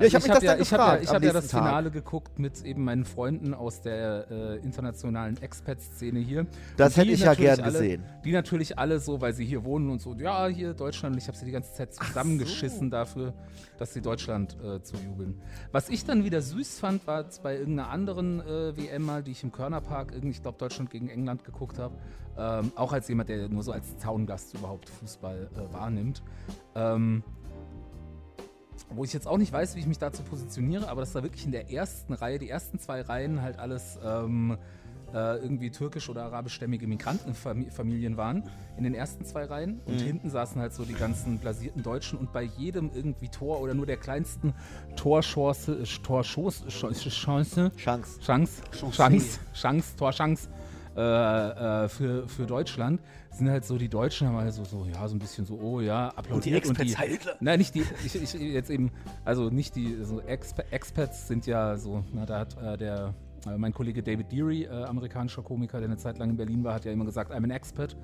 Ja, 0.00 0.06
ich 0.06 0.14
hab 0.14 0.22
mich 0.22 0.32
das 0.32 0.42
ja, 0.42 0.52
dann 0.52 0.62
ich 0.62 0.72
hab 0.72 1.02
ja, 1.02 1.12
hab 1.12 1.22
ja 1.22 1.32
das 1.32 1.48
Tag. 1.48 1.62
Finale 1.62 1.90
geguckt 1.90 2.38
mit 2.38 2.64
eben 2.64 2.84
meinen 2.84 3.04
Freunden 3.04 3.52
aus 3.52 3.82
der 3.82 4.30
äh, 4.30 4.56
internationalen 4.56 5.36
Expat-Szene 5.42 6.20
hier. 6.20 6.46
Das 6.78 6.96
Und 6.96 7.02
hätte 7.02 7.12
ich 7.12 7.20
ja 7.20 7.34
gern 7.34 7.60
alle, 7.60 7.72
gesehen. 7.72 8.04
Die 8.24 8.32
natürlich 8.32 8.78
alle 8.78 8.98
so, 8.98 9.20
weil 9.20 9.34
sie 9.34 9.44
hier 9.44 9.62
wohnen 9.64 9.90
und 9.90 10.00
so, 10.00 10.14
ja, 10.14 10.46
hier 10.46 10.72
Deutschland. 10.72 11.14
Und 11.14 11.18
ich 11.22 11.28
habe 11.28 11.36
sie 11.36 11.44
die 11.44 11.50
ganze 11.50 11.74
Zeit 11.74 11.92
zusammengeschissen 11.94 12.90
dafür, 12.90 13.34
dass 13.78 13.92
sie 13.92 14.00
Deutschland 14.00 14.56
äh, 14.64 14.82
zujubeln. 14.82 15.40
Was 15.70 15.90
ich 15.90 16.04
dann 16.04 16.24
wieder 16.24 16.40
süß 16.40 16.78
fand, 16.78 17.06
war 17.06 17.26
bei 17.42 17.58
irgendeiner 17.58 17.90
anderen 17.90 18.40
äh, 18.40 18.76
WM 18.76 19.02
mal, 19.02 19.22
die 19.22 19.32
ich 19.32 19.42
im 19.42 19.52
Körnerpark, 19.52 20.12
irgendwie, 20.12 20.30
ich 20.30 20.42
glaube, 20.42 20.56
Deutschland 20.58 20.90
gegen 20.90 21.10
England 21.10 21.44
geguckt 21.44 21.78
habe. 21.78 21.94
Ähm, 22.38 22.72
auch 22.74 22.92
als 22.92 23.06
jemand, 23.08 23.28
der 23.28 23.48
nur 23.50 23.62
so 23.62 23.72
als 23.72 23.98
Zaungast 23.98 24.54
überhaupt 24.54 24.88
Fußball 24.88 25.50
äh, 25.54 25.74
wahrnimmt. 25.74 26.22
Ähm, 26.74 27.22
wo 28.88 29.04
ich 29.04 29.12
jetzt 29.12 29.26
auch 29.26 29.38
nicht 29.38 29.52
weiß, 29.52 29.76
wie 29.76 29.80
ich 29.80 29.86
mich 29.86 29.98
dazu 29.98 30.22
positioniere, 30.22 30.88
aber 30.88 31.00
dass 31.02 31.12
da 31.12 31.22
wirklich 31.22 31.44
in 31.44 31.52
der 31.52 31.70
ersten 31.70 32.12
Reihe, 32.12 32.38
die 32.38 32.48
ersten 32.48 32.78
zwei 32.78 33.02
Reihen 33.02 33.42
halt 33.42 33.58
alles 33.58 33.98
ähm, 34.04 34.56
äh, 35.12 35.36
irgendwie 35.38 35.70
türkisch- 35.70 36.08
oder 36.08 36.22
arabischstämmige 36.24 36.86
Migrantenfamilien 36.86 38.16
waren, 38.16 38.44
in 38.76 38.84
den 38.84 38.94
ersten 38.94 39.24
zwei 39.24 39.44
Reihen. 39.44 39.80
Und 39.84 39.94
Mhm. 40.00 40.04
hinten 40.06 40.30
saßen 40.30 40.60
halt 40.60 40.72
so 40.72 40.84
die 40.84 40.94
ganzen 40.94 41.38
blasierten 41.38 41.82
Deutschen 41.82 42.18
und 42.18 42.32
bei 42.32 42.42
jedem 42.42 42.90
irgendwie 42.94 43.28
Tor 43.28 43.60
oder 43.60 43.74
nur 43.74 43.86
der 43.86 43.96
kleinsten 43.96 44.54
Torchance, 44.96 45.72
äh, 45.82 45.84
Torschuss, 46.02 46.64
Chance, 46.68 47.08
Chance. 47.10 47.72
Chance, 47.76 48.20
Chance. 48.20 48.62
Chance, 48.92 49.40
Chance, 49.52 49.96
Torchance 49.96 50.48
äh, 50.96 51.00
äh, 51.84 51.88
für, 51.88 52.28
für 52.28 52.46
Deutschland, 52.46 53.00
sind 53.30 53.48
halt 53.48 53.64
so, 53.64 53.78
die 53.78 53.88
Deutschen 53.88 54.28
haben 54.28 54.36
halt 54.36 54.52
so, 54.52 54.64
so, 54.64 54.84
ja, 54.84 55.06
so 55.08 55.14
ein 55.14 55.18
bisschen 55.18 55.46
so, 55.46 55.58
oh 55.60 55.80
ja, 55.80 56.08
applaudiert. 56.08 56.66
Und 56.66 56.78
die 56.78 56.82
Expats 56.82 56.98
halt. 56.98 57.10
Hitler. 57.10 57.36
Nein, 57.40 57.58
nicht 57.58 57.74
die, 57.74 57.84
ich, 58.04 58.14
ich 58.14 58.34
jetzt 58.34 58.70
eben, 58.70 58.90
also 59.24 59.50
nicht 59.50 59.76
die, 59.76 59.98
so 60.02 60.20
Exp 60.20 60.60
Expats 60.70 61.28
sind 61.28 61.46
ja 61.46 61.76
so, 61.76 62.04
na, 62.12 62.26
da 62.26 62.40
hat 62.40 62.56
äh, 62.60 62.76
der, 62.76 63.14
äh, 63.46 63.56
mein 63.56 63.72
Kollege 63.72 64.02
David 64.02 64.30
Deary, 64.32 64.64
äh, 64.64 64.84
amerikanischer 64.84 65.42
Komiker, 65.42 65.78
der 65.78 65.88
eine 65.88 65.96
Zeit 65.96 66.18
lang 66.18 66.30
in 66.30 66.36
Berlin 66.36 66.64
war, 66.64 66.74
hat 66.74 66.84
ja 66.84 66.92
immer 66.92 67.04
gesagt, 67.04 67.32
I'm 67.32 67.44
an 67.44 67.50
expat. 67.50 67.96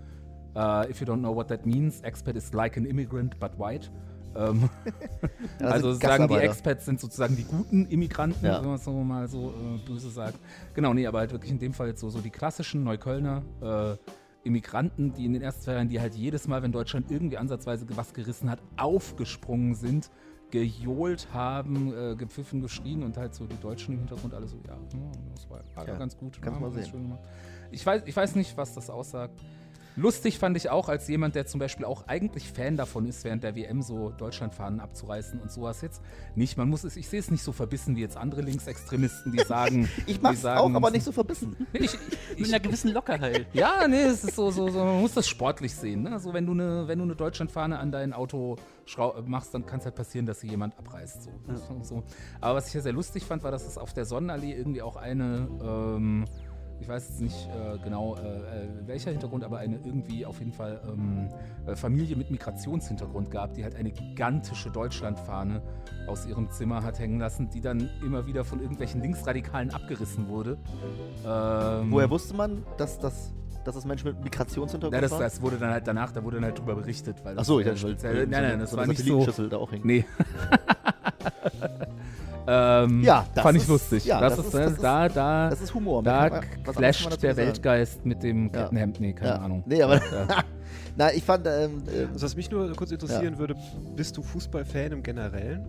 Uh, 0.54 0.88
if 0.88 1.00
you 1.00 1.06
don't 1.06 1.18
know 1.18 1.34
what 1.34 1.48
that 1.48 1.66
means, 1.66 2.00
expat 2.02 2.34
is 2.34 2.52
like 2.54 2.78
an 2.78 2.86
immigrant, 2.86 3.38
but 3.38 3.58
white. 3.58 3.90
Ähm, 4.34 4.70
also 5.60 5.92
sind 5.92 6.02
sagen 6.02 6.28
die. 6.28 6.34
Expats 6.36 6.86
sind 6.86 7.00
sozusagen 7.00 7.36
die 7.36 7.44
guten 7.44 7.86
Immigranten, 7.86 8.44
Ja. 8.46 8.60
wenn 8.60 8.68
man 8.68 8.76
es 8.76 8.84
so 8.84 8.92
mal 8.92 9.28
so 9.28 9.50
äh, 9.50 9.86
böse 9.86 10.08
sagt. 10.10 10.38
Genau, 10.74 10.94
nee, 10.94 11.06
aber 11.06 11.18
halt 11.18 11.32
wirklich 11.32 11.52
in 11.52 11.58
dem 11.58 11.74
Fall 11.74 11.88
jetzt 11.88 12.00
so, 12.00 12.08
so 12.08 12.20
die 12.20 12.30
klassischen 12.30 12.84
Neuköllner 12.84 13.42
äh, 13.60 13.96
Immigranten, 14.46 15.12
die 15.12 15.24
in 15.26 15.32
den 15.32 15.42
ersten 15.42 15.62
zwei 15.62 15.72
Jahren, 15.74 15.88
die 15.88 16.00
halt 16.00 16.14
jedes 16.14 16.48
Mal, 16.48 16.62
wenn 16.62 16.72
Deutschland 16.72 17.10
irgendwie 17.10 17.36
ansatzweise 17.36 17.86
was 17.96 18.14
gerissen 18.14 18.50
hat, 18.50 18.60
aufgesprungen 18.76 19.74
sind, 19.74 20.10
gejohlt 20.50 21.28
haben, 21.32 21.92
äh, 21.92 22.14
gepfiffen, 22.16 22.60
geschrien 22.60 23.02
und 23.02 23.16
halt 23.16 23.34
so 23.34 23.46
die 23.46 23.58
Deutschen 23.60 23.94
im 23.94 23.98
Hintergrund 24.00 24.32
alle 24.32 24.46
so, 24.46 24.56
ja, 24.66 24.74
ja, 24.74 25.10
das 25.34 25.50
war, 25.50 25.86
Ja, 25.86 25.96
ganz 25.98 26.16
gut. 26.16 26.40
kannst 26.40 26.60
ja, 26.60 26.66
mal 26.66 26.72
sehen. 26.72 26.86
schön 26.86 27.02
gemacht. 27.02 27.20
Ich 27.70 27.84
weiß, 27.84 28.02
ich 28.06 28.16
weiß 28.16 28.36
nicht, 28.36 28.56
was 28.56 28.72
das 28.74 28.88
aussagt. 28.88 29.40
Lustig 29.96 30.38
fand 30.38 30.56
ich 30.58 30.68
auch, 30.68 30.88
als 30.90 31.08
jemand, 31.08 31.34
der 31.34 31.46
zum 31.46 31.58
Beispiel 31.58 31.86
auch 31.86 32.06
eigentlich 32.06 32.52
Fan 32.52 32.76
davon 32.76 33.06
ist, 33.06 33.24
während 33.24 33.42
der 33.42 33.56
WM 33.56 33.80
so 33.80 34.10
Deutschlandfahnen 34.10 34.78
abzureißen 34.78 35.40
und 35.40 35.50
sowas 35.50 35.80
jetzt 35.80 36.02
nicht. 36.34 36.58
Man 36.58 36.68
muss 36.68 36.84
es, 36.84 36.96
ich 36.96 37.08
sehe 37.08 37.18
es 37.20 37.30
nicht 37.30 37.42
so 37.42 37.52
verbissen 37.52 37.96
wie 37.96 38.02
jetzt 38.02 38.16
andere 38.16 38.42
Linksextremisten, 38.42 39.32
die 39.32 39.42
sagen. 39.44 39.88
Ich 40.06 40.20
mach's 40.20 40.42
sagen, 40.42 40.60
auch, 40.60 40.76
aber 40.76 40.90
nicht 40.90 41.04
so 41.04 41.12
verbissen. 41.12 41.56
Nee, 41.72 41.80
ich, 41.84 41.92
Mit 41.92 42.40
ich, 42.46 42.48
einer 42.54 42.60
gewissen 42.60 42.92
Lockerheit. 42.92 43.46
ja, 43.52 43.88
nee, 43.88 44.02
es 44.02 44.22
ist 44.24 44.36
so, 44.36 44.50
so, 44.50 44.68
so, 44.68 44.84
man 44.84 45.00
muss 45.00 45.14
das 45.14 45.26
sportlich 45.26 45.74
sehen. 45.74 46.02
Ne? 46.02 46.12
Also 46.12 46.32
wenn 46.32 46.46
du 46.46 46.52
eine, 46.52 46.86
wenn 46.86 46.98
du 46.98 47.04
eine 47.04 47.16
Deutschlandfahne 47.16 47.78
an 47.78 47.90
dein 47.90 48.12
Auto 48.12 48.56
schrau- 48.86 49.20
machst, 49.26 49.52
dann 49.54 49.64
kann 49.66 49.78
es 49.80 49.84
halt 49.86 49.94
passieren, 49.94 50.26
dass 50.26 50.40
sie 50.40 50.48
jemand 50.48 50.78
abreißt. 50.78 51.22
So. 51.24 51.30
So, 51.54 51.82
so. 51.82 52.02
Aber 52.40 52.56
was 52.56 52.68
ich 52.68 52.74
ja 52.74 52.80
sehr 52.82 52.92
lustig 52.92 53.24
fand, 53.24 53.42
war, 53.42 53.50
dass 53.50 53.66
es 53.66 53.78
auf 53.78 53.92
der 53.94 54.04
Sonnenallee 54.04 54.52
irgendwie 54.52 54.82
auch 54.82 54.96
eine, 54.96 55.48
ähm, 55.62 56.24
ich 56.80 56.88
weiß 56.88 57.08
jetzt 57.08 57.20
nicht 57.20 57.48
äh, 57.48 57.78
genau 57.82 58.16
äh, 58.16 58.20
äh, 58.20 58.68
welcher 58.86 59.10
Hintergrund, 59.10 59.44
aber 59.44 59.58
eine 59.58 59.76
irgendwie 59.84 60.26
auf 60.26 60.38
jeden 60.38 60.52
Fall 60.52 60.80
ähm, 60.86 61.28
äh, 61.66 61.74
Familie 61.74 62.16
mit 62.16 62.30
Migrationshintergrund 62.30 63.30
gab, 63.30 63.54
die 63.54 63.64
halt 63.64 63.74
eine 63.76 63.90
gigantische 63.90 64.70
Deutschlandfahne 64.70 65.62
aus 66.06 66.26
ihrem 66.26 66.50
Zimmer 66.50 66.82
hat 66.82 66.98
hängen 66.98 67.18
lassen, 67.18 67.48
die 67.50 67.60
dann 67.60 67.88
immer 68.04 68.26
wieder 68.26 68.44
von 68.44 68.60
irgendwelchen 68.60 69.00
Linksradikalen 69.02 69.70
abgerissen 69.70 70.28
wurde. 70.28 70.58
Ähm, 71.26 71.90
Woher 71.90 72.10
wusste 72.10 72.34
man, 72.34 72.62
dass 72.76 72.98
das, 72.98 73.32
dass 73.64 73.74
das 73.74 73.84
Menschen 73.84 74.08
mit 74.10 74.22
Migrationshintergrund 74.22 74.92
na, 74.92 75.00
das, 75.00 75.10
waren? 75.12 75.20
das 75.22 75.40
wurde 75.42 75.56
dann 75.56 75.70
halt 75.70 75.86
danach, 75.88 76.12
da 76.12 76.22
wurde 76.22 76.36
dann 76.36 76.44
halt 76.44 76.58
drüber 76.58 76.74
berichtet. 76.76 77.16
Weil 77.24 77.38
Achso, 77.38 77.58
ich 77.58 77.66
das, 77.66 77.80
dachte, 77.80 77.88
äh, 77.88 77.94
weil- 77.94 77.98
speziell- 77.98 78.26
nein, 78.28 78.42
nein, 78.42 78.58
das 78.60 78.70
so 78.70 78.76
war 78.76 78.86
nicht 78.86 79.02
so. 79.04 79.48
Da 79.48 79.56
auch 79.56 79.72
hängt. 79.72 79.84
Nee. 79.84 80.04
ähm, 82.48 83.02
Ja, 83.02 83.26
das 83.34 83.42
fand 83.42 83.56
ich 83.56 83.62
ist- 83.64 83.68
lustig. 83.68 84.04
ja, 84.04 84.20
das, 84.20 84.36
das 84.36 84.46
ist, 84.46 84.54
ist- 84.54 84.60
das 84.60 84.72
ist- 84.72 84.82
da, 84.82 85.08
da, 85.08 85.50
Das 85.50 85.60
ist 85.60 85.74
Humor. 85.74 86.02
da 86.02 86.40
clasht 86.64 87.06
dazu 87.06 87.16
der 87.20 87.34
sagen. 87.34 87.46
Weltgeist 87.48 88.04
mit 88.06 88.22
dem 88.22 88.46
Ja. 88.46 88.62
Kettenhemd. 88.62 89.00
Nee, 89.00 89.12
keine 89.12 89.30
Ja. 89.30 89.36
Ahnung. 89.38 89.62
Nee, 89.66 89.82
aber 89.82 89.96
Ja. 89.96 90.26
na, 90.96 91.12
ich 91.12 91.24
fand, 91.24 91.46
ähm, 91.46 91.82
ähm, 91.94 92.08
Also 92.12 92.24
was 92.26 92.36
mich 92.36 92.50
nur 92.50 92.72
kurz 92.74 92.90
interessieren 92.92 93.38
würde, 93.38 93.54
bist 93.96 94.16
du 94.16 94.22
Fußballfan 94.22 94.92
im 94.92 95.02
Generellen? 95.02 95.66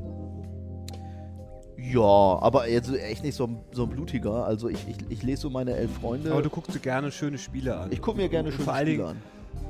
ja, 1.80 2.02
aber 2.02 2.68
jetzt 2.68 2.92
echt 2.94 3.24
nicht 3.24 3.36
so 3.36 3.46
ein, 3.46 3.60
so 3.72 3.84
ein 3.84 3.90
blutiger. 3.90 4.46
Also 4.46 4.68
ich, 4.68 4.88
ich, 4.90 4.98
ich 5.10 5.24
lese 5.24 5.44
so 5.44 5.50
meine 5.50 5.76
elf 5.76 5.94
Freunde. 5.94 6.32
Aber 6.32 6.42
du 6.42 6.50
guckst 6.50 6.74
dir 6.74 6.80
gerne 6.80 7.12
schöne 7.12 7.38
Spiele 7.38 7.78
an. 7.78 7.92
ich 7.92 8.02
gucke 8.02 8.18
mir 8.18 8.30
gerne 8.30 8.48
Und 8.50 8.54
schöne 8.56 8.64
vor 8.66 8.74
allen 8.74 8.88
Spiele 8.88 8.98
Dingen 9.04 9.10
an. 9.10 9.22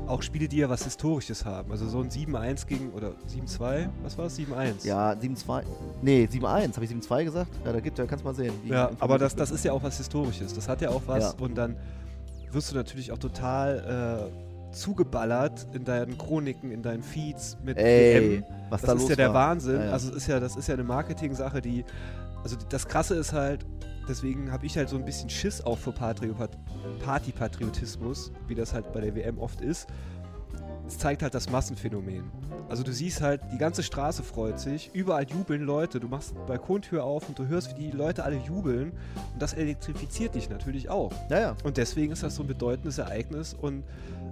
Auch 0.08 0.22
Spiele, 0.22 0.48
die 0.48 0.58
ja 0.58 0.70
was 0.70 0.84
Historisches 0.84 1.46
haben. 1.46 1.72
Also 1.72 1.88
so 1.88 2.00
ein 2.00 2.10
7-1 2.10 2.66
gegen, 2.66 2.92
oder 2.92 3.12
7-2, 3.30 3.90
was 4.04 4.18
war 4.18 4.26
es? 4.26 4.40
7-1. 4.40 4.86
Ja, 4.86 5.12
7-2. 5.12 5.64
Nee, 6.02 6.28
7-1. 6.32 6.76
Habe 6.76 6.86
ich 6.86 6.92
7-2 6.92 7.24
gesagt? 7.26 7.52
Ja, 7.66 7.74
da, 7.74 7.80
gibt, 7.80 8.00
da 8.00 8.06
kannst 8.06 8.24
du 8.24 8.28
mal 8.30 8.36
sehen. 8.36 8.54
Ja, 8.66 8.92
aber 9.00 9.18
das, 9.18 9.36
das 9.36 9.52
ist 9.52 9.66
ja 9.66 9.74
auch 9.74 9.84
was 9.84 9.98
Historisches. 9.98 10.54
Das 10.54 10.70
hat 10.70 10.82
ja 10.82 10.90
auch 10.90 11.02
was. 11.06 11.36
Ja. 11.38 11.46
Und 11.46 11.56
dann 11.56 11.76
wirst 12.52 12.72
du 12.72 12.76
natürlich 12.76 13.12
auch 13.12 13.18
total 13.18 14.30
äh, 14.32 14.74
zugeballert 14.74 15.68
in 15.74 15.84
deinen 15.84 16.18
Chroniken, 16.18 16.72
in 16.72 16.82
deinen 16.82 17.04
Feeds 17.04 17.58
mit 17.64 17.78
Ey, 17.78 18.44
was 18.70 18.82
Das 18.82 18.88
da 18.88 18.94
ist 18.96 19.02
los 19.02 19.10
ja 19.10 19.16
der 19.16 19.34
war. 19.34 19.50
Wahnsinn. 19.50 19.76
Ja, 19.76 19.86
ja. 19.86 19.92
Also 19.92 20.10
es 20.12 20.16
ist 20.18 20.28
ja, 20.28 20.40
das 20.40 20.56
ist 20.56 20.68
ja 20.68 20.74
eine 20.76 20.84
Marketing-Sache, 20.84 21.62
die. 21.62 21.84
Also 22.44 22.56
das 22.70 22.88
Krasse 22.88 23.16
ist 23.16 23.34
halt, 23.34 23.66
deswegen 24.08 24.52
habe 24.52 24.66
ich 24.66 24.78
halt 24.78 24.90
so 24.90 24.96
ein 24.96 25.06
bisschen 25.06 25.30
Schiss 25.30 25.62
auch 25.62 25.78
vor 25.78 25.94
Patrio 25.94 26.36
Partypatriotismus, 27.04 28.32
wie 28.48 28.56
das 28.56 28.74
halt 28.74 28.92
bei 28.94 29.02
der 29.02 29.16
WM 29.16 29.38
oft 29.40 29.62
ist. 29.62 29.88
es 30.88 30.98
zeigt 30.98 31.22
halt 31.22 31.34
das 31.34 31.50
Massenphänomen. 31.50 32.24
Also 32.70 32.84
du 32.84 32.92
siehst 32.92 33.22
halt, 33.22 33.42
die 33.54 33.58
ganze 33.58 33.82
Straße 33.84 34.24
freut 34.24 34.60
sich, 34.60 34.92
überall 34.94 35.24
jubeln 35.24 35.62
Leute, 35.62 36.00
du 36.00 36.08
machst 36.08 36.34
Balkontür 36.48 37.04
auf 37.04 37.28
und 37.30 37.40
du 37.40 37.48
hörst, 37.48 37.78
wie 37.78 37.92
die 37.92 37.92
Leute 37.92 38.24
alle 38.24 38.38
jubeln 38.38 38.92
und 39.34 39.42
das 39.42 39.54
elektrifiziert 39.54 40.36
dich 40.36 40.50
natürlich 40.50 40.90
auch. 40.90 41.12
Ja, 41.30 41.40
ja. 41.40 41.56
Und 41.64 41.78
deswegen 41.78 42.12
ist 42.12 42.24
das 42.24 42.36
so 42.36 42.44
ein 42.44 42.48
bedeutendes 42.48 42.98
Ereignis 42.98 43.54
und 43.54 43.84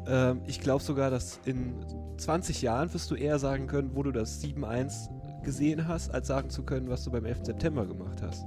ähm, 0.07 0.41
ich 0.47 0.59
glaube 0.59 0.83
sogar, 0.83 1.09
dass 1.09 1.39
in 1.45 1.73
20 2.17 2.61
Jahren 2.61 2.93
wirst 2.93 3.09
du 3.11 3.15
eher 3.15 3.39
sagen 3.39 3.67
können, 3.67 3.91
wo 3.93 4.03
du 4.03 4.11
das 4.11 4.43
7-1 4.43 5.09
gesehen 5.43 5.88
hast, 5.88 6.13
als 6.13 6.27
sagen 6.27 6.49
zu 6.49 6.63
können, 6.63 6.89
was 6.89 7.03
du 7.03 7.11
beim 7.11 7.25
11. 7.25 7.45
September 7.45 7.85
gemacht 7.85 8.21
hast. 8.21 8.45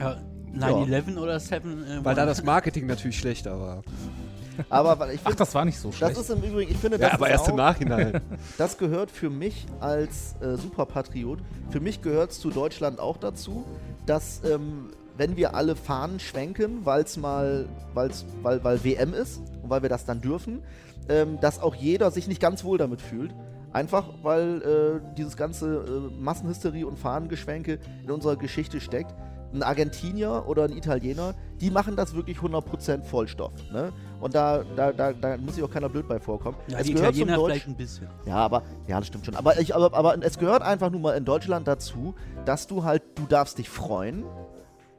Ja, 0.00 0.16
9-11 0.58 1.16
oder 1.18 1.40
7? 1.40 1.84
Äh, 1.84 2.04
Weil 2.04 2.14
da 2.14 2.26
das 2.26 2.42
Marketing 2.42 2.86
natürlich 2.86 3.18
schlechter 3.18 3.58
war. 3.58 3.82
Aber 4.68 4.98
weil 4.98 5.12
ich 5.14 5.20
Ach, 5.20 5.28
finde, 5.28 5.38
das 5.38 5.54
war 5.54 5.64
nicht 5.64 5.78
so 5.78 5.88
das 5.88 5.96
schlecht. 5.96 6.18
ist 6.18 6.30
im 6.30 6.42
Übrigen, 6.42 6.70
ich 6.70 6.76
finde, 6.76 6.98
das 6.98 7.08
Ja, 7.08 7.14
aber 7.14 7.26
ist 7.26 7.32
erst 7.32 7.44
auch, 7.44 7.48
im 7.50 7.56
Nachhinein. 7.56 8.20
das 8.58 8.76
gehört 8.76 9.10
für 9.10 9.30
mich 9.30 9.66
als 9.80 10.34
äh, 10.42 10.56
Superpatriot, 10.56 11.38
für 11.70 11.80
mich 11.80 12.02
gehört 12.02 12.32
es 12.32 12.40
zu 12.40 12.50
Deutschland 12.50 13.00
auch 13.00 13.16
dazu, 13.16 13.64
dass 14.04 14.42
ähm, 14.44 14.90
wenn 15.16 15.36
wir 15.36 15.54
alle 15.54 15.74
Fahnen 15.74 16.20
schwenken, 16.20 16.84
weil's 16.84 17.16
mal, 17.16 17.66
weil's, 17.94 18.26
weil, 18.42 18.62
weil 18.62 18.84
WM 18.84 19.14
ist 19.14 19.40
und 19.62 19.70
weil 19.70 19.80
wir 19.82 19.88
das 19.88 20.04
dann 20.04 20.20
dürfen, 20.20 20.62
ähm, 21.08 21.38
dass 21.40 21.60
auch 21.60 21.74
jeder 21.74 22.10
sich 22.10 22.28
nicht 22.28 22.40
ganz 22.40 22.62
wohl 22.62 22.76
damit 22.76 23.00
fühlt. 23.00 23.32
Einfach 23.72 24.10
weil 24.22 24.60
äh, 24.62 25.14
dieses 25.16 25.36
ganze 25.36 25.76
äh, 26.12 26.20
Massenhysterie 26.22 26.84
und 26.84 26.98
Fahnengeschwenke 26.98 27.78
in 28.04 28.10
unserer 28.10 28.36
Geschichte 28.36 28.80
steckt. 28.82 29.14
Ein 29.54 29.62
Argentinier 29.62 30.44
oder 30.46 30.64
ein 30.64 30.72
Italiener, 30.76 31.34
die 31.60 31.70
machen 31.70 31.94
das 31.94 32.14
wirklich 32.14 32.38
100% 32.38 33.02
Vollstoff. 33.04 33.52
Ne? 33.72 33.92
Und 34.20 34.34
da, 34.34 34.64
da, 34.76 34.92
da, 34.92 35.12
da 35.12 35.36
muss 35.36 35.56
sich 35.56 35.64
auch 35.64 35.70
keiner 35.70 35.88
blöd 35.90 36.08
bei 36.08 36.18
vorkommen. 36.18 36.56
Ja, 36.68 36.78
Es 36.78 36.86
die 36.86 36.94
gehört 36.94 37.14
zum 37.14 37.24
Italiener 37.24 37.36
Deutsch- 37.36 37.52
vielleicht 37.52 37.68
ein 37.68 37.76
bisschen. 37.76 38.08
ja, 38.24 38.36
aber, 38.36 38.62
ja, 38.86 38.98
das 38.98 39.08
stimmt 39.08 39.26
schon. 39.26 39.34
Aber, 39.36 39.58
ich, 39.60 39.74
aber, 39.74 39.92
aber 39.94 40.16
es 40.24 40.38
gehört 40.38 40.62
einfach 40.62 40.90
nur 40.90 41.00
mal 41.00 41.16
in 41.16 41.24
Deutschland 41.26 41.68
dazu, 41.68 42.14
dass 42.46 42.66
du 42.66 42.84
halt, 42.84 43.02
du 43.16 43.26
darfst 43.26 43.58
dich 43.58 43.68
freuen, 43.68 44.24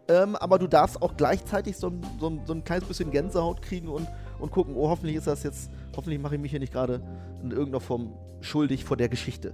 ähm, 0.07 0.35
aber 0.35 0.59
du 0.59 0.67
darfst 0.67 1.01
auch 1.01 1.15
gleichzeitig 1.17 1.77
so, 1.77 1.87
ein- 1.87 2.01
so, 2.19 2.37
so 2.45 2.53
ein 2.53 2.63
kleines 2.63 2.85
bisschen 2.87 3.09
Gänsehaut 3.09 3.61
kriegen 3.61 3.87
und, 3.87 4.07
und 4.39 4.51
gucken, 4.51 4.75
oh, 4.75 4.89
hoffentlich 4.89 5.15
ist 5.15 5.27
das 5.27 5.43
jetzt, 5.43 5.71
hoffentlich 5.95 6.21
mache 6.21 6.35
ich 6.35 6.41
mich 6.41 6.51
hier 6.51 6.59
nicht 6.59 6.73
gerade 6.73 7.01
in 7.41 7.51
irgendeiner 7.51 7.79
Form 7.79 8.13
schuldig 8.41 8.83
vor 8.85 8.97
der 8.97 9.09
Geschichte. 9.09 9.53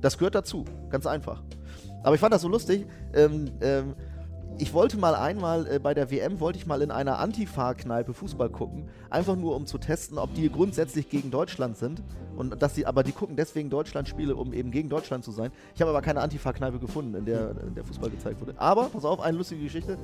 Das 0.00 0.18
gehört 0.18 0.34
dazu, 0.34 0.64
ganz 0.90 1.06
einfach. 1.06 1.42
Aber 2.02 2.14
ich 2.16 2.20
fand 2.20 2.34
das 2.34 2.42
so 2.42 2.48
lustig. 2.48 2.86
Ähm, 3.14 3.50
ähm, 3.60 3.94
ich 4.58 4.72
wollte 4.72 4.96
mal 4.96 5.14
einmal 5.14 5.66
äh, 5.66 5.78
bei 5.78 5.94
der 5.94 6.10
WM, 6.10 6.40
wollte 6.40 6.58
ich 6.58 6.66
mal 6.66 6.82
in 6.82 6.90
einer 6.90 7.18
Antifa-Kneipe 7.18 8.14
Fußball 8.14 8.50
gucken, 8.50 8.88
einfach 9.10 9.36
nur 9.36 9.56
um 9.56 9.66
zu 9.66 9.78
testen, 9.78 10.18
ob 10.18 10.34
die 10.34 10.50
grundsätzlich 10.50 11.08
gegen 11.08 11.30
Deutschland 11.30 11.76
sind 11.76 12.02
und 12.36 12.62
dass 12.62 12.74
die, 12.74 12.86
aber 12.86 13.02
die 13.02 13.12
gucken 13.12 13.36
deswegen 13.36 13.70
Deutschland-Spiele, 13.70 14.36
um 14.36 14.52
eben 14.52 14.70
gegen 14.70 14.88
Deutschland 14.88 15.24
zu 15.24 15.32
sein. 15.32 15.50
Ich 15.74 15.80
habe 15.80 15.90
aber 15.90 16.02
keine 16.02 16.20
Antifa-Kneipe 16.20 16.78
gefunden, 16.78 17.14
in 17.14 17.24
der, 17.24 17.50
in 17.66 17.74
der 17.74 17.84
Fußball 17.84 18.10
gezeigt 18.10 18.40
wurde. 18.40 18.54
Aber, 18.58 18.88
pass 18.88 19.04
auf, 19.04 19.20
eine 19.20 19.36
lustige 19.36 19.62
Geschichte. 19.62 19.98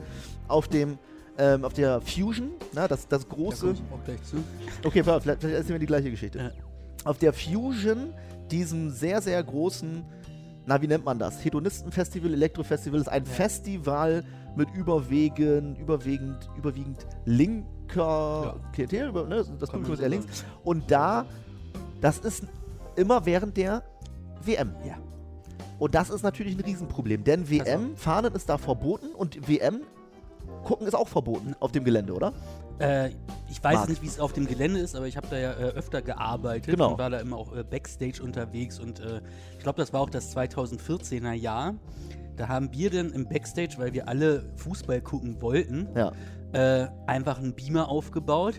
Auf 0.48 0.68
dem, 0.68 0.98
ähm, 1.38 1.64
auf 1.64 1.72
der 1.72 2.00
Fusion, 2.00 2.52
na, 2.72 2.88
das, 2.88 3.06
das 3.06 3.26
Da 3.26 3.34
große. 3.34 3.74
Okay, 4.84 5.02
vielleicht, 5.02 5.22
vielleicht 5.22 5.42
erzählen 5.44 5.68
wir 5.68 5.78
die 5.78 5.86
gleiche 5.86 6.10
Geschichte. 6.10 6.38
Ja. 6.38 6.50
Auf 7.04 7.18
der 7.18 7.32
Fusion, 7.32 8.12
diesem 8.50 8.90
sehr, 8.90 9.22
sehr 9.22 9.42
großen, 9.42 10.04
na, 10.68 10.80
wie 10.82 10.86
nennt 10.86 11.04
man 11.04 11.18
das? 11.18 11.42
Hedonistenfestival, 11.42 12.32
Elektrofestival, 12.34 13.00
ist 13.00 13.08
ein 13.08 13.24
Festival 13.24 14.22
mit 14.54 14.68
überwiegend, 14.74 15.78
überwiegend, 15.78 16.50
überwiegend 16.58 17.06
linker 17.24 18.60
Klientel, 18.74 19.08
über, 19.08 19.24
ne, 19.24 19.44
das 19.58 19.70
Publikum 19.70 19.94
ist 19.94 20.00
eher 20.00 20.10
links. 20.10 20.44
Und 20.64 20.90
da, 20.90 21.24
das 22.02 22.18
ist 22.18 22.44
immer 22.96 23.24
während 23.24 23.56
der 23.56 23.82
WM. 24.44 24.74
Ja. 24.86 24.96
Und 25.78 25.94
das 25.94 26.10
ist 26.10 26.22
natürlich 26.22 26.54
ein 26.54 26.60
Riesenproblem, 26.60 27.24
denn 27.24 27.48
WM, 27.48 27.96
Fahnen 27.96 28.34
ist 28.34 28.50
da 28.50 28.58
verboten 28.58 29.14
und 29.14 29.48
WM 29.48 29.80
gucken 30.64 30.86
ist 30.86 30.94
auch 30.94 31.08
verboten 31.08 31.54
auf 31.60 31.72
dem 31.72 31.84
Gelände, 31.84 32.12
oder? 32.12 32.34
Äh, 32.78 33.10
ich 33.50 33.62
weiß 33.64 33.74
Marc. 33.74 33.88
nicht, 33.88 34.02
wie 34.02 34.06
es 34.06 34.20
auf 34.20 34.32
dem 34.32 34.46
Gelände 34.46 34.78
ist, 34.80 34.94
aber 34.94 35.06
ich 35.06 35.16
habe 35.16 35.26
da 35.30 35.38
ja 35.38 35.52
äh, 35.52 35.70
öfter 35.72 36.02
gearbeitet 36.02 36.74
Genau. 36.74 36.92
und 36.92 36.98
war 36.98 37.10
da 37.10 37.18
immer 37.18 37.36
auch 37.36 37.54
äh, 37.56 37.64
Backstage 37.64 38.22
unterwegs 38.22 38.78
und 38.78 39.00
äh, 39.00 39.20
ich 39.56 39.62
glaube, 39.62 39.78
das 39.78 39.92
war 39.92 40.00
auch 40.00 40.10
das 40.10 40.36
2014er 40.36 41.32
Jahr. 41.32 41.74
Da 42.36 42.46
haben 42.48 42.70
wir 42.72 42.90
dann 42.90 43.10
im 43.12 43.28
Backstage, 43.28 43.74
weil 43.78 43.92
wir 43.94 44.06
alle 44.08 44.44
Fußball 44.56 45.00
gucken 45.00 45.40
wollten, 45.42 45.88
Ja. 45.96 46.12
äh, 46.52 46.88
einfach 47.06 47.38
einen 47.38 47.54
Beamer 47.54 47.88
aufgebaut. 47.88 48.54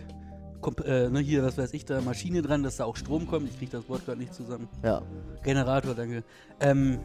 Komp 0.60 0.80
äh, 0.86 1.08
ne, 1.08 1.20
hier, 1.20 1.42
was 1.42 1.56
weiß 1.56 1.72
ich, 1.72 1.86
da 1.86 2.02
Maschine 2.02 2.42
dran, 2.42 2.62
dass 2.62 2.76
da 2.76 2.84
auch 2.84 2.96
Strom 2.96 3.26
kommt. 3.26 3.48
Ich 3.48 3.56
kriege 3.56 3.70
das 3.72 3.88
Wort 3.88 4.04
gerade 4.04 4.18
nicht 4.20 4.34
zusammen. 4.34 4.68
Ja. 4.84 5.00
Generator, 5.42 5.94
danke. 5.94 6.22
Ähm, 6.60 6.98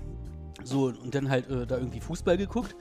so, 0.65 0.88
und 0.88 1.15
dann 1.15 1.30
halt 1.30 1.49
äh, 1.49 1.65
da 1.65 1.78
irgendwie 1.78 2.01
Fußball 2.01 2.36
geguckt. 2.36 2.75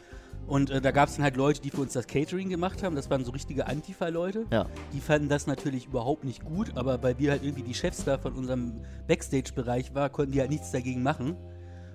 Und 0.47 0.71
äh, 0.71 0.81
da 0.81 0.91
gab 0.91 1.09
es 1.09 1.17
dann 1.17 1.25
halt 1.25 1.37
Leute, 1.37 1.61
die 1.63 1.71
für 1.71 1.81
uns 1.81 1.95
das 1.95 2.07
Catering 2.07 2.51
gemacht 2.51 2.83
haben. 2.83 2.95
Das 2.97 3.09
waren 3.11 3.25
so 3.25 3.31
richtige 3.33 3.67
Antifa-Leute. 3.67 4.45
Ja. 4.51 4.67
Die 4.93 5.01
fanden 5.01 5.29
das 5.29 5.47
natürlich 5.47 5.87
überhaupt 5.87 6.25
nicht 6.25 6.45
gut, 6.45 6.77
aber 6.77 7.03
weil 7.03 7.19
wir 7.19 7.31
halt 7.31 7.43
irgendwie 7.43 7.63
die 7.63 7.75
Chefs 7.75 8.05
da 8.05 8.19
von 8.19 8.35
unserem 8.35 8.83
Backstage-Bereich 9.09 9.95
waren, 9.95 10.13
konnten 10.13 10.33
die 10.33 10.41
halt 10.41 10.51
nichts 10.51 10.71
dagegen 10.71 11.03
machen. 11.03 11.37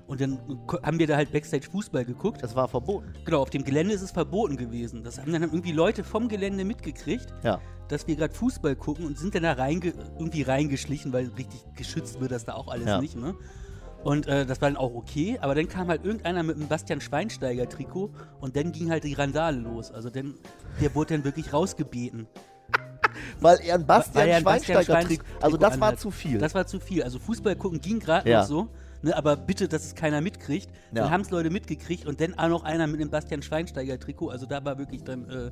Und 0.08 0.20
dann 0.22 0.40
haben 0.82 0.98
wir 0.98 1.06
da 1.06 1.18
halt 1.18 1.32
Backstage 1.32 1.70
Fußball 1.70 2.04
geguckt. 2.04 2.42
Es 2.42 2.56
war 2.56 2.68
verboten. 2.68 3.14
Genau, 3.26 3.42
auf 3.44 3.52
dem 3.52 3.64
Gelände 3.64 3.94
ist 3.94 4.02
es 4.02 4.10
verboten 4.10 4.58
gewesen. 4.58 5.04
Das 5.04 5.20
haben 5.20 5.32
dann 5.32 5.44
irgendwie 5.44 5.72
Leute 5.72 6.04
vom 6.04 6.28
Gelände 6.28 6.66
mitgekriegt, 6.66 7.28
Ja. 7.44 7.62
dass 7.90 8.08
wir 8.08 8.16
gerade 8.16 8.34
Fußball 8.34 8.76
gucken 8.76 9.06
und 9.06 9.20
sind 9.20 9.36
dann 9.36 9.44
da 9.44 9.54
reinge 9.54 9.94
irgendwie 10.18 10.42
reingeschlichen, 10.42 11.14
weil 11.14 11.28
richtig 11.38 11.64
geschützt 11.76 12.20
wird 12.20 12.32
das 12.32 12.44
da 12.46 12.56
auch 12.56 12.70
alles 12.70 12.88
Ja. 12.88 13.00
nicht, 13.00 13.16
ne? 13.16 13.36
Und 14.04 14.28
äh, 14.28 14.46
das 14.46 14.62
war 14.62 14.70
dann 14.70 14.78
auch 14.78 14.94
okay, 14.96 15.38
aber 15.42 15.56
dann 15.56 15.68
kam 15.68 15.90
halt 15.90 16.06
irgendeiner 16.06 16.42
mit 16.44 16.56
einem 16.56 16.68
Bastian 16.68 17.02
Schweinsteiger-Trikot 17.02 18.10
und 18.40 18.56
dann 18.56 18.72
ging 18.72 18.90
halt 18.90 19.04
die 19.04 19.14
Randale 19.14 19.58
los. 19.60 19.92
Also 19.92 20.10
dann, 20.10 20.36
der 20.82 20.96
wurde 20.96 21.16
dann 21.16 21.26
wirklich 21.26 21.52
rausgebeten. 21.52 22.28
Weil 23.42 23.60
er 23.62 23.76
ein 23.76 23.86
Bastian 23.86 24.16
Weil 24.24 24.30
er 24.30 24.38
ein 24.38 24.44
Bastian 24.44 24.76
Schweinsteiger 24.84 25.00
Schwein- 25.02 25.08
trägt. 25.08 25.44
Also 25.44 25.58
das 25.58 25.80
war 25.82 25.98
zu 25.98 26.12
viel. 26.12 26.38
Das 26.38 26.56
war 26.56 26.66
zu 26.66 26.80
viel. 26.80 27.04
Also 27.04 27.20
Fußball 27.20 27.56
gucken 27.56 27.82
ging 27.82 28.00
gerade 28.00 28.30
Ja. 28.30 28.42
noch 28.42 28.48
so, 28.48 28.68
ne, 29.02 29.16
aber 29.16 29.36
bitte, 29.36 29.68
dass 29.68 29.84
es 29.84 29.96
keiner 29.96 30.22
mitkriegt. 30.22 30.68
Ja. 30.94 31.04
Dann 31.04 31.12
haben 31.12 31.22
es 31.22 31.30
Leute 31.32 31.50
mitgekriegt 31.50 32.06
und 32.06 32.22
dann 32.22 32.38
auch 32.40 32.48
noch 32.50 32.64
einer 32.64 32.88
mit 32.88 33.02
einem 33.02 33.10
Bastian 33.10 33.42
Schweinsteiger-Trikot. 33.42 34.30
Also 34.30 34.46
da 34.46 34.64
war 34.64 34.78
wirklich 34.78 35.04
dann, 35.04 35.30
äh, 35.30 35.52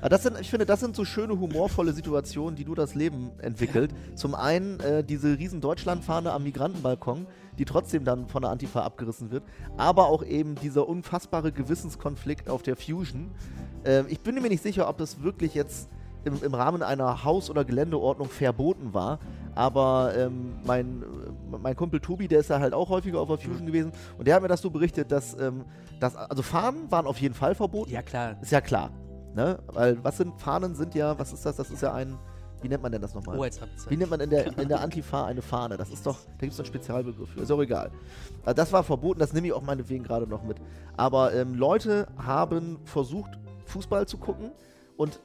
Aber 0.00 0.08
das 0.08 0.22
sind, 0.22 0.40
ich 0.40 0.50
finde, 0.50 0.66
das 0.66 0.80
sind 0.80 0.96
so 0.96 1.04
schöne, 1.04 1.38
humorvolle 1.38 1.92
Situationen, 1.92 2.56
die 2.56 2.64
nur 2.64 2.76
das 2.76 2.94
Leben 2.94 3.30
entwickelt. 3.38 3.92
Zum 4.14 4.34
einen 4.34 4.80
äh, 4.80 5.04
diese 5.04 5.38
riesen 5.38 5.60
Deutschlandfahne 5.60 6.32
am 6.32 6.42
Migrantenbalkon, 6.42 7.26
die 7.58 7.64
trotzdem 7.64 8.04
dann 8.04 8.26
von 8.28 8.42
der 8.42 8.50
Antifa 8.50 8.82
abgerissen 8.82 9.30
wird, 9.30 9.42
aber 9.76 10.06
auch 10.06 10.24
eben 10.24 10.54
dieser 10.56 10.88
unfassbare 10.88 11.52
Gewissenskonflikt 11.52 12.48
auf 12.48 12.62
der 12.62 12.76
Fusion. 12.76 13.30
Ähm, 13.84 14.06
ich 14.08 14.20
bin 14.20 14.34
mir 14.34 14.48
nicht 14.48 14.62
sicher, 14.62 14.88
ob 14.88 14.98
das 14.98 15.22
wirklich 15.22 15.54
jetzt 15.54 15.88
im, 16.24 16.42
im 16.42 16.54
Rahmen 16.54 16.82
einer 16.82 17.24
Haus- 17.24 17.50
oder 17.50 17.64
Geländeordnung 17.64 18.28
verboten 18.28 18.92
war, 18.94 19.18
aber 19.54 20.12
ähm, 20.16 20.56
mein, 20.64 21.02
äh, 21.02 21.58
mein 21.60 21.76
Kumpel 21.76 22.00
Tobi, 22.00 22.28
der 22.28 22.40
ist 22.40 22.50
ja 22.50 22.60
halt 22.60 22.74
auch 22.74 22.88
häufiger 22.88 23.20
auf 23.20 23.28
der 23.28 23.38
Fusion 23.38 23.66
gewesen 23.66 23.92
und 24.18 24.26
der 24.26 24.34
hat 24.34 24.42
mir 24.42 24.48
das 24.48 24.60
so 24.60 24.70
berichtet, 24.70 25.12
dass, 25.12 25.38
ähm, 25.38 25.64
dass 25.98 26.16
also 26.16 26.42
Fahnen 26.42 26.90
waren 26.90 27.06
auf 27.06 27.18
jeden 27.18 27.34
Fall 27.34 27.54
verboten. 27.54 27.90
ja 27.90 28.02
klar, 28.02 28.36
Ist 28.40 28.52
ja 28.52 28.60
klar. 28.60 28.90
Ne? 29.34 29.58
Weil 29.68 30.02
was 30.02 30.16
sind 30.16 30.40
Fahnen 30.40 30.74
sind 30.74 30.94
ja, 30.94 31.18
was 31.18 31.32
ist 31.32 31.46
das? 31.46 31.56
Das 31.56 31.70
ist 31.70 31.82
ja 31.82 31.92
ein, 31.94 32.18
wie 32.62 32.68
nennt 32.68 32.82
man 32.82 32.92
denn 32.92 33.00
das 33.00 33.14
nochmal? 33.14 33.38
Wie 33.88 33.96
nennt 33.96 34.10
man 34.10 34.20
in 34.20 34.30
der, 34.30 34.46
in 34.58 34.68
der 34.68 34.80
Antifa 34.80 35.26
eine 35.26 35.42
Fahne? 35.42 35.76
Das 35.76 35.90
ist 35.90 36.04
doch, 36.04 36.18
da 36.24 36.40
gibt 36.40 36.52
es 36.52 36.58
einen 36.58 36.66
Spezialbegriff 36.66 37.30
für. 37.30 37.40
Ist 37.40 37.50
auch 37.50 37.60
egal. 37.60 37.90
Also 38.44 38.56
das 38.56 38.72
war 38.72 38.82
verboten, 38.82 39.20
das 39.20 39.32
nehme 39.32 39.46
ich 39.46 39.52
auch 39.52 39.62
meinetwegen 39.62 40.04
gerade 40.04 40.26
noch 40.26 40.42
mit. 40.42 40.58
Aber 40.96 41.32
ähm, 41.34 41.54
Leute 41.54 42.08
haben 42.18 42.78
versucht, 42.84 43.38
Fußball 43.66 44.06
zu 44.06 44.18
gucken 44.18 44.50
und 44.96 45.20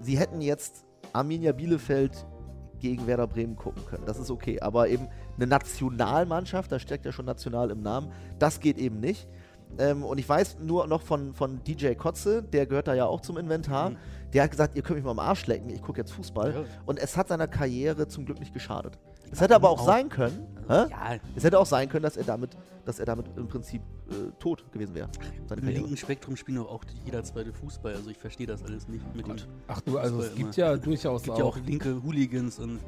sie 0.00 0.18
hätten 0.18 0.40
jetzt 0.40 0.84
Arminia 1.12 1.52
Bielefeld 1.52 2.26
gegen 2.80 3.06
Werder 3.06 3.26
Bremen 3.26 3.56
gucken 3.56 3.84
können. 3.86 4.04
Das 4.06 4.18
ist 4.18 4.30
okay. 4.30 4.60
Aber 4.60 4.88
eben 4.88 5.08
eine 5.36 5.46
Nationalmannschaft, 5.46 6.70
da 6.72 6.78
steckt 6.78 7.04
ja 7.04 7.12
schon 7.12 7.26
national 7.26 7.70
im 7.70 7.80
Namen, 7.80 8.12
das 8.38 8.60
geht 8.60 8.78
eben 8.78 9.00
nicht. 9.00 9.28
Ähm, 9.78 10.02
und 10.04 10.18
ich 10.18 10.28
weiß 10.28 10.58
nur 10.60 10.86
noch 10.86 11.02
von, 11.02 11.34
von 11.34 11.62
DJ 11.64 11.94
Kotze, 11.94 12.42
der 12.42 12.66
gehört 12.66 12.88
da 12.88 12.94
ja 12.94 13.06
auch 13.06 13.20
zum 13.20 13.36
Inventar. 13.36 13.90
Mhm. 13.90 13.96
Der 14.32 14.42
hat 14.42 14.50
gesagt, 14.50 14.76
ihr 14.76 14.82
könnt 14.82 14.96
mich 14.96 15.04
mal 15.04 15.12
am 15.12 15.18
Arsch 15.18 15.46
lecken, 15.46 15.70
ich 15.70 15.82
gucke 15.82 16.00
jetzt 16.00 16.12
Fußball. 16.12 16.52
Ja. 16.54 16.64
Und 16.84 16.98
es 16.98 17.16
hat 17.16 17.28
seiner 17.28 17.46
Karriere 17.46 18.08
zum 18.08 18.26
Glück 18.26 18.40
nicht 18.40 18.52
geschadet. 18.52 18.98
Es 19.30 19.40
hätte 19.40 19.54
aber 19.54 19.70
auch 19.70 19.80
auch. 19.80 19.86
sein 19.86 20.08
können, 20.08 20.46
hä? 20.68 20.84
Ja, 20.90 21.16
es 21.34 21.42
hätte 21.42 21.58
auch 21.58 21.66
sein 21.66 21.88
können, 21.88 22.04
dass 22.04 22.16
er 22.16 22.24
damit, 22.24 22.56
dass 22.84 22.98
er 23.00 23.06
damit 23.06 23.26
im 23.36 23.48
Prinzip 23.48 23.82
äh, 24.08 24.30
tot 24.38 24.64
gewesen 24.72 24.94
wäre. 24.94 25.08
Im 25.38 25.46
Karriere. 25.48 25.72
linken 25.72 25.96
Spektrum 25.96 26.36
spielt 26.36 26.58
auch 26.58 26.84
jeder 27.04 27.24
zweite 27.24 27.52
Fußball. 27.52 27.94
Also 27.94 28.10
ich 28.10 28.18
verstehe 28.18 28.46
das 28.46 28.62
alles 28.62 28.86
nicht 28.88 29.04
mit 29.16 29.26
dem. 29.26 29.36
Ach 29.66 29.80
du, 29.80 29.98
also 29.98 30.18
es 30.20 30.26
Fußball 30.26 30.44
gibt 30.44 30.58
immer. 30.58 30.66
ja 30.68 30.76
durchaus 30.76 31.22
Es 31.22 31.24
gibt 31.26 31.38
ja 31.38 31.44
auch. 31.44 31.56
auch 31.56 31.60
linke 31.66 32.02
Hooligans 32.04 32.58
und 32.60 32.78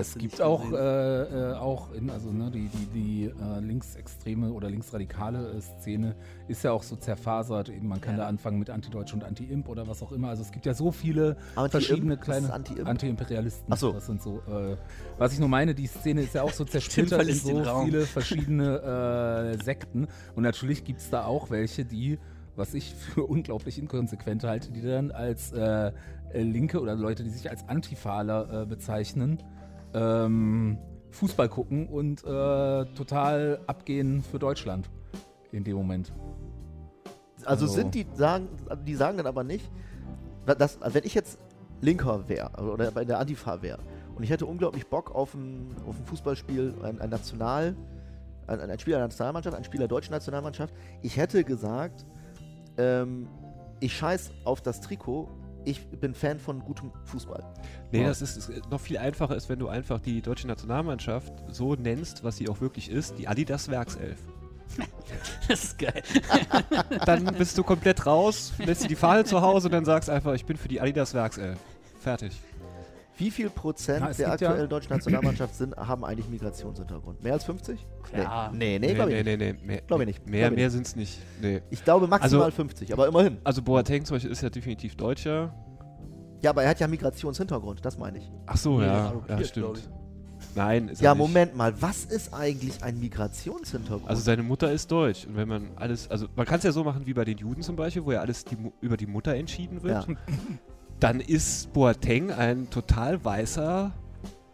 Es 0.00 0.14
gibt 0.16 0.40
auch, 0.40 0.72
äh, 0.72 0.76
äh, 1.22 1.54
auch 1.54 1.92
in, 1.92 2.10
also 2.10 2.30
ne, 2.30 2.50
die, 2.50 2.68
die, 2.68 2.86
die 2.86 3.24
äh, 3.26 3.60
linksextreme 3.60 4.52
oder 4.52 4.70
linksradikale 4.70 5.52
äh, 5.52 5.60
Szene 5.60 6.14
ist 6.48 6.62
ja 6.64 6.72
auch 6.72 6.82
so 6.82 6.96
zerfasert. 6.96 7.68
Eben, 7.68 7.88
man 7.88 8.00
kann 8.00 8.14
Ja. 8.14 8.22
da 8.22 8.26
anfangen 8.28 8.58
mit 8.58 8.70
Antideutsch 8.70 9.12
und 9.12 9.24
Anti-Imp 9.24 9.68
oder 9.68 9.86
was 9.88 10.02
auch 10.02 10.12
immer. 10.12 10.28
Also 10.28 10.42
es 10.42 10.52
gibt 10.52 10.66
ja 10.66 10.74
so 10.74 10.92
viele 10.92 11.36
verschiedene 11.70 12.16
kleine 12.16 12.46
ist 12.46 12.52
Anti-Imp? 12.52 12.88
Anti-Imperialisten. 12.88 13.66
Ach 13.72 13.76
so. 13.76 13.92
Das 13.92 14.06
sind 14.06 14.22
so. 14.22 14.38
Äh, 14.48 14.76
was 15.18 15.32
ich 15.32 15.38
nur 15.40 15.48
meine, 15.48 15.74
die 15.74 15.86
Szene 15.86 16.22
ist 16.22 16.34
ja 16.34 16.42
auch 16.42 16.52
so 16.52 16.64
zersplittert 16.66 17.26
in 17.26 17.34
so 17.34 17.62
viele 17.84 18.02
verschiedene 18.06 19.58
Sekten. 19.62 20.06
Und 20.34 20.42
natürlich 20.42 20.84
gibt 20.84 21.00
es 21.00 21.10
da 21.10 21.24
auch 21.24 21.50
welche, 21.50 21.84
die, 21.84 22.18
was 22.56 22.74
ich 22.74 22.94
für 22.94 23.24
unglaublich 23.24 23.78
inkonsequent 23.78 24.44
halte, 24.44 24.70
die 24.72 24.82
dann 24.82 25.10
als 25.10 25.52
äh, 25.52 25.92
Linke 26.34 26.80
oder 26.80 26.94
Leute, 26.94 27.24
die 27.24 27.30
sich 27.30 27.50
als 27.50 27.68
Antifaler 27.68 28.62
äh, 28.62 28.66
bezeichnen, 28.66 29.42
ähm, 29.94 30.78
Fußball 31.10 31.48
gucken 31.48 31.88
und 31.88 32.22
äh, 32.24 32.84
total 32.94 33.60
abgehen 33.66 34.22
für 34.22 34.38
Deutschland 34.38 34.88
in 35.52 35.64
dem 35.64 35.76
Moment. 35.76 36.12
Also, 37.44 37.64
Also- 37.66 37.74
sind 37.74 37.94
die 37.94 38.06
sagen, 38.14 38.48
die 38.86 38.94
sagen 38.94 39.16
dann 39.16 39.26
aber 39.26 39.44
nicht, 39.44 39.70
dass, 40.46 40.80
also 40.80 40.94
wenn 40.94 41.04
ich 41.04 41.14
jetzt 41.14 41.38
Linker 41.80 42.28
wäre 42.28 42.50
oder 42.62 42.90
bei 42.90 43.04
der 43.04 43.18
Antifa 43.18 43.62
wäre 43.62 43.78
und 44.16 44.22
ich 44.22 44.30
hätte 44.30 44.46
unglaublich 44.46 44.86
Bock 44.88 45.14
auf 45.14 45.34
ein, 45.34 45.74
auf 45.86 45.96
ein 45.98 46.04
Fußballspiel, 46.06 46.74
ein, 46.82 47.00
ein 47.00 47.10
National, 47.10 47.76
ein, 48.46 48.60
ein 48.60 48.78
Spieler 48.78 48.98
der 48.98 49.06
Nationalmannschaft, 49.06 49.56
ein 49.56 49.64
Spieler 49.64 49.82
der 49.82 49.88
deutschen 49.88 50.12
Nationalmannschaft, 50.12 50.74
ich 51.02 51.16
hätte 51.16 51.44
gesagt, 51.44 52.04
ähm, 52.76 53.28
ich 53.80 53.96
scheiß 53.96 54.32
auf 54.44 54.60
das 54.60 54.80
Trikot, 54.80 55.28
ich 55.64 55.86
bin 55.88 56.14
Fan 56.14 56.38
von 56.38 56.60
gutem 56.60 56.92
Fußball. 57.04 57.44
Nee, 57.92 58.04
das 58.04 58.22
ist, 58.22 58.36
ist 58.36 58.70
noch 58.70 58.80
viel 58.80 58.98
einfacher 58.98 59.36
ist, 59.36 59.48
wenn 59.48 59.58
du 59.58 59.68
einfach 59.68 60.00
die 60.00 60.22
deutsche 60.22 60.46
Nationalmannschaft 60.46 61.32
so 61.50 61.74
nennst, 61.74 62.24
was 62.24 62.36
sie 62.36 62.48
auch 62.48 62.60
wirklich 62.60 62.90
ist, 62.90 63.18
die 63.18 63.28
Adidas 63.28 63.68
Werkself. 63.68 64.18
Das 65.48 65.64
ist 65.64 65.78
geil. 65.78 66.02
Dann 67.06 67.24
bist 67.24 67.56
du 67.56 67.64
komplett 67.64 68.04
raus, 68.04 68.52
lässt 68.58 68.84
dir 68.84 68.88
die 68.88 68.96
Fahne 68.96 69.24
zu 69.24 69.40
Hause 69.40 69.68
und 69.68 69.72
dann 69.72 69.86
sagst 69.86 70.10
einfach, 70.10 70.34
ich 70.34 70.44
bin 70.44 70.58
für 70.58 70.68
die 70.68 70.78
Adidas 70.78 71.14
Werkself. 71.14 71.58
Fertig. 71.98 72.38
Wie 73.18 73.30
viel 73.30 73.50
Prozent 73.50 74.00
Na, 74.00 74.12
der 74.12 74.28
gibt 74.30 74.40
ja- 74.40 74.48
aktuellen 74.48 74.68
deutschen 74.70 74.92
Nationalmannschaft 74.92 75.54
sind, 75.54 75.76
haben 75.76 76.04
eigentlich 76.04 76.28
Migrationshintergrund? 76.28 77.22
Mehr 77.22 77.32
als 77.34 77.44
50? 77.44 77.84
Klar. 78.04 78.52
Nee, 78.52 78.78
nee, 78.78 78.86
nee, 78.88 78.94
glaube 78.94 79.12
ich 79.12 79.24
nee, 79.24 79.36
nicht. 79.36 79.38
nee, 79.40 79.52
nee, 79.60 79.66
mehr, 79.66 79.80
Glaub 79.86 80.00
ich 80.00 80.06
nicht. 80.06 80.26
Mehr, 80.26 80.40
Glaub 80.42 80.52
ich 80.52 80.56
mehr 80.56 80.70
sind 80.70 80.86
es 80.86 80.96
nicht. 80.96 81.18
Nee. 81.42 81.60
Ich 81.70 81.84
glaube 81.84 82.06
maximal 82.06 82.44
Also- 82.44 82.54
50, 82.56 82.92
aber 82.92 83.08
immerhin. 83.08 83.38
Also 83.44 83.60
Boateng 83.62 84.04
zum 84.04 84.14
Beispiel 84.16 84.30
ist 84.30 84.40
ja 84.42 84.50
definitiv 84.50 84.96
Deutscher. 84.96 85.52
Ja, 86.42 86.50
aber 86.50 86.62
er 86.62 86.70
hat 86.70 86.78
ja 86.80 86.86
Migrationshintergrund, 86.86 87.84
das 87.84 87.98
meine 87.98 88.18
ich. 88.18 88.30
Ach 88.46 88.56
so, 88.56 88.78
Nee, 88.78 88.86
ja, 88.86 89.12
das 89.26 89.40
ja, 89.40 89.44
stimmt. 89.46 89.90
Nein, 90.54 90.88
ist 90.88 91.02
Ja. 91.02 91.16
Moment 91.16 91.56
mal, 91.56 91.74
was 91.82 92.04
ist 92.04 92.32
eigentlich 92.32 92.84
ein 92.84 93.00
Migrationshintergrund? 93.00 94.08
Also 94.08 94.22
seine 94.22 94.44
Mutter 94.44 94.70
ist 94.70 94.90
deutsch. 94.92 95.26
Und 95.26 95.34
wenn 95.34 95.48
man 95.48 95.70
alles, 95.74 96.08
also 96.08 96.28
man 96.36 96.46
kann 96.46 96.58
es 96.58 96.64
ja 96.64 96.70
so 96.70 96.84
machen 96.84 97.06
wie 97.06 97.14
bei 97.14 97.24
den 97.24 97.38
Juden 97.38 97.62
zum 97.62 97.74
Beispiel, 97.74 98.04
wo 98.04 98.12
ja 98.12 98.20
alles 98.20 98.44
die, 98.44 98.56
über 98.80 98.96
die 98.96 99.06
Mutter 99.08 99.34
entschieden 99.34 99.82
wird. 99.82 100.06
Ja. 100.08 100.14
Dann 101.00 101.20
ist 101.20 101.72
Boateng 101.72 102.30
ein 102.32 102.68
total 102.70 103.24
weißer 103.24 103.92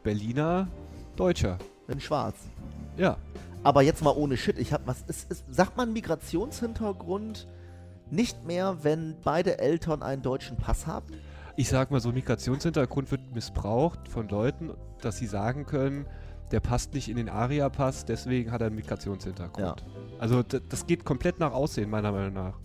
Berliner 0.02 0.68
Deutscher. 1.16 1.58
in 1.88 2.00
schwarz. 2.00 2.36
Ja. 2.96 3.16
Aber 3.62 3.80
jetzt 3.82 4.02
mal 4.02 4.10
ohne 4.14 4.36
Shit, 4.36 4.58
ich 4.58 4.72
hab 4.72 4.86
was 4.86 5.02
ist, 5.08 5.30
ist 5.30 5.44
sagt 5.50 5.76
man 5.76 5.92
Migrationshintergrund 5.94 7.46
nicht 8.10 8.44
mehr, 8.46 8.76
wenn 8.82 9.16
beide 9.24 9.58
Eltern 9.58 10.02
einen 10.02 10.20
deutschen 10.20 10.56
Pass 10.58 10.86
haben? 10.86 11.06
Ich 11.56 11.68
sag 11.70 11.90
mal 11.90 12.00
so, 12.00 12.12
Migrationshintergrund 12.12 13.10
wird 13.10 13.34
missbraucht 13.34 14.08
von 14.08 14.28
Leuten, 14.28 14.72
dass 15.00 15.16
sie 15.18 15.26
sagen 15.26 15.64
können, 15.64 16.04
der 16.50 16.60
passt 16.60 16.92
nicht 16.92 17.08
in 17.08 17.16
den 17.16 17.28
Aria-Pass, 17.30 18.04
deswegen 18.04 18.50
hat 18.52 18.60
er 18.60 18.66
einen 18.66 18.76
Migrationshintergrund. 18.76 19.82
Also 20.18 20.42
d- 20.42 20.60
das 20.68 20.86
geht 20.86 21.04
komplett 21.04 21.38
nach 21.40 21.52
Aussehen, 21.52 21.88
meiner 21.88 22.12
Meinung 22.12 22.34
nach. 22.34 22.58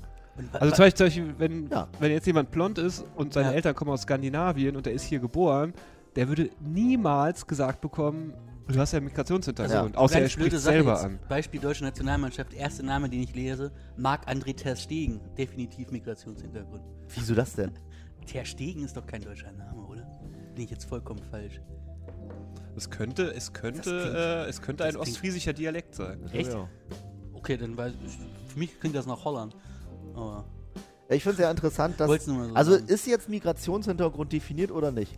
Also 0.53 0.75
zum 0.75 0.85
Beispiel, 0.85 0.93
zum 0.97 1.05
Beispiel 1.07 1.35
wenn, 1.37 1.69
Ja. 1.69 1.87
wenn 1.99 2.11
jetzt 2.11 2.27
jemand 2.27 2.51
blond 2.51 2.77
ist 2.77 3.05
und 3.15 3.33
seine 3.33 3.49
Ja. 3.49 3.53
Eltern 3.55 3.75
kommen 3.75 3.91
aus 3.91 4.01
Skandinavien 4.03 4.75
und 4.75 4.87
er 4.87 4.93
ist 4.93 5.03
hier 5.03 5.19
geboren, 5.19 5.73
der 6.15 6.27
würde 6.27 6.49
niemals 6.59 7.45
gesagt 7.45 7.81
bekommen, 7.81 8.33
du 8.67 8.79
hast 8.79 8.91
ja 8.93 8.97
einen 8.97 9.05
Migrationshintergrund, 9.07 9.93
Ja. 9.95 9.99
außer 9.99 10.21
er 10.21 10.29
spricht 10.29 10.57
selber 10.57 10.93
jetzt. 10.93 11.03
an. 11.05 11.19
Beispiel 11.27 11.59
deutsche 11.59 11.83
Nationalmannschaft, 11.83 12.53
erster 12.53 12.83
Name, 12.83 13.09
den 13.09 13.21
ich 13.21 13.33
lese, 13.35 13.71
Marc-André 13.97 14.55
Ter 14.55 14.75
Stegen, 14.75 15.19
definitiv 15.37 15.91
Migrationshintergrund. 15.91 16.81
Wieso 17.15 17.35
das 17.35 17.53
denn? 17.53 17.71
Ter 18.25 18.45
Stegen 18.45 18.83
ist 18.83 18.95
doch 18.97 19.05
kein 19.05 19.21
deutscher 19.21 19.51
Name, 19.51 19.81
oder? 19.87 20.03
Bin 20.55 20.63
ich 20.65 20.69
jetzt 20.71 20.85
vollkommen 20.85 21.21
falsch. 21.31 21.61
Es 22.75 22.89
könnte, 22.89 23.33
es 23.33 23.51
könnte, 23.53 24.45
äh, 24.45 24.49
es 24.49 24.61
könnte 24.61 24.85
ein 24.85 24.93
das 24.93 25.01
ostfriesischer 25.01 25.53
Dialekt 25.53 25.95
sein. 25.95 26.29
Echt? 26.31 26.53
Ja. 26.53 26.67
Okay, 27.33 27.57
dann 27.57 27.75
weiß 27.75 27.93
ich, 28.05 28.17
für 28.53 28.59
mich 28.59 28.79
klingt 28.79 28.95
das 28.95 29.05
nach 29.05 29.23
Holland. 29.25 29.55
Aber 30.15 30.45
Ich 31.09 31.23
finde 31.23 31.37
es 31.37 31.39
ja 31.41 31.51
interessant, 31.51 31.99
dass. 31.99 32.07
Wollt's 32.07 32.27
nur 32.27 32.37
mal 32.37 32.49
so 32.49 32.55
also 32.55 32.71
sagen. 32.73 32.87
ist 32.87 33.07
jetzt 33.07 33.29
Migrationshintergrund 33.29 34.31
definiert 34.31 34.71
oder 34.71 34.91
nicht? 34.91 35.17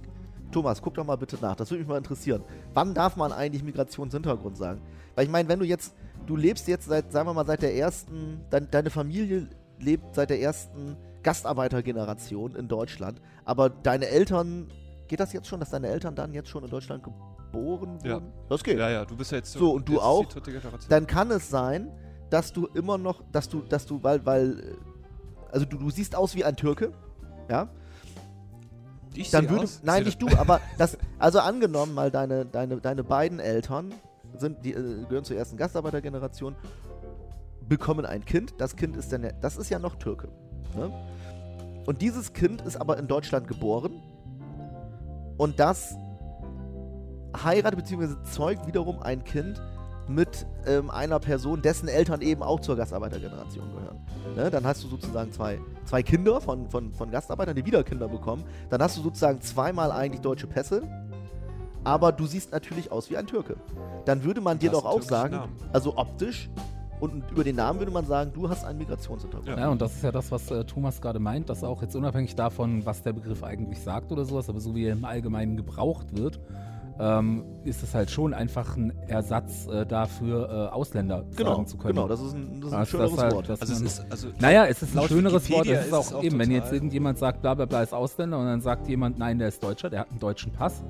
Thomas, 0.52 0.82
guck 0.82 0.96
doch 0.96 1.06
mal 1.06 1.16
bitte 1.16 1.38
nach. 1.42 1.56
Das 1.56 1.70
würde 1.72 1.80
mich 1.80 1.88
mal 1.88 1.98
interessieren. 1.98 2.44
Wann 2.74 2.94
darf 2.94 3.16
man 3.16 3.32
eigentlich 3.32 3.64
Migrationshintergrund 3.64 4.58
sagen? 4.58 4.82
Weil 5.16 5.26
ich 5.26 5.32
meine, 5.32 5.48
wenn 5.48 5.60
du 5.60 5.66
jetzt, 5.66 5.94
du 6.26 6.36
lebst 6.36 6.68
jetzt 6.68 6.88
seit, 6.88 7.12
sagen 7.12 7.28
wir 7.28 7.34
mal, 7.34 7.46
seit 7.46 7.62
der 7.62 7.76
ersten, 7.76 8.42
dein, 8.50 8.70
deine 8.70 8.90
Familie 8.90 9.48
lebt 9.80 10.16
seit 10.16 10.30
der 10.30 10.42
ersten 10.42 10.98
Gastarbeitergeneration 11.24 12.56
in 12.56 12.68
Deutschland, 12.68 13.22
aber 13.46 13.70
deine 13.70 14.08
Eltern, 14.08 14.68
geht 15.08 15.20
das 15.20 15.32
jetzt 15.34 15.48
schon, 15.48 15.60
dass 15.60 15.70
deine 15.70 15.88
Eltern 15.88 16.16
dann 16.16 16.34
jetzt 16.34 16.50
schon 16.50 16.64
in 16.64 16.70
Deutschland 16.70 17.04
geboren 17.04 17.32
wurden? 17.54 18.00
Ja. 18.04 18.22
Das 18.50 18.64
geht. 18.64 18.78
Ja, 18.78 18.90
ja, 18.90 19.06
du 19.06 19.16
bist 19.16 19.32
ja 19.32 19.38
jetzt 19.38 19.54
So, 19.54 19.72
und 19.72 19.88
du 19.88 20.00
auch? 20.00 20.26
Die 20.26 20.34
dritte 20.34 20.52
Generation. 20.52 20.90
dann 20.90 21.08
kann 21.08 21.32
es 21.32 21.50
sein, 21.50 21.92
dass 22.32 22.52
du 22.52 22.66
immer 22.74 22.98
noch, 22.98 23.22
dass 23.32 23.48
du, 23.48 23.62
dass 23.62 23.86
du, 23.86 24.02
weil, 24.02 24.26
weil, 24.26 24.60
äh, 24.60 24.64
also 25.52 25.66
du, 25.68 25.78
du 25.78 25.90
siehst 25.92 26.16
aus 26.16 26.34
wie 26.36 26.44
ein 26.44 26.56
Türke, 26.56 26.92
ja, 27.50 27.68
ich 29.14 29.30
dann 29.30 29.50
würde, 29.50 29.64
aus- 29.66 29.82
nein, 29.84 30.04
nicht 30.06 30.22
du, 30.22 30.28
aber 30.38 30.60
das, 30.78 30.98
also 31.20 31.40
angenommen 31.40 31.94
mal 31.94 32.10
deine, 32.10 32.46
deine, 32.46 32.78
deine 32.78 33.04
beiden 33.04 33.40
Eltern 33.40 33.94
sind, 34.38 34.64
die 34.66 34.72
äh, 34.74 35.04
gehören 35.08 35.26
zur 35.26 35.36
ersten 35.36 35.58
Gastarbeitergeneration, 35.58 36.56
bekommen 37.68 38.06
ein 38.06 38.24
Kind, 38.26 38.56
das 38.58 38.76
Kind 38.76 38.96
ist 38.98 39.12
dann, 39.14 39.24
ja- 39.24 39.34
das 39.42 39.58
ist 39.58 39.70
ja 39.70 39.78
noch 39.80 39.96
Türke, 39.96 40.30
ne? 40.76 40.92
Und 41.86 42.02
dieses 42.02 42.32
Kind 42.34 42.62
ist 42.62 42.78
aber 42.80 42.98
in 42.98 43.08
Deutschland 43.08 43.48
geboren 43.48 44.02
und 45.38 45.60
das 45.60 45.96
heiratet 47.44 47.80
bzw. 47.84 48.16
zeugt 48.32 48.68
wiederum 48.68 49.02
ein 49.02 49.24
Kind 49.24 49.60
mit 50.08 50.46
ähm, 50.66 50.90
einer 50.90 51.20
Person, 51.20 51.62
dessen 51.62 51.88
Eltern 51.88 52.22
eben 52.22 52.44
auch 52.44 52.60
zur 52.60 52.76
Gastarbeitergeneration 52.76 53.66
gehören. 53.72 54.00
Ne? 54.36 54.50
Dann 54.50 54.66
hast 54.66 54.84
du 54.84 54.88
sozusagen 54.88 55.32
zwei, 55.32 55.60
zwei 55.86 56.04
Kinder 56.04 56.42
von, 56.42 56.70
von, 56.70 56.94
von 56.94 57.12
Gastarbeitern, 57.12 57.56
die 57.56 57.66
wieder 57.66 57.84
Kinder 57.84 58.08
bekommen. 58.08 58.44
Dann 58.70 58.82
hast 58.82 58.98
du 58.98 59.02
sozusagen 59.02 59.42
zweimal 59.42 59.92
eigentlich 59.92 60.22
deutsche 60.22 60.48
Pässe, 60.48 60.84
aber 61.84 62.12
du 62.12 62.26
siehst 62.26 62.52
natürlich 62.52 62.92
aus 62.92 63.10
wie 63.10 63.18
ein 63.18 63.28
Türke. 63.28 63.56
Dann 64.06 64.24
würde 64.24 64.42
man 64.42 64.60
dir 64.60 64.72
doch 64.72 64.86
auch 64.86 65.02
sagen, 65.02 65.36
Namen. 65.36 65.54
also 65.74 65.98
optisch 65.98 66.50
und 67.00 67.32
über 67.32 67.44
den 67.44 67.56
Namen 67.56 67.80
würde 67.80 67.92
man 67.92 68.06
sagen, 68.06 68.32
du 68.32 68.48
hast 68.48 68.64
einen 68.64 68.78
Migrationshintergrund. 68.78 69.48
Ja. 69.48 69.58
Ja, 69.58 69.70
und 69.70 69.82
das 69.82 69.96
ist 69.96 70.04
ja 70.04 70.12
das, 70.12 70.32
was 70.32 70.52
äh, 70.52 70.64
Thomas 70.66 71.02
gerade 71.02 71.18
meint, 71.18 71.50
dass 71.50 71.64
auch 71.64 71.82
jetzt 71.82 71.96
unabhängig 71.96 72.36
davon, 72.36 72.86
was 72.86 73.02
der 73.02 73.14
Begriff 73.14 73.44
eigentlich 73.44 73.82
sagt 73.82 74.12
oder 74.12 74.24
sowas, 74.24 74.50
aber 74.50 74.60
so 74.60 74.76
wie 74.76 74.86
er 74.86 74.94
im 74.94 75.04
Allgemeinen 75.04 75.58
gebraucht 75.58 76.16
wird, 76.16 76.40
ähm, 77.02 77.44
ist 77.64 77.82
es 77.82 77.96
halt 77.96 78.12
schon 78.12 78.34
einfach 78.36 78.78
ein 78.78 78.94
Ersatz 79.08 79.66
äh, 79.66 79.88
dafür, 79.88 80.70
äh, 80.70 80.74
Ausländer 80.76 81.26
Genau, 81.36 81.56
sagen 81.56 81.66
zu 81.68 81.78
können. 81.78 81.96
genau, 81.96 82.08
das 82.08 82.22
ist 82.22 82.34
ein, 82.36 82.62
das 82.62 82.68
ist 82.68 82.74
ein 82.74 82.80
Also, 82.80 82.92
schöneres 82.92 83.18
halt- 83.18 83.34
Wort. 83.34 83.50
Also 83.50 83.64
es 83.64 83.80
man- 83.80 83.86
ist, 83.88 84.06
also 84.12 84.28
Naja, 84.40 84.66
es 84.68 84.84
ist 84.84 84.96
ein 84.96 85.08
schöneres 85.08 85.50
Wort. 85.50 85.66
Wikipedia 85.66 85.80
Es 85.80 85.88
ist 85.88 85.94
auch, 85.94 86.06
es 86.06 86.14
auch 86.14 86.24
eben, 86.24 86.38
wenn 86.38 86.52
jetzt 86.52 86.72
irgendjemand 86.72 87.18
sagt, 87.18 87.42
bla 87.42 87.56
bla 87.56 87.66
bla 87.66 87.82
ist 87.82 87.94
Ausländer 87.94 88.38
und 88.38 88.46
dann 88.46 88.62
sagt 88.62 88.88
jemand, 88.88 89.18
nein, 89.18 89.40
der 89.40 89.48
ist 89.48 89.64
Deutscher, 89.64 89.90
der 89.90 90.02
hat 90.02 90.12
einen 90.12 90.20
deutschen 90.20 90.52
Pass. 90.52 90.84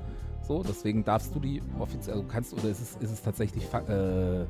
So, 0.46 0.62
deswegen 0.62 1.02
darfst 1.04 1.34
du 1.34 1.40
die 1.40 1.62
offiziell, 1.78 2.16
also 2.16 2.28
kannst 2.28 2.52
oder 2.52 2.68
ist 2.68 2.80
es, 2.82 2.96
ist 3.00 3.10
es 3.12 3.22
tatsächlich 3.22 3.64
fa 3.64 3.78
äh, 3.80 4.44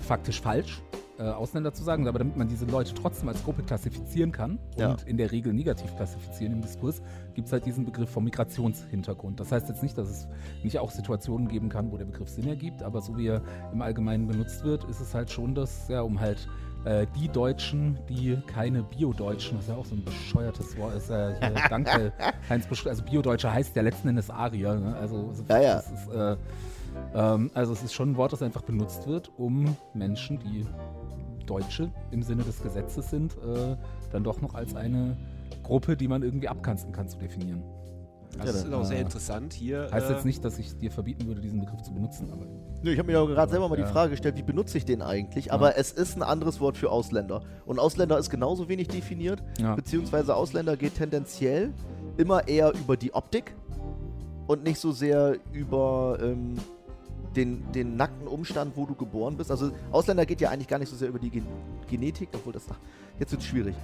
faktisch 0.00 0.40
falsch, 0.40 0.80
äh, 1.18 1.22
Ausländer 1.22 1.72
zu 1.72 1.84
sagen, 1.84 2.08
aber 2.08 2.18
damit 2.18 2.36
man 2.36 2.48
diese 2.48 2.64
Leute 2.66 2.92
trotzdem 2.94 3.28
als 3.28 3.42
Gruppe 3.44 3.62
klassifizieren 3.62 4.32
kann 4.32 4.58
Ja. 4.76 4.90
und 4.92 5.02
in 5.06 5.16
der 5.16 5.30
Regel 5.32 5.52
negativ 5.52 5.94
klassifizieren 5.96 6.54
im 6.54 6.62
Diskurs, 6.62 7.02
gibt 7.34 7.46
es 7.46 7.52
halt 7.52 7.66
diesen 7.66 7.84
Begriff 7.84 8.10
vom 8.10 8.24
Migrationshintergrund. 8.24 9.38
Das 9.40 9.52
heißt 9.52 9.68
jetzt 9.68 9.82
nicht, 9.82 9.96
dass 9.96 10.08
es 10.08 10.28
nicht 10.62 10.78
auch 10.78 10.90
Situationen 10.90 11.48
geben 11.48 11.68
kann, 11.68 11.92
wo 11.92 11.96
der 11.96 12.04
Begriff 12.06 12.28
Sinn 12.28 12.48
ergibt, 12.48 12.82
aber 12.82 13.00
so 13.00 13.16
wie 13.16 13.28
er 13.28 13.42
im 13.72 13.82
Allgemeinen 13.82 14.26
benutzt 14.26 14.64
wird, 14.64 14.84
ist 14.84 15.00
es 15.00 15.14
halt 15.14 15.30
schon 15.30 15.54
das, 15.54 15.88
ja, 15.88 16.02
um 16.02 16.18
halt 16.20 16.48
äh, 16.84 17.06
die 17.16 17.28
Deutschen, 17.28 17.98
die 18.08 18.36
keine 18.46 18.82
Bio-Deutschen, 18.82 19.56
das 19.56 19.66
ist 19.66 19.70
ja 19.70 19.76
auch 19.76 19.86
so 19.86 19.94
ein 19.94 20.04
bescheuertes 20.04 20.76
Wort, 20.76 20.94
ist 20.96 21.10
ja 21.10 21.30
hier, 21.38 21.54
danke, 21.70 22.12
Heinz 22.48 22.66
also 22.86 23.02
Bio-Deutscher 23.04 23.52
heißt 23.52 23.74
ja 23.76 23.82
letzten 23.82 24.08
Endes 24.08 24.30
Arier, 24.30 24.74
ne? 24.74 24.96
also 24.96 25.32
Ja, 25.48 25.60
ja. 25.60 25.74
das 25.76 25.90
ist, 25.90 26.08
äh, 26.12 26.36
ähm, 27.14 27.50
also 27.54 27.72
es 27.72 27.82
ist 27.82 27.94
schon 27.94 28.10
ein 28.12 28.16
Wort, 28.16 28.32
das 28.32 28.42
einfach 28.42 28.62
benutzt 28.62 29.06
wird, 29.06 29.30
um 29.38 29.76
Menschen, 29.94 30.38
die 30.38 30.66
Deutsche 31.44 31.90
im 32.10 32.22
Sinne 32.22 32.42
des 32.42 32.62
Gesetzes 32.62 33.10
sind, 33.10 33.34
äh, 33.34 33.76
dann 34.12 34.24
doch 34.24 34.40
noch 34.40 34.54
als 34.54 34.74
eine 34.74 35.16
Gruppe, 35.62 35.96
die 35.96 36.08
man 36.08 36.22
irgendwie 36.22 36.48
abkanzeln 36.48 36.92
kann, 36.92 37.08
zu 37.08 37.18
definieren. 37.18 37.62
Das 38.38 38.54
ist 38.56 38.72
auch 38.72 38.84
sehr 38.84 38.98
äh, 38.98 39.02
interessant 39.02 39.52
hier. 39.52 39.88
Heißt 39.92 40.10
äh, 40.10 40.14
jetzt 40.14 40.24
nicht, 40.24 40.44
dass 40.44 40.58
ich 40.58 40.76
dir 40.78 40.90
verbieten 40.90 41.26
würde, 41.26 41.40
diesen 41.40 41.60
Begriff 41.60 41.82
zu 41.82 41.92
benutzen, 41.94 42.30
aber 42.32 42.46
Nö, 42.82 42.90
ich 42.92 42.98
habe 42.98 43.10
mir 43.10 43.20
auch 43.20 43.26
gerade 43.26 43.50
selber 43.50 43.68
mal 43.68 43.78
Ja. 43.78 43.86
die 43.86 43.92
Frage 43.92 44.10
gestellt, 44.10 44.36
wie 44.36 44.42
benutze 44.42 44.76
ich 44.76 44.84
den 44.84 45.02
eigentlich? 45.02 45.52
Aber 45.52 45.78
es 45.78 45.92
ist 45.92 46.16
ein 46.16 46.22
anderes 46.22 46.60
Wort 46.60 46.76
für 46.76 46.90
Ausländer. 46.90 47.42
Und 47.64 47.78
Ausländer 47.78 48.18
ist 48.18 48.30
genauso 48.30 48.68
wenig 48.68 48.88
definiert, 48.88 49.42
ja. 49.58 49.74
beziehungsweise 49.74 50.34
Ausländer 50.34 50.76
geht 50.76 50.96
tendenziell 50.96 51.72
immer 52.16 52.48
eher 52.48 52.72
über 52.74 52.96
die 52.96 53.14
Optik 53.14 53.54
und 54.46 54.64
nicht 54.64 54.78
so 54.78 54.92
sehr 54.92 55.36
über 55.52 56.18
ähm, 56.20 56.56
den, 57.36 57.70
den 57.72 57.96
nackten 57.96 58.26
Umstand, 58.26 58.76
wo 58.76 58.86
du 58.86 58.94
geboren 58.94 59.36
bist. 59.36 59.50
Also 59.50 59.72
Ausländer 59.90 60.26
geht 60.26 60.40
ja 60.40 60.50
eigentlich 60.50 60.68
gar 60.68 60.78
nicht 60.78 60.88
so 60.88 60.96
sehr 60.96 61.08
über 61.08 61.18
die 61.18 61.30
Gen 61.30 61.46
Genetik, 61.88 62.30
obwohl 62.34 62.52
das, 62.52 62.64
ach, 62.70 62.78
jetzt 63.18 63.32
wird 63.32 63.42
schwierig. 63.42 63.74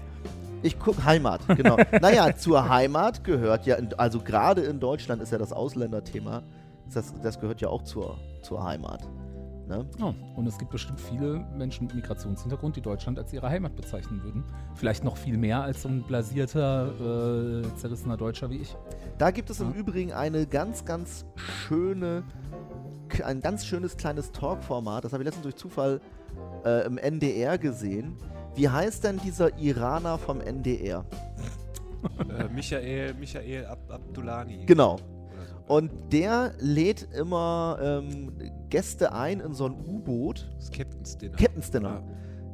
Ich 0.63 0.79
gucke 0.79 1.05
Heimat, 1.05 1.41
genau. 1.57 1.77
naja, 2.01 2.37
zur 2.37 2.69
Heimat 2.69 3.25
gehört 3.25 3.67
ja, 3.67 3.77
in, 3.77 3.95
also 3.95 4.21
gerade 4.21 4.63
in 4.63 4.81
Deutschland 4.81 5.23
ist 5.23 5.33
ja 5.33 5.39
das 5.39 5.53
Ausländerthema, 5.53 6.43
das, 6.93 7.15
das 7.23 7.41
gehört 7.41 7.61
ja 7.61 7.69
auch 7.69 7.83
zur, 7.83 8.19
zur 8.43 8.65
Heimat. 8.65 9.07
Ne? 9.71 9.87
Ja, 10.01 10.13
und 10.35 10.47
es 10.49 10.59
gibt 10.59 10.73
bestimmt 10.73 11.01
viele 11.01 11.47
Menschen 11.57 11.87
mit 11.87 11.95
Migrationshintergrund, 11.95 12.75
die 12.75 12.81
Deutschland 12.81 13.19
als 13.21 13.33
ihre 13.33 13.49
Heimat 13.49 13.77
bezeichnen 13.77 14.21
würden. 14.25 14.43
Vielleicht 14.75 15.05
noch 15.05 15.17
viel 15.17 15.39
mehr 15.39 15.63
als 15.63 15.83
so 15.83 15.89
ein 15.89 16.03
blasierter, 16.03 17.63
äh, 17.63 17.77
zerrissener 17.77 18.17
Deutscher 18.17 18.51
wie 18.51 18.57
ich. 18.57 18.77
Da 19.19 19.31
gibt 19.31 19.49
es 19.49 19.61
im 19.61 19.71
Ja. 19.71 19.77
Übrigen 19.77 20.13
eine 20.13 20.47
ganz, 20.47 20.85
ganz 20.85 21.25
schöne, 21.37 22.25
ein 23.25 23.41
ganz 23.41 23.65
schönes 23.65 23.97
kleines 23.97 24.33
Talkformat, 24.33 25.05
das 25.05 25.13
habe 25.13 25.23
ich 25.23 25.27
letztens 25.27 25.45
durch 25.45 25.55
Zufall 25.57 26.01
äh, 26.65 26.85
im 26.87 26.99
NDR 26.99 27.57
gesehen. 27.57 28.17
Wie 28.57 28.69
heißt 28.69 29.05
denn 29.05 29.19
dieser 29.19 29.57
Iraner 29.57 30.19
vom 30.19 30.41
NDR? 30.41 31.05
äh, 32.29 32.49
Michael, 32.53 33.15
Michael 33.15 33.67
Ab 33.67 33.79
Abdullani. 33.89 34.65
Genau. 34.67 34.97
Und 35.71 35.93
der 36.13 36.53
lädt 36.59 37.07
immer 37.15 37.79
ähm, 37.81 38.33
Gäste 38.71 39.13
ein 39.13 39.39
in 39.39 39.55
so 39.55 39.67
ein 39.67 39.73
U-Boot. 39.73 40.51
Das 40.59 40.69
Captain's 40.73 41.17
Dinner. 41.17 41.37
Captain's 41.37 41.71
Dinner. 41.71 41.89
Ja. 41.89 42.03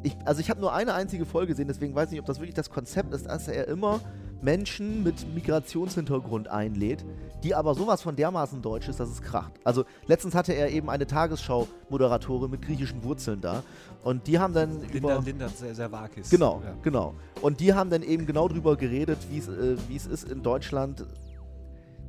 Ich, 0.03 0.17
also 0.27 0.43
ich 0.43 0.51
habe 0.51 0.61
nur 0.61 0.75
eine 0.75 0.93
einzige 0.93 1.25
Folge 1.25 1.53
gesehen, 1.53 1.67
deswegen 1.67 1.95
weiß 1.95 2.09
ich 2.09 2.11
nicht, 2.11 2.21
ob 2.21 2.27
das 2.27 2.41
wirklich 2.41 2.55
das 2.55 2.69
Konzept 2.69 3.15
ist, 3.15 3.25
dass 3.25 3.49
er 3.49 3.69
immer 3.69 4.01
Menschen 4.43 5.03
mit 5.03 5.35
Migrationshintergrund 5.35 6.49
einlädt, 6.49 7.07
die 7.43 7.55
aber 7.55 7.75
sowas 7.75 8.03
von 8.03 8.17
dermaßen 8.17 8.61
deutsch 8.61 8.87
ist, 8.87 9.01
dass 9.01 9.09
es 9.09 9.23
kracht. 9.23 9.53
Also 9.65 9.87
letztens 10.07 10.35
hatte 10.35 10.53
er 10.53 10.71
eben 10.71 10.91
eine 10.91 11.07
Tagesschau-Moderatorin 11.07 12.51
mit 12.51 12.61
griechischen 12.61 13.03
Wurzeln 13.03 13.41
da 13.41 13.63
und 14.05 14.27
die 14.27 14.39
haben 14.39 14.53
dann 14.53 14.83
Linda, 14.93 15.17
über... 15.17 15.23
Linda 15.25 15.49
Servakis. 15.49 16.29
Genau, 16.29 16.61
Ja. 16.63 16.75
genau. 16.83 17.15
Und 17.41 17.61
die 17.61 17.73
haben 17.73 17.89
dann 17.89 18.03
eben 18.03 18.27
genau 18.27 18.47
drüber 18.47 18.77
geredet, 18.77 19.19
wie 19.31 19.39
äh, 19.39 19.79
wie 19.89 19.97
es 19.97 20.07
ist 20.07 20.31
in 20.31 20.43
Deutschland. 20.43 21.07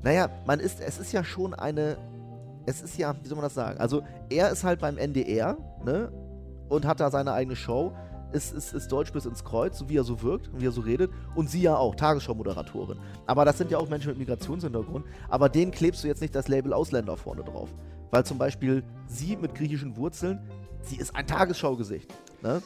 Naja, 0.08 0.30
man 0.46 0.62
ist, 0.62 0.80
es 0.80 1.00
ist 1.00 1.12
ja 1.12 1.22
schon 1.22 1.54
eine, 1.54 1.98
es 2.66 2.82
ist 2.82 2.98
ja, 2.98 3.14
wie 3.22 3.28
soll 3.28 3.36
man 3.36 3.44
das 3.44 3.56
sagen? 3.56 3.78
Also 3.78 4.04
er 4.30 4.50
ist 4.52 4.64
halt 4.64 4.80
beim 4.80 4.98
NDR, 4.98 5.58
ne? 5.84 6.10
Und 6.70 6.86
hat 6.86 7.02
da 7.02 7.12
seine 7.12 7.34
eigene 7.34 7.58
Show. 7.58 7.92
Ist, 8.32 8.54
ist, 8.54 8.74
ist 8.74 8.90
Deutsch 8.90 9.12
bis 9.12 9.26
ins 9.26 9.44
Kreuz, 9.44 9.78
so 9.78 9.90
wie 9.90 9.98
er 9.98 10.06
so 10.06 10.22
wirkt 10.22 10.48
und 10.48 10.62
wie 10.62 10.68
er 10.68 10.72
so 10.72 10.80
redet. 10.80 11.12
Und 11.36 11.50
sie 11.50 11.62
ja 11.62 11.76
auch, 11.76 11.94
Tagesschau-Moderatorin. 11.94 12.98
Aber 13.26 13.44
das 13.44 13.58
sind 13.58 13.70
ja 13.70 13.80
auch 13.80 13.90
Menschen 13.90 14.08
mit 14.12 14.20
Migrationshintergrund. 14.20 15.06
Aber 15.28 15.50
denen 15.50 15.72
klebst 15.72 16.06
du 16.06 16.08
jetzt 16.08 16.22
nicht 16.22 16.34
das 16.34 16.48
Label 16.48 16.72
Ausländer 16.72 17.18
vorne 17.18 17.44
drauf. 17.44 17.68
Weil 18.10 18.24
zum 18.24 18.38
Beispiel 18.38 18.86
sie 19.08 19.36
mit 19.36 19.56
griechischen 19.56 19.98
Wurzeln, 19.98 20.40
sie 20.84 20.96
ist 20.96 21.18
ein 21.18 21.28
Tagesschau-Gesicht. 21.28 22.14
Ne? 22.42 22.62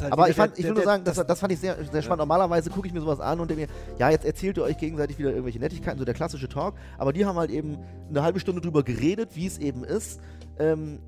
Halt 0.00 0.12
Aber 0.12 0.28
ich, 0.28 0.36
fand, 0.36 0.52
der- 0.52 0.58
ich 0.60 0.64
will 0.66 0.74
nur 0.74 0.82
sagen, 0.84 1.04
das, 1.04 1.16
das, 1.16 1.26
das 1.26 1.40
fand 1.40 1.52
ich 1.52 1.58
sehr, 1.60 1.76
sehr 1.90 2.02
spannend. 2.02 2.18
Normalerweise 2.20 2.70
gucke 2.70 2.86
ich 2.86 2.92
mir 2.92 3.00
sowas 3.00 3.20
an 3.20 3.40
und 3.40 3.50
denke 3.50 3.66
mir, 3.66 3.68
ja, 3.98 4.10
jetzt 4.10 4.24
erzählt 4.24 4.56
ihr 4.56 4.64
euch 4.64 4.76
gegenseitig 4.78 5.18
wieder 5.18 5.30
irgendwelche 5.30 5.58
Nettigkeiten, 5.58 5.98
so 5.98 6.04
der 6.04 6.14
klassische 6.14 6.48
Talk. 6.48 6.74
Aber 6.98 7.12
die 7.12 7.24
haben 7.26 7.36
halt 7.38 7.50
eben 7.50 7.78
eine 8.08 8.22
halbe 8.22 8.40
Stunde 8.40 8.60
drüber 8.60 8.82
geredet, 8.82 9.30
wie 9.34 9.46
es 9.46 9.58
eben 9.58 9.84
ist, 9.84 10.20
ähm, 10.58 10.98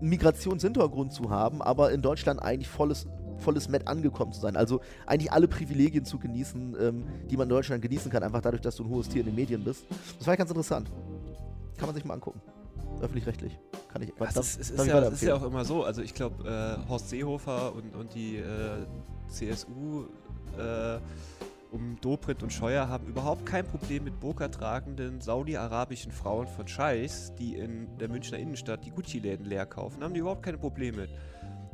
Migrationshintergrund 0.00 1.12
zu 1.12 1.30
haben, 1.30 1.60
aber 1.62 1.92
in 1.92 2.02
Deutschland 2.02 2.42
eigentlich 2.42 2.68
volles, 2.68 3.06
volles 3.38 3.68
Met 3.68 3.86
angekommen 3.86 4.32
zu 4.32 4.40
sein. 4.40 4.56
Also 4.56 4.80
eigentlich 5.06 5.30
alle 5.32 5.46
Privilegien 5.48 6.04
zu 6.04 6.18
genießen, 6.18 6.76
ähm, 6.80 7.04
die 7.30 7.36
man 7.36 7.44
in 7.44 7.50
Deutschland 7.50 7.82
genießen 7.82 8.10
kann, 8.10 8.22
einfach 8.22 8.40
dadurch, 8.40 8.62
dass 8.62 8.76
du 8.76 8.84
ein 8.84 8.88
hohes 8.88 9.08
Tier 9.08 9.20
in 9.20 9.26
den 9.26 9.34
Medien 9.34 9.62
bist. 9.62 9.84
Das 10.18 10.26
war 10.26 10.36
ganz 10.36 10.50
interessant. 10.50 10.90
Kann 11.76 11.86
man 11.86 11.94
sich 11.94 12.04
mal 12.04 12.14
angucken. 12.14 12.40
Öffentlich-rechtlich. 13.00 13.58
Kann 13.88 14.02
ich. 14.02 14.12
Das 14.18 14.34
darf- 14.34 14.44
ist, 14.58 14.70
ist, 14.70 14.86
ja, 14.86 14.98
es 15.00 15.14
ist 15.14 15.22
ja 15.22 15.34
auch 15.34 15.42
immer 15.42 15.64
so. 15.64 15.84
Also 15.84 16.02
ich 16.02 16.14
glaube, 16.14 16.44
äh, 16.48 16.88
Horst 16.88 17.08
Seehofer 17.10 17.74
und, 17.74 17.94
und 17.94 18.14
die 18.14 18.36
äh, 18.36 18.86
CSU 19.28 20.04
äh, 20.58 20.98
um 21.72 21.96
Dobrindt 22.00 22.42
und 22.42 22.52
Scheuer 22.52 22.88
haben 22.88 23.06
überhaupt 23.06 23.46
kein 23.46 23.64
Problem 23.64 24.04
mit 24.04 24.18
burka-tragenden 24.18 25.20
saudi-arabischen 25.20 26.10
Frauen 26.10 26.48
von 26.48 26.66
Scheiß, 26.66 27.34
die 27.36 27.56
in 27.56 27.96
der 27.98 28.08
Münchner 28.08 28.38
Innenstadt 28.38 28.84
die 28.84 28.90
Gucci-Läden 28.90 29.46
leer 29.46 29.66
kaufen. 29.66 30.02
haben 30.02 30.14
die 30.14 30.20
überhaupt 30.20 30.42
keine 30.42 30.58
Probleme 30.58 31.02
mit. 31.02 31.10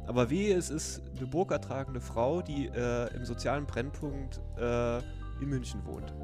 Aber 0.06 0.30
wehe, 0.30 0.54
es 0.56 0.70
ist 0.70 1.02
eine 1.16 1.26
burka-tragende 1.26 2.00
Frau, 2.00 2.40
die 2.42 2.66
äh, 2.68 3.14
im 3.16 3.24
sozialen 3.24 3.66
Brennpunkt 3.66 4.40
äh, 4.58 4.98
in 5.40 5.48
München 5.48 5.84
wohnt. 5.84 6.14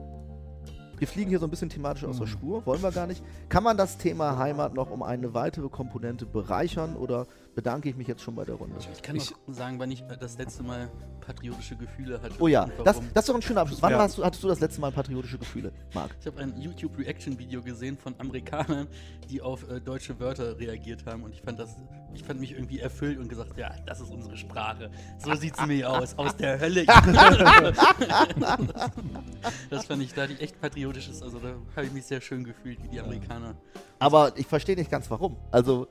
Wir 1.02 1.08
fliegen 1.08 1.30
hier 1.30 1.40
so 1.40 1.48
ein 1.48 1.50
bisschen 1.50 1.68
thematisch 1.68 2.04
aus 2.04 2.18
der 2.18 2.28
Mhm. 2.28 2.30
Spur, 2.30 2.64
wollen 2.64 2.80
wir 2.80 2.92
gar 2.92 3.08
nicht. 3.08 3.24
Kann 3.48 3.64
man 3.64 3.76
das 3.76 3.98
Thema 3.98 4.38
Heimat 4.38 4.72
noch 4.72 4.88
um 4.88 5.02
eine 5.02 5.34
weitere 5.34 5.68
Komponente 5.68 6.26
bereichern 6.26 6.94
oder 6.94 7.26
bedanke 7.56 7.88
ich 7.88 7.96
mich 7.96 8.06
jetzt 8.06 8.22
schon 8.22 8.36
bei 8.36 8.44
der 8.44 8.54
Runde? 8.54 8.76
Ich 8.92 9.02
kann 9.02 9.16
Ich- 9.16 9.32
noch 9.32 9.38
sagen, 9.52 9.80
wann 9.80 9.90
ich 9.90 10.02
äh, 10.02 10.16
das 10.16 10.38
letzte 10.38 10.62
Mal 10.62 10.88
patriotische 11.20 11.74
Gefühle 11.74 12.22
hatte. 12.22 12.34
Oh 12.38 12.46
ja, 12.46 12.68
das, 12.84 13.00
das 13.14 13.24
ist 13.24 13.28
doch 13.28 13.34
ein 13.34 13.42
schöner 13.42 13.62
Abschluss. 13.62 13.82
Wann 13.82 13.90
Ja. 13.90 13.98
hast 13.98 14.16
du, 14.16 14.22
hattest 14.24 14.44
du 14.44 14.48
das 14.48 14.60
letzte 14.60 14.80
Mal 14.80 14.92
patriotische 14.92 15.38
Gefühle, 15.38 15.72
Marc? 15.92 16.14
Ich 16.20 16.26
habe 16.28 16.40
ein 16.40 16.56
YouTube-Reaction-Video 16.56 17.62
gesehen 17.62 17.98
von 17.98 18.14
Amerikanern, 18.18 18.86
die 19.28 19.42
auf 19.42 19.68
äh, 19.68 19.80
deutsche 19.80 20.20
Wörter 20.20 20.56
reagiert 20.56 21.04
haben 21.06 21.24
und 21.24 21.34
ich 21.34 21.42
fand 21.42 21.58
das, 21.58 21.74
ich 22.14 22.22
fand 22.22 22.38
mich 22.38 22.52
irgendwie 22.52 22.78
erfüllt 22.78 23.18
und 23.18 23.28
gesagt, 23.28 23.58
ja, 23.58 23.72
das 23.86 24.00
ist 24.00 24.10
unsere 24.12 24.36
Sprache. 24.36 24.88
So 25.18 25.34
sieht 25.34 25.56
sie 25.56 25.66
mir 25.66 25.90
aus, 25.90 26.16
aus 26.16 26.36
der 26.36 26.60
Hölle. 26.60 26.86
das 29.70 29.85
fand 29.87 30.02
ich, 30.02 30.12
da 30.14 30.22
hatte 30.22 30.33
ich 30.35 30.40
echt 30.40 30.61
patriotisches, 30.61 31.22
also 31.22 31.38
da 31.38 31.55
habe 31.76 31.87
ich 31.87 31.92
mich 31.92 32.05
sehr 32.07 32.20
schön 32.20 32.44
gefühlt, 32.44 32.83
wie 32.83 32.88
die 32.88 33.00
Amerikaner. 33.00 33.55
Aber 33.98 34.33
ich 34.37 34.46
verstehe 34.46 34.76
nicht 34.76 34.90
ganz 34.90 35.11
warum. 35.11 35.37
Also, 35.50 35.87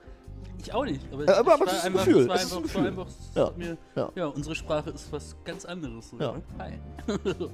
Ich 0.63 0.73
auch 0.73 0.85
nicht, 0.85 1.01
aber, 1.11 1.23
aber- 1.23 1.31
ich 1.31 1.37
aber 1.39 1.59
war 1.59 1.67
es 1.67 1.73
ist 1.73 1.79
ein 1.85 1.91
einfach, 1.93 2.05
Gefühl, 2.05 2.29
es 2.31 2.43
ist 2.43 2.53
ein 2.55 2.63
Gefühl. 2.63 2.87
einfach 2.87 3.07
Ja, 3.35 3.51
mir, 3.57 3.77
ja. 3.95 4.11
ja. 4.15 4.25
unsere 4.27 4.53
Sprache 4.55 4.89
ist 4.91 5.11
was 5.11 5.35
ganz 5.43 5.65
anderes. 5.65 6.09
So, 6.11 6.19
Ja. 6.19 6.33
ne? 6.33 6.41
Hi. 6.59 6.71
Ja. 7.07 7.47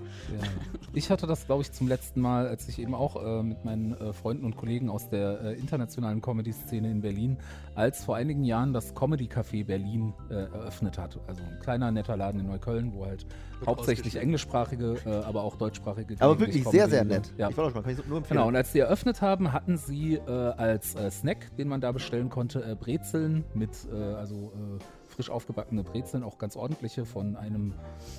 Ich 0.93 1.09
hatte 1.09 1.25
das, 1.27 1.45
glaube 1.45 1.61
ich, 1.61 1.71
zum 1.71 1.87
letzten 1.87 2.19
Mal, 2.21 2.47
als 2.47 2.67
ich 2.67 2.79
eben 2.79 2.93
auch 2.95 3.15
äh, 3.23 3.43
mit 3.43 3.63
meinen 3.63 3.93
äh, 3.93 4.13
Freunden 4.13 4.43
und 4.45 4.55
Kollegen 4.57 4.89
aus 4.89 5.09
der 5.09 5.39
äh, 5.41 5.53
internationalen 5.53 6.21
Comedy-Szene 6.21 6.89
in 6.91 7.01
Berlin, 7.01 7.37
als 7.75 8.03
vor 8.03 8.15
einigen 8.15 8.43
Jahren 8.43 8.73
das 8.73 8.93
Comedy 8.95 9.25
Café 9.27 9.63
Berlin 9.65 10.13
äh, 10.29 10.33
eröffnet 10.33 10.97
hat. 10.97 11.19
Also 11.27 11.43
ein 11.43 11.59
kleiner, 11.61 11.91
netter 11.91 12.17
Laden 12.17 12.41
in 12.41 12.47
Neukölln, 12.47 12.93
wo 12.93 13.05
halt 13.05 13.25
hauptsächlich 13.65 14.15
englischsprachige, 14.17 14.95
äh, 15.05 15.09
aber 15.09 15.43
auch 15.43 15.55
deutschsprachige 15.55 16.15
aber 16.19 16.39
wirklich 16.39 16.63
sehr, 16.67 16.89
sehr 16.89 17.03
nett. 17.03 17.33
Ja. 17.37 17.49
Ich 17.49 17.57
wollte 17.57 17.69
auch 17.69 17.73
schon 17.73 17.81
mal, 17.81 17.83
kann 17.83 17.99
ich 17.99 18.07
nur 18.07 18.17
empfehlen. 18.19 18.37
Genau, 18.37 18.47
und 18.47 18.55
als 18.55 18.71
die 18.71 18.79
eröffnet 18.79 19.21
haben, 19.21 19.51
hatten 19.53 19.77
sie 19.77 20.15
äh, 20.15 20.29
als 20.31 20.95
äh, 20.95 21.09
Snack, 21.11 21.55
den 21.57 21.67
man 21.67 21.81
da 21.81 21.91
bestellen 21.91 22.29
konnte, 22.29 22.63
äh, 22.63 22.75
Brezeln 22.75 23.43
mit, 23.53 23.71
äh, 23.91 23.95
also 23.95 24.51
äh, 24.55 24.83
frisch 25.13 25.29
aufgebackene 25.29 25.83
Brezeln, 25.83 26.23
auch 26.23 26.37
ganz 26.37 26.55
ordentliche 26.55 27.05
von 27.05 27.35
einem 27.35 27.73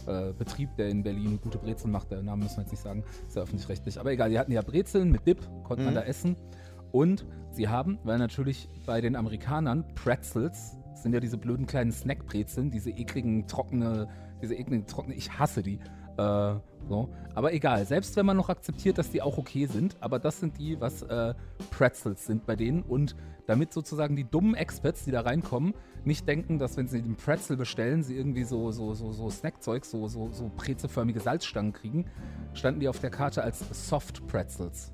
äh, 0.07 0.33
Betrieb, 0.33 0.70
der 0.77 0.88
in 0.88 1.03
Berlin 1.03 1.38
gute 1.42 1.59
Brezeln 1.59 1.92
macht. 1.92 2.11
Der 2.11 2.22
Name 2.22 2.42
müssen 2.44 2.57
wir 2.57 2.62
jetzt 2.62 2.72
nicht 2.72 2.83
sagen, 2.83 3.05
ist 3.27 3.37
ja 3.37 3.42
öffentlich-rechtlich. 3.42 4.01
Aber 4.01 4.11
egal, 4.11 4.31
die 4.31 4.38
hatten 4.38 4.53
ja 4.53 4.62
Brezeln 4.62 5.12
mit 5.12 5.27
Dip, 5.27 5.40
konnte 5.64 5.85
man 5.85 5.92
Mhm. 5.94 5.98
da 5.98 6.03
essen. 6.05 6.37
Und 6.90 7.27
sie 7.53 7.68
haben, 7.68 7.98
weil 8.03 8.18
natürlich 8.18 8.68
bei 8.87 9.01
den 9.01 9.14
Amerikanern 9.14 9.85
Pretzels 9.94 10.77
sind 10.94 11.12
ja 11.12 11.20
diese 11.20 11.37
blöden 11.38 11.66
kleinen 11.66 11.92
Snackbrezeln, 11.92 12.70
diese 12.70 12.90
ekligen, 12.90 13.46
trockene, 13.46 14.09
diese 14.40 14.55
ekligen, 14.55 14.87
trockene, 14.87 15.14
ich 15.14 15.38
hasse 15.38 15.62
die. 15.62 15.79
Äh, 16.16 16.55
so. 16.88 17.09
Aber 17.35 17.53
egal, 17.53 17.85
selbst 17.85 18.16
wenn 18.16 18.27
man 18.27 18.37
noch 18.37 18.48
akzeptiert, 18.48 18.98
dass 18.98 19.11
die 19.11 19.22
auch 19.22 19.38
okay 19.38 19.66
sind, 19.66 19.96
aber 20.01 20.18
das 20.18 20.40
sind 20.40 20.59
die, 20.59 20.81
was 20.81 21.03
äh, 21.03 21.35
Pretzels 21.70 22.27
sind 22.27 22.46
bei 22.46 22.57
denen. 22.57 22.83
Und 22.83 23.14
damit 23.46 23.72
sozusagen 23.72 24.16
die 24.16 24.24
dummen 24.24 24.55
Experts, 24.55 25.05
die 25.05 25.11
da 25.11 25.20
reinkommen, 25.20 25.74
nicht 26.05 26.27
denken, 26.27 26.59
dass 26.59 26.77
wenn 26.77 26.88
sie 26.88 27.03
den 27.03 27.16
Pretzel 27.16 27.57
bestellen, 27.57 28.03
sie 28.03 28.16
irgendwie 28.16 28.44
so, 28.44 28.72
so, 28.72 28.94
so, 28.94 29.12
so 29.12 29.31
Snackzeug, 29.31 29.85
so, 29.85 30.09
so, 30.09 30.31
so 30.33 30.51
brezelförmige 30.57 31.20
Salzstangen 31.20 31.72
kriegen, 31.72 32.07
standen 32.55 32.81
die 32.81 32.88
auf 32.88 32.98
der 32.98 33.11
Karte 33.11 33.42
als 33.42 33.88
Soft 33.88 34.27
Pretzels. 34.27 34.92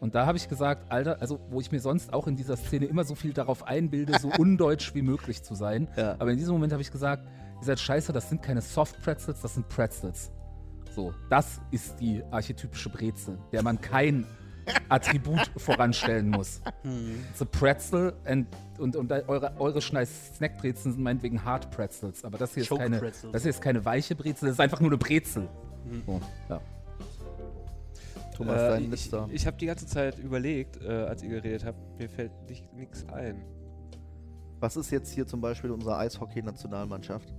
Und 0.00 0.14
da 0.14 0.26
habe 0.26 0.36
ich 0.36 0.48
gesagt, 0.48 0.92
Alter, 0.92 1.20
also 1.20 1.40
wo 1.50 1.60
ich 1.60 1.72
mir 1.72 1.80
sonst 1.80 2.12
auch 2.12 2.26
in 2.26 2.36
dieser 2.36 2.56
Szene 2.56 2.86
immer 2.86 3.04
so 3.04 3.14
viel 3.14 3.32
darauf 3.32 3.66
einbilde, 3.66 4.18
so 4.18 4.30
undeutsch 4.38 4.94
wie 4.94 5.02
möglich 5.02 5.42
zu 5.42 5.54
sein. 5.54 5.88
Ja. 5.96 6.16
Aber 6.18 6.30
in 6.30 6.38
diesem 6.38 6.54
Moment 6.54 6.72
habe 6.72 6.82
ich 6.82 6.92
gesagt, 6.92 7.26
ihr 7.62 7.66
seid 7.66 7.80
scheiße, 7.80 8.12
das 8.12 8.28
sind 8.28 8.42
keine 8.42 8.60
Soft 8.60 9.00
Pretzels, 9.02 9.40
das 9.40 9.54
sind 9.54 9.68
Pretzels. 9.68 10.30
So, 10.94 11.14
das 11.30 11.60
ist 11.70 11.98
die 12.00 12.22
archetypische 12.30 12.90
Brezel, 12.90 13.38
der 13.52 13.62
man 13.62 13.80
kein 13.80 14.26
Attribut 14.88 15.50
voranstellen 15.56 16.28
muss. 16.28 16.60
Hm. 16.82 17.24
It's 17.30 17.40
a 17.40 17.44
pretzel 17.44 18.12
and, 18.24 18.46
und, 18.78 18.96
und 18.96 19.10
eure, 19.10 19.54
eure 19.58 19.80
Snackbrezeln 19.80 20.94
sind 20.94 21.02
meinetwegen 21.02 21.44
Hard 21.44 21.70
Pretzels, 21.70 22.24
aber 22.24 22.36
das 22.36 22.52
hier, 22.54 22.64
ist 22.64 22.76
keine, 22.76 23.00
das 23.32 23.42
hier 23.42 23.50
ist 23.50 23.60
keine 23.60 23.84
weiche 23.84 24.14
Brezel, 24.14 24.48
das 24.48 24.56
ist 24.56 24.60
einfach 24.60 24.80
nur 24.80 24.90
eine 24.90 24.98
Brezel. 24.98 25.48
So, 26.06 26.20
ja. 26.48 26.60
Thomas, 28.36 28.60
Äh, 28.60 28.68
dein 28.70 28.92
ich 28.92 29.12
ich 29.30 29.46
habe 29.46 29.56
die 29.56 29.66
ganze 29.66 29.86
Zeit 29.86 30.18
überlegt, 30.18 30.82
äh, 30.82 30.88
als 30.88 31.22
ihr 31.22 31.30
geredet 31.30 31.64
habt, 31.64 31.78
mir 31.98 32.08
fällt 32.08 32.32
nichts 32.74 33.06
ein. 33.08 33.44
Was 34.58 34.76
ist 34.76 34.90
jetzt 34.90 35.12
hier 35.12 35.26
zum 35.26 35.40
Beispiel 35.40 35.70
unsere 35.70 35.96
Eishockey-Nationalmannschaft? 35.96 37.32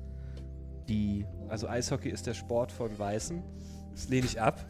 Die. 0.88 1.26
Also 1.50 1.68
Eishockey 1.68 2.10
ist 2.10 2.26
der 2.28 2.34
Sport 2.34 2.72
von 2.72 2.98
Weißen. 2.98 3.42
Das 3.94 4.10
lehne 4.10 4.26
ich 4.26 4.40
ab. 4.42 4.64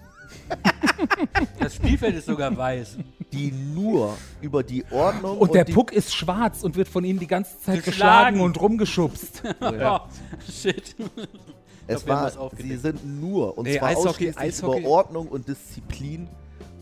Das 1.60 1.76
Spielfeld 1.76 2.16
ist 2.16 2.26
sogar 2.28 2.56
weiß. 2.56 2.98
die 3.32 3.52
nur 3.52 4.16
über 4.42 4.64
die 4.64 4.86
Ordnung 4.92 5.38
Und 5.38 5.54
der 5.54 5.66
die, 5.66 5.74
Puck 5.74 5.92
ist 5.92 6.16
schwarz 6.16 6.64
und 6.64 6.76
wird 6.76 6.88
von 6.88 7.04
ihnen 7.04 7.20
die 7.20 7.28
ganze 7.28 7.60
Zeit 7.60 7.84
Geschlagen. 7.84 8.38
geschlagen 8.38 8.42
und 8.42 8.60
rumgeschubst. 8.62 9.44
Oh, 9.62 10.00
shit. 10.50 10.96
es 11.88 12.06
glaub, 12.06 12.08
war, 12.08 12.52
sie 12.58 12.78
sind 12.78 13.06
nur 13.22 13.58
und 13.58 13.66
Nee, 13.68 13.78
zwar 13.80 13.90
Eishockey- 13.90 14.08
ausschließlich 14.10 14.38
Eishockey- 14.38 14.80
über 14.80 14.88
Ordnung 14.90 15.28
und 15.28 15.48
Disziplin 15.48 16.28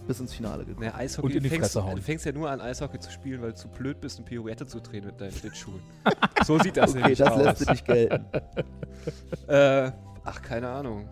bis 0.07 0.19
ins 0.19 0.33
Finale 0.33 0.65
gekommen. 0.65 0.85
Ne, 0.85 0.93
Eishockey, 0.95 1.25
Und 1.27 1.35
in 1.35 1.43
die 1.43 1.49
du, 1.49 1.55
fängst, 1.55 1.71
Fresse 1.73 1.85
hauen. 1.85 1.95
du 1.95 2.01
fängst 2.01 2.25
ja 2.25 2.31
nur 2.31 2.49
an, 2.49 2.59
Eishockey 2.61 2.99
zu 2.99 3.11
spielen, 3.11 3.41
weil 3.41 3.51
du 3.51 3.55
zu 3.55 3.67
blöd 3.67 3.99
bist, 4.01 4.17
eine 4.17 4.25
Pirouette 4.27 4.65
zu 4.65 4.79
drehen 4.79 5.05
mit 5.05 5.19
deinen 5.21 5.31
Schlittschuhen. 5.31 5.79
so 6.45 6.57
sieht 6.59 6.77
das 6.77 6.91
Okay, 6.91 6.99
nämlich 7.01 7.19
das 7.19 7.29
aus. 7.31 7.43
lässt 7.43 7.59
sich 7.59 7.69
nicht 7.69 7.85
gelten. 7.85 8.25
Äh, 9.47 9.91
ach, 10.23 10.41
keine 10.43 10.69
Ahnung. 10.69 11.09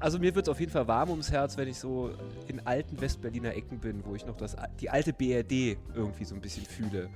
Also 0.00 0.18
mir 0.18 0.34
wird 0.34 0.46
es 0.48 0.50
auf 0.50 0.58
jeden 0.58 0.72
Fall 0.72 0.88
warm 0.88 1.10
ums 1.10 1.30
Herz, 1.30 1.56
wenn 1.56 1.68
ich 1.68 1.78
so 1.78 2.10
in 2.48 2.66
alten 2.66 3.00
Westberliner 3.00 3.54
Ecken 3.54 3.78
bin, 3.78 4.04
wo 4.04 4.16
ich 4.16 4.26
noch 4.26 4.36
das, 4.36 4.56
die 4.80 4.90
alte 4.90 5.12
BRD 5.12 5.78
irgendwie 5.94 6.24
so 6.24 6.34
ein 6.34 6.40
bisschen 6.40 6.64
fühle. 6.66 7.08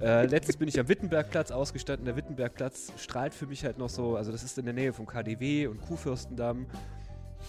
Äh, 0.00 0.24
letztens 0.26 0.56
bin 0.56 0.66
ich 0.68 0.80
am 0.80 0.88
Wittenbergplatz 0.88 1.50
ausgestanden. 1.50 2.06
Der 2.06 2.16
Wittenbergplatz 2.16 2.92
strahlt 2.96 3.34
für 3.34 3.46
mich 3.46 3.62
halt 3.64 3.76
noch 3.76 3.90
so, 3.90 4.16
also 4.16 4.32
das 4.32 4.42
ist 4.42 4.56
in 4.58 4.64
der 4.64 4.74
Nähe 4.74 4.94
vom 4.94 5.06
KDW 5.06 5.66
und 5.66 5.82
Kuhfürstendamm. 5.82 6.64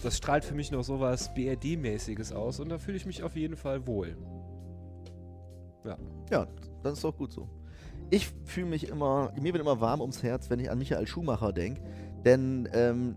Das 0.02 0.16
strahlt 0.16 0.44
für 0.44 0.54
mich 0.54 0.70
noch 0.70 0.84
sowas 0.84 1.34
BRD-mäßiges 1.34 2.32
aus 2.32 2.60
und 2.60 2.68
da 2.68 2.78
fühle 2.78 2.96
ich 2.96 3.06
mich 3.06 3.22
auf 3.22 3.36
jeden 3.36 3.56
Fall 3.56 3.86
wohl. 3.86 4.16
Ja, 6.30 6.46
das 6.82 6.94
ist 6.94 7.04
doch 7.04 7.16
gut 7.16 7.32
so. 7.32 7.48
Ich 8.10 8.28
fühle 8.44 8.66
mich 8.66 8.88
immer, 8.88 9.32
mir 9.36 9.52
wird 9.52 9.60
immer 9.60 9.80
warm 9.80 10.00
ums 10.00 10.22
Herz, 10.22 10.50
wenn 10.50 10.60
ich 10.60 10.70
an 10.70 10.78
Michael 10.78 11.06
Schumacher 11.06 11.52
denke. 11.52 11.82
Denn 12.24 12.68
ähm, 12.72 13.16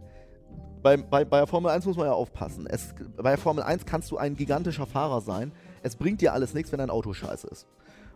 bei, 0.82 0.98
bei, 0.98 1.26
bei 1.26 1.38
der 1.40 1.48
Formel 1.48 1.72
1 1.72 1.86
muss 1.86 1.98
man 1.98 2.08
ja 2.08 2.14
aufpassen. 2.14 2.66
Es, 2.68 2.94
bei 3.18 3.32
der 3.32 3.38
Formel 3.38 3.64
1 3.64 3.86
kannst 3.86 4.12
du 4.12 4.18
ein 4.18 4.36
gigantischer 4.36 4.86
Fahrer 4.86 5.22
sein. 5.22 5.52
Es 5.84 5.96
bringt 5.96 6.22
dir 6.22 6.34
alles 6.34 6.54
nichts, 6.54 6.72
wenn 6.72 6.80
dein 6.80 6.90
Auto 6.90 7.14
scheiße 7.14 7.48
ist. 7.48 7.68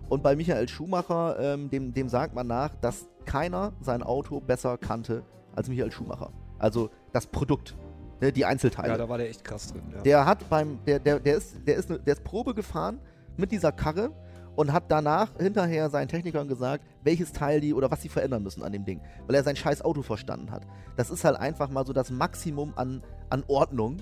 Und 0.09 0.24
bei 0.24 0.36
Michael 0.36 0.68
Schumacher, 0.68 1.38
ähm, 1.39 1.70
dem, 1.70 1.93
dem 1.93 2.09
sagt 2.09 2.36
man 2.36 2.47
nach, 2.47 2.76
dass 2.76 3.07
keiner 3.26 3.74
sein 3.82 4.03
Auto 4.03 4.39
besser 4.39 4.78
kannte 4.78 5.24
als 5.55 5.70
Michael 5.70 5.91
Schumacher. 5.91 6.32
Also 6.59 6.89
das 7.11 7.28
Produkt, 7.28 7.76
ne, 8.24 8.32
die 8.32 8.46
Einzelteile. 8.46 8.90
Ja, 8.90 8.98
da 8.98 9.10
war 9.10 9.18
der 9.18 9.30
echt 9.30 9.44
krass 9.44 9.72
drin. 9.72 9.84
Ja. 9.94 10.02
Der 10.02 10.26
hat 10.26 10.50
beim, 10.50 10.80
der, 10.86 11.00
der, 11.00 11.20
der 11.20 11.38
ist, 11.38 11.56
der 11.68 11.76
ist, 11.76 11.90
der 11.90 12.14
ist 12.14 12.24
Probe 12.24 12.54
gefahren 12.54 13.00
mit 13.38 13.52
dieser 13.52 13.72
Karre 13.72 14.12
und 14.56 14.72
hat 14.72 14.86
danach 14.88 15.30
hinterher 15.38 15.90
seinen 15.90 16.08
Technikern 16.08 16.48
gesagt, 16.48 16.86
welches 17.04 17.32
Teil 17.32 17.60
die 17.60 17.74
oder 17.74 17.90
was 17.90 18.02
sie 18.02 18.10
verändern 18.10 18.44
müssen 18.44 18.64
an 18.64 18.72
dem 18.72 18.86
Ding, 18.86 19.02
weil 19.28 19.36
er 19.36 19.44
sein 19.44 19.56
scheiß 19.56 19.82
Auto 19.82 20.02
verstanden 20.04 20.52
hat. 20.52 20.66
Das 20.96 21.10
ist 21.10 21.24
halt 21.24 21.38
einfach 21.38 21.70
mal 21.70 21.86
so 21.86 21.94
das 21.94 22.12
Maximum 22.12 22.74
an, 22.76 23.02
an 23.30 23.44
Ordnung, 23.48 23.98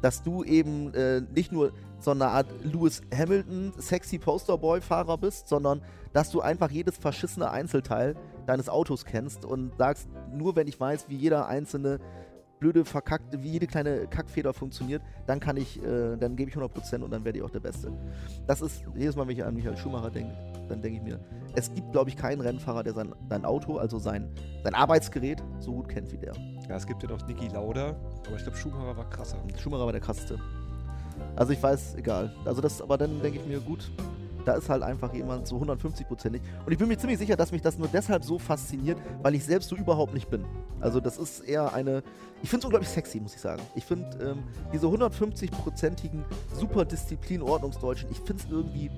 dass 0.00 0.22
du 0.22 0.42
eben 0.44 0.94
äh, 0.94 1.20
nicht 1.20 1.52
nur 1.52 1.72
so 1.98 2.12
eine 2.12 2.28
Art 2.28 2.46
Lewis 2.62 3.02
Hamilton 3.14 3.74
sexy 3.76 4.18
Posterboy-Fahrer 4.18 5.18
bist, 5.18 5.48
sondern 5.48 5.82
dass 6.14 6.30
du 6.30 6.40
einfach 6.40 6.70
jedes 6.70 6.96
verschissene 6.96 7.50
Einzelteil 7.50 8.16
deines 8.46 8.70
Autos 8.70 9.04
kennst 9.04 9.44
und 9.44 9.76
sagst, 9.76 10.08
nur 10.32 10.56
wenn 10.56 10.66
ich 10.66 10.80
weiß, 10.80 11.08
wie 11.08 11.16
jeder 11.16 11.46
einzelne 11.46 12.00
blöde, 12.60 12.84
verkackte, 12.84 13.42
wie 13.42 13.48
jede 13.48 13.66
kleine 13.66 14.06
Kackfeder 14.06 14.52
funktioniert, 14.52 15.02
dann 15.26 15.40
kann 15.40 15.56
ich, 15.56 15.82
äh, 15.82 16.16
dann 16.16 16.36
gebe 16.36 16.50
ich 16.50 16.56
100% 16.56 17.02
und 17.02 17.10
dann 17.10 17.24
werde 17.24 17.38
ich 17.38 17.44
auch 17.44 17.50
der 17.50 17.60
Beste. 17.60 17.90
Das 18.46 18.60
ist, 18.60 18.84
jedes 18.94 19.16
Mal, 19.16 19.26
wenn 19.26 19.36
ich 19.36 19.44
an 19.44 19.54
Michael 19.54 19.76
Schumacher 19.76 20.10
denke, 20.10 20.32
dann 20.68 20.80
denke 20.80 20.98
ich 20.98 21.02
mir, 21.02 21.18
es 21.56 21.72
gibt, 21.74 21.90
glaube 21.90 22.10
ich, 22.10 22.16
keinen 22.16 22.40
Rennfahrer, 22.40 22.84
der 22.84 22.92
sein, 22.92 23.12
sein 23.28 23.44
Auto, 23.44 23.78
also 23.78 23.98
sein, 23.98 24.28
sein 24.62 24.74
Arbeitsgerät, 24.74 25.42
so 25.58 25.72
gut 25.72 25.88
kennt 25.88 26.12
wie 26.12 26.18
der. 26.18 26.34
Ja, 26.68 26.76
es 26.76 26.86
gibt 26.86 27.02
ja 27.02 27.08
noch 27.08 27.26
Niki 27.26 27.48
Lauda, 27.48 27.96
aber 28.26 28.36
ich 28.36 28.42
glaube, 28.42 28.56
Schumacher 28.56 28.96
war 28.96 29.10
krasser. 29.10 29.38
Schumacher 29.58 29.86
war 29.86 29.92
der 29.92 30.00
krasseste. 30.00 30.38
Also 31.36 31.52
ich 31.52 31.62
weiß, 31.62 31.96
egal. 31.96 32.32
Also 32.44 32.60
das, 32.60 32.80
aber 32.80 32.98
dann 32.98 33.20
denke 33.20 33.40
ich 33.40 33.46
mir, 33.46 33.60
gut, 33.60 33.90
da 34.44 34.54
ist 34.54 34.68
halt 34.68 34.82
einfach 34.82 35.12
jemand 35.12 35.46
so 35.46 35.56
150-prozentig. 35.56 36.40
Und 36.64 36.72
ich 36.72 36.78
bin 36.78 36.88
mir 36.88 36.98
ziemlich 36.98 37.18
sicher, 37.18 37.36
dass 37.36 37.52
mich 37.52 37.62
das 37.62 37.78
nur 37.78 37.88
deshalb 37.88 38.24
so 38.24 38.38
fasziniert, 38.38 38.98
weil 39.22 39.34
ich 39.34 39.44
selbst 39.44 39.68
so 39.68 39.76
überhaupt 39.76 40.14
nicht 40.14 40.30
bin. 40.30 40.44
Also 40.80 41.00
das 41.00 41.18
ist 41.18 41.40
eher 41.40 41.72
eine, 41.74 42.02
ich 42.42 42.50
finde 42.50 42.60
es 42.60 42.64
unglaublich 42.64 42.90
sexy, 42.90 43.20
muss 43.20 43.34
ich 43.34 43.40
sagen. 43.40 43.62
Ich 43.74 43.84
finde 43.84 44.08
ähm, 44.22 44.42
diese 44.72 44.86
150-prozentigen 44.86 46.24
Superdisziplin-Ordnungsdeutschen, 46.54 48.10
ich 48.10 48.18
finde 48.18 48.42
es 48.42 48.50
irgendwie, 48.50 48.90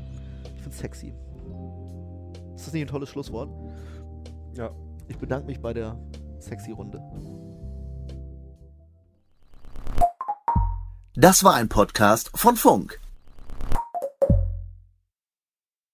ich 0.54 0.62
finde 0.62 0.70
es 0.70 0.78
sexy. 0.78 1.12
Ist 2.54 2.66
das 2.66 2.72
nicht 2.72 2.82
ein 2.82 2.88
tolles 2.88 3.08
Schlusswort? 3.08 3.50
Ja. 4.54 4.70
Ich 5.08 5.18
bedanke 5.18 5.46
mich 5.46 5.60
bei 5.60 5.74
der 5.74 5.98
sexy 6.38 6.70
Runde. 6.70 7.02
Das 11.14 11.44
war 11.44 11.54
ein 11.54 11.68
Podcast 11.68 12.30
von 12.34 12.56
Funk. 12.56 13.01